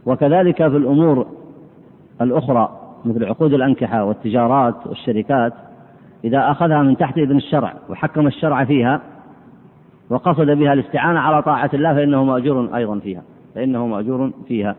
[0.06, 1.28] وكذلك في الأمور
[2.22, 5.54] الأخرى مثل عقود الأنكحة والتجارات والشركات
[6.24, 9.02] إذا أخذها من تحت إذن الشرع وحكم الشرع فيها
[10.10, 13.24] وقصد بها الاستعانة على طاعة الله فإنه مأجور أيضا فيها
[13.56, 14.76] فإنه مأجور فيها.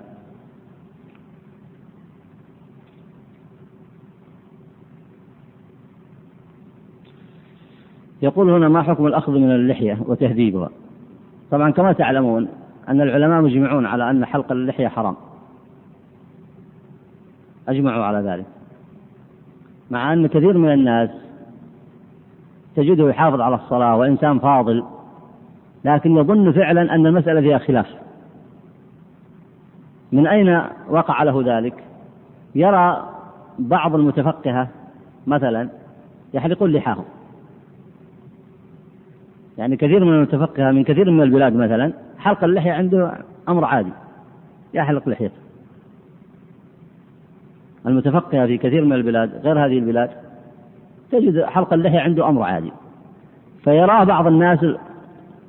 [8.23, 10.71] يقول هنا ما حكم الأخذ من اللحية وتهذيبها؟
[11.51, 12.49] طبعا كما تعلمون
[12.89, 15.17] أن العلماء مجمعون على أن حلق اللحية حرام.
[17.69, 18.47] أجمعوا على ذلك.
[19.91, 21.11] مع أن كثير من الناس
[22.77, 24.85] تجده يحافظ على الصلاة وإنسان فاضل
[25.85, 27.87] لكن يظن فعلا أن المسألة فيها خلاف.
[30.13, 31.75] من أين وقع له ذلك؟
[32.55, 33.09] يرى
[33.59, 34.69] بعض المتفقهة
[35.27, 35.69] مثلا
[36.35, 37.05] يحلقون لحاهم.
[39.59, 43.13] يعني كثير من المتفقهة من كثير من البلاد مثلا حلق اللحية عنده
[43.49, 43.93] أمر عادي
[44.75, 45.35] يحلق لحيته.
[47.87, 50.11] المتفقهة في كثير من البلاد غير هذه البلاد
[51.13, 52.73] تجد حلق اللحية عنده أمر عادي.
[53.65, 54.67] فيراه بعض الناس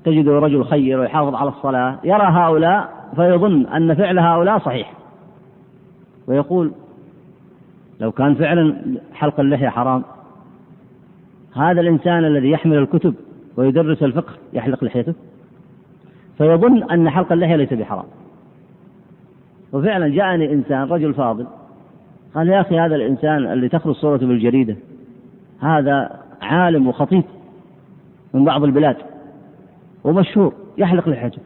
[0.05, 4.93] تجد رجل خير ويحافظ على الصلاة يرى هؤلاء فيظن أن فعل هؤلاء صحيح.
[6.27, 6.71] ويقول
[7.99, 8.75] لو كان فعلا
[9.13, 10.03] حلق اللحية حرام
[11.55, 13.15] هذا الإنسان الذي يحمل الكتب
[13.57, 15.13] ويدرس الفقه يحلق لحيته؟
[16.37, 18.05] فيظن أن حلق اللحية ليس بحرام.
[19.73, 21.47] وفعلا جاءني إنسان رجل فاضل
[22.35, 24.75] قال يا أخي هذا الإنسان اللي تخرج صورته بالجريدة
[25.59, 27.23] هذا عالم وخطيب
[28.33, 28.97] من بعض البلاد.
[30.03, 31.41] ومشهور يحلق لحيته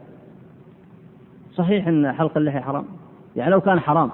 [1.56, 2.86] صحيح أن حلق اللحية حرام؟
[3.36, 4.12] يعني لو كان حرام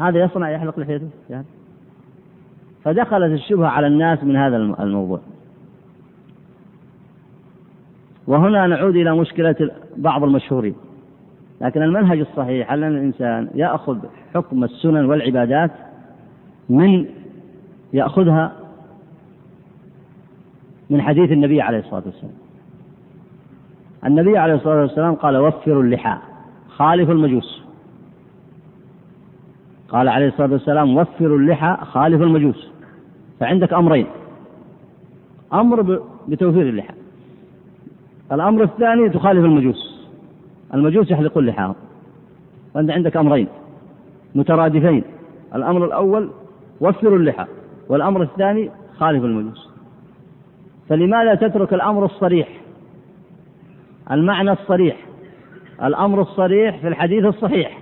[0.00, 1.46] هذا يصنع يحلق لحيته يعني.
[2.84, 5.20] فدخلت الشبهة على الناس من هذا الموضوع.
[8.26, 10.74] وهنا نعود إلى مشكلة بعض المشهورين.
[11.60, 13.98] لكن المنهج الصحيح أن الإنسان يأخذ
[14.34, 15.70] حكم السنن والعبادات
[16.68, 17.06] من
[17.92, 18.52] يأخذها
[20.90, 22.41] من حديث النبي عليه الصلاة والسلام.
[24.06, 26.16] النبي عليه الصلاة والسلام قال وفروا اللحى
[26.68, 27.62] خالفوا المجوس.
[29.88, 32.70] قال عليه الصلاة والسلام وفروا اللحى خالفوا المجوس.
[33.40, 34.06] فعندك أمرين.
[35.52, 36.94] أمر بتوفير اللحى
[38.32, 40.08] الأمر الثاني تخالف المجوس.
[40.74, 41.74] المجوس يحلقون لحاهم
[42.74, 43.48] وأنت عندك أمرين.
[44.34, 45.04] مترادفين.
[45.54, 46.30] الأمر الأول
[46.80, 47.46] وفروا اللحى
[47.88, 49.68] والأمر الثاني خالف المجوس.
[50.88, 52.61] فلماذا تترك الأمر الصريح؟
[54.10, 54.96] المعنى الصريح.
[55.82, 57.78] الأمر الصريح في الحديث الصحيح.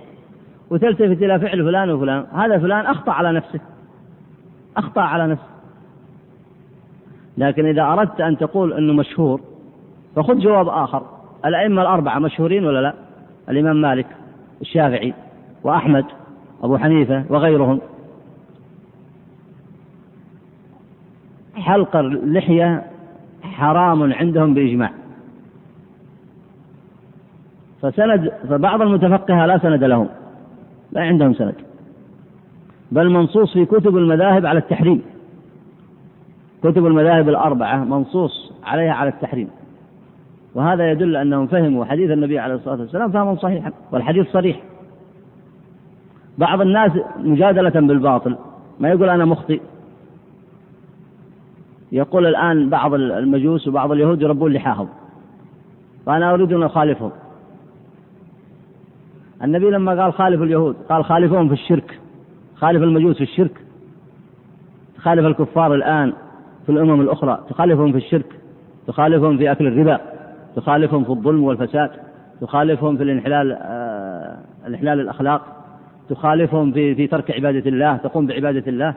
[0.69, 2.25] وتلتفت إلى فعل فلان وفلان.
[2.33, 3.59] هذا فلان أخطأ على نفسه.
[4.77, 5.51] أخطأ على نفسه.
[7.37, 9.41] لكن إذا أردت أن تقول أنه مشهور
[10.15, 11.03] فخذ جواب آخر.
[11.45, 12.93] الأئمة الأربعة مشهورين ولا لا؟
[13.49, 14.07] الإمام مالك
[14.61, 15.13] الشافعي
[15.63, 16.05] وأحمد
[16.63, 17.81] أبو حنيفة وغيرهم.
[21.55, 22.83] حلق اللحية
[23.43, 25.00] حرام عندهم بإجماع.
[27.81, 30.07] فسند فبعض المتفقهة لا سند لهم
[30.91, 31.55] لا عندهم سند.
[32.91, 35.01] بل منصوص في كتب المذاهب على التحريم.
[36.63, 39.49] كتب المذاهب الأربعة منصوص عليها على التحريم.
[40.55, 44.61] وهذا يدل أنهم فهموا حديث النبي عليه الصلاة والسلام فهما صحيحا والحديث صريح.
[46.37, 48.35] بعض الناس مجادلة بالباطل
[48.79, 49.61] ما يقول أنا مخطئ.
[51.91, 54.87] يقول الآن بعض المجوس وبعض اليهود يربون لحاهم.
[56.05, 57.11] فأنا أريد أن أخالفهم.
[59.43, 61.99] النبي لما قال خالف اليهود قال خالفهم في الشرك
[62.55, 63.61] خالف المجوس في الشرك
[64.95, 66.13] تخالف الكفار الآن
[66.65, 68.25] في الأمم الأخرى تخالفهم في الشرك
[68.87, 69.99] تخالفهم في أكل الربا
[70.55, 71.91] تخالفهم في الظلم والفساد
[72.41, 74.37] تخالفهم في الانحلال آه
[74.67, 75.41] الانحلال الأخلاق
[76.09, 78.93] تخالفهم في في ترك عبادة الله تقوم بعبادة الله.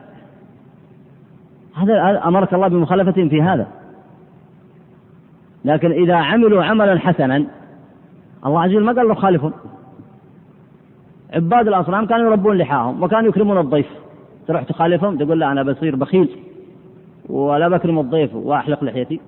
[1.75, 3.67] هذا أمرك الله بمخالفتهم في هذا.
[5.65, 7.37] لكن إذا عملوا عملا حسنا
[8.47, 9.53] الله عز وجل ما قال له خالفهم.
[11.33, 13.87] عباد الأصنام كانوا يربون لحاهم وكانوا يكرمون الضيف.
[14.47, 16.29] تروح تخالفهم تقول لا أنا بصير بخيل
[17.29, 19.21] ولا بكرم الضيف وأحلق لحيتي.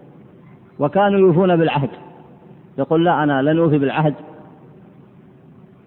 [0.79, 1.91] وكانوا يوفون بالعهد.
[2.79, 4.15] يقول لا أنا لن أوفي بالعهد.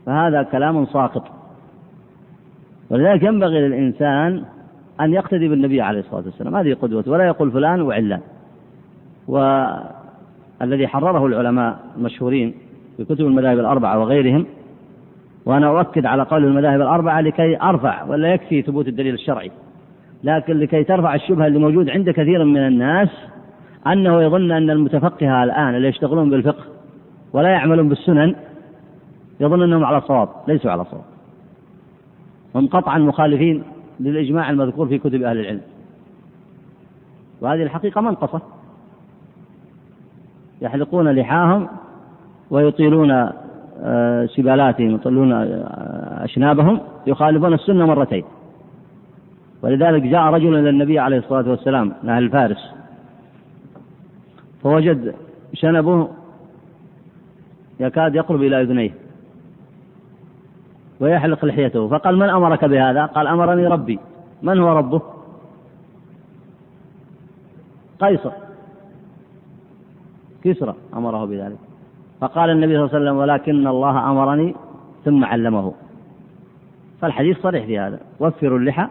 [0.05, 1.23] فهذا كلام ساقط.
[2.89, 4.43] ولذلك ينبغي للإنسان
[5.01, 6.55] أن يقتدي بالنبي عليه الصلاة والسلام.
[6.55, 8.21] هذه قدوته ولا يقول فلان وعلان
[9.27, 12.53] والذي حرره العلماء المشهورين
[12.97, 14.45] في كتب المذاهب الأربعة وغيرهم
[15.49, 19.51] وأنا أؤكد على قول المذاهب الأربعة لكي أرفع ولا يكفي ثبوت الدليل الشرعي.
[20.23, 23.09] لكن لكي ترفع الشبهة اللي موجود عند كثير من الناس
[23.87, 26.63] أنه يظن أن المتفقهة الآن اللي يشتغلون بالفقه
[27.33, 28.35] ولا يعملون بالسنن
[29.39, 31.03] يظن أنهم على صواب ليسوا على صواب.
[32.55, 33.63] هم قطعا مخالفين
[33.99, 35.61] للإجماع المذكور في كتب أهل العلم.
[37.41, 38.41] وهذه الحقيقة منقصة.
[40.61, 41.67] يحلقون لحاهم
[42.51, 43.29] ويطيلون
[44.35, 45.33] سبالاتهم يطلون
[46.23, 48.23] أشنابهم يخالفون السنة مرتين.
[49.61, 52.73] ولذلك جاء رجل إلى النبي عليه الصلاة والسلام من أهل فارس
[54.63, 55.15] فوجد
[55.53, 56.09] شنبه
[57.79, 58.91] يكاد يقرب إلى أذنيه
[60.99, 63.99] ويحلق لحيته فقال من أمرك بهذا؟ قال أمرني ربي.
[64.43, 65.01] من هو ربه؟
[67.99, 68.31] قيصر.
[70.43, 71.68] كسرى أمره بذلك.
[72.21, 74.55] فقال النبي صلى الله عليه وسلم ولكن الله أمرني
[75.05, 75.73] ثم علمه.
[77.01, 77.99] فالحديث صريح في هذا.
[78.19, 78.87] وفروا اللحى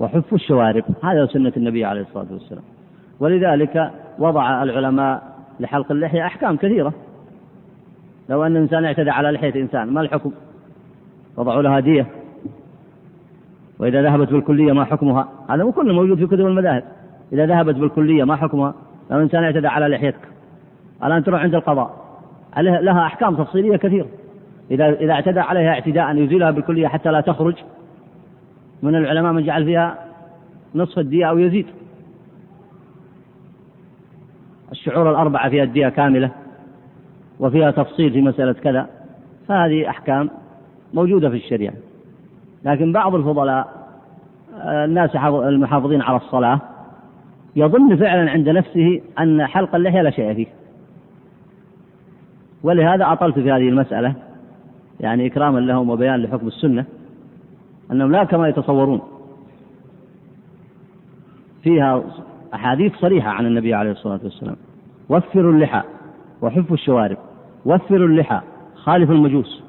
[0.00, 0.84] وحفوا الشوارب.
[1.04, 2.62] هذا سنة النبي عليه الصلاة والسلام.
[3.20, 5.22] ولذلك وضع العلماء
[5.60, 6.92] لحلق اللحية أحكام كثيرة.
[8.28, 10.32] لو أن إنسان اعتدى على لحية إنسان ما الحكم؟
[11.36, 12.06] وضعوا لها دية.
[13.78, 16.84] وإذا ذهبت بالكلية ما حكمها؟ هذا مو كله موجود في كتب المذاهب.
[17.32, 18.74] إذا ذهبت بالكلية ما حكمها؟
[19.10, 20.31] لو إنسان اعتدى على لحيتك.
[21.04, 22.02] الآن تروح عند القضاء.
[22.56, 24.06] لها أحكام تفصيلية كثيرة
[24.70, 27.54] إذا إذا اعتدى عليها اعتداء يزيلها بالكلية حتى لا تخرج
[28.82, 29.98] من العلماء من جعل فيها
[30.74, 31.66] نصف الدية أو يزيد.
[34.72, 36.30] الشعور الأربعة فيها الدية كاملة
[37.40, 38.86] وفيها تفصيل في مسألة كذا.
[39.48, 40.30] فهذه أحكام
[40.94, 41.74] موجودة في الشريعة.
[42.64, 43.68] لكن بعض الفضلاء
[44.64, 46.60] الناس المحافظين على الصلاة
[47.56, 50.61] يظن فعلا عند نفسه أن حلق اللحية لا شيء فيه.
[52.62, 54.14] ولهذا أطلت في هذه المسألة
[55.00, 56.84] يعني إكراما لهم وبيان لحكم السنة
[57.92, 59.00] أنهم لا كما يتصورون
[61.62, 62.04] فيها
[62.54, 64.56] أحاديث صريحة عن النبي عليه الصلاة والسلام.
[65.08, 65.82] وفروا اللحى
[66.42, 67.16] وحفوا الشوارب
[67.66, 68.40] وفروا اللحى
[68.74, 69.62] خالفوا المجوس.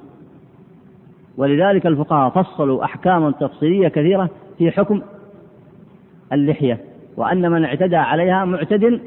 [1.38, 5.02] ولذلك الفقهاء فصلوا أحكاما تفصيلية كثيرة في حكم
[6.34, 6.80] اللحية
[7.18, 9.02] وأن من اعتدى عليها معتد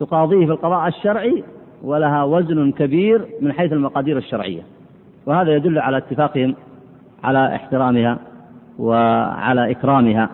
[0.00, 1.44] تقاضيه في القضاء الشرعي
[1.82, 4.62] ولها وزن كبير من حيث المقادير الشرعية.
[5.26, 6.54] وهذا يدل على اتفاقهم
[7.24, 8.18] على احترامها
[8.78, 10.30] وعلى إكرامها.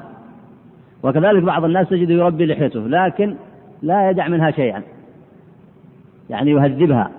[1.02, 3.36] وكذلك بعض الناس تجد يربي لحيته لكن
[3.82, 4.82] لا يدع منها شيئا.
[6.30, 7.10] يعني يهذبها.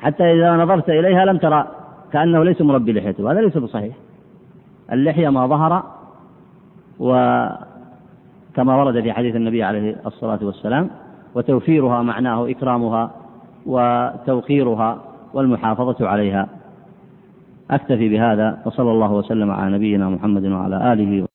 [0.00, 1.66] حتى إذا نظرت إليها لم ترى
[2.12, 3.32] كأنه ليس مربي لحيته.
[3.32, 3.94] هذا ليس بصحيح.
[4.92, 5.82] اللحية ما ظهر
[6.98, 10.90] وكما ورد في حديث النبي عليه الصلاة والسلام
[11.34, 13.10] وتوفيرها معناه إكرامها
[13.66, 14.98] وتوقيرها
[15.34, 16.48] والمحافظة عليها.
[17.70, 21.27] أكتفي بهذا وصلى الله وسلم على نبينا محمد وعلى آله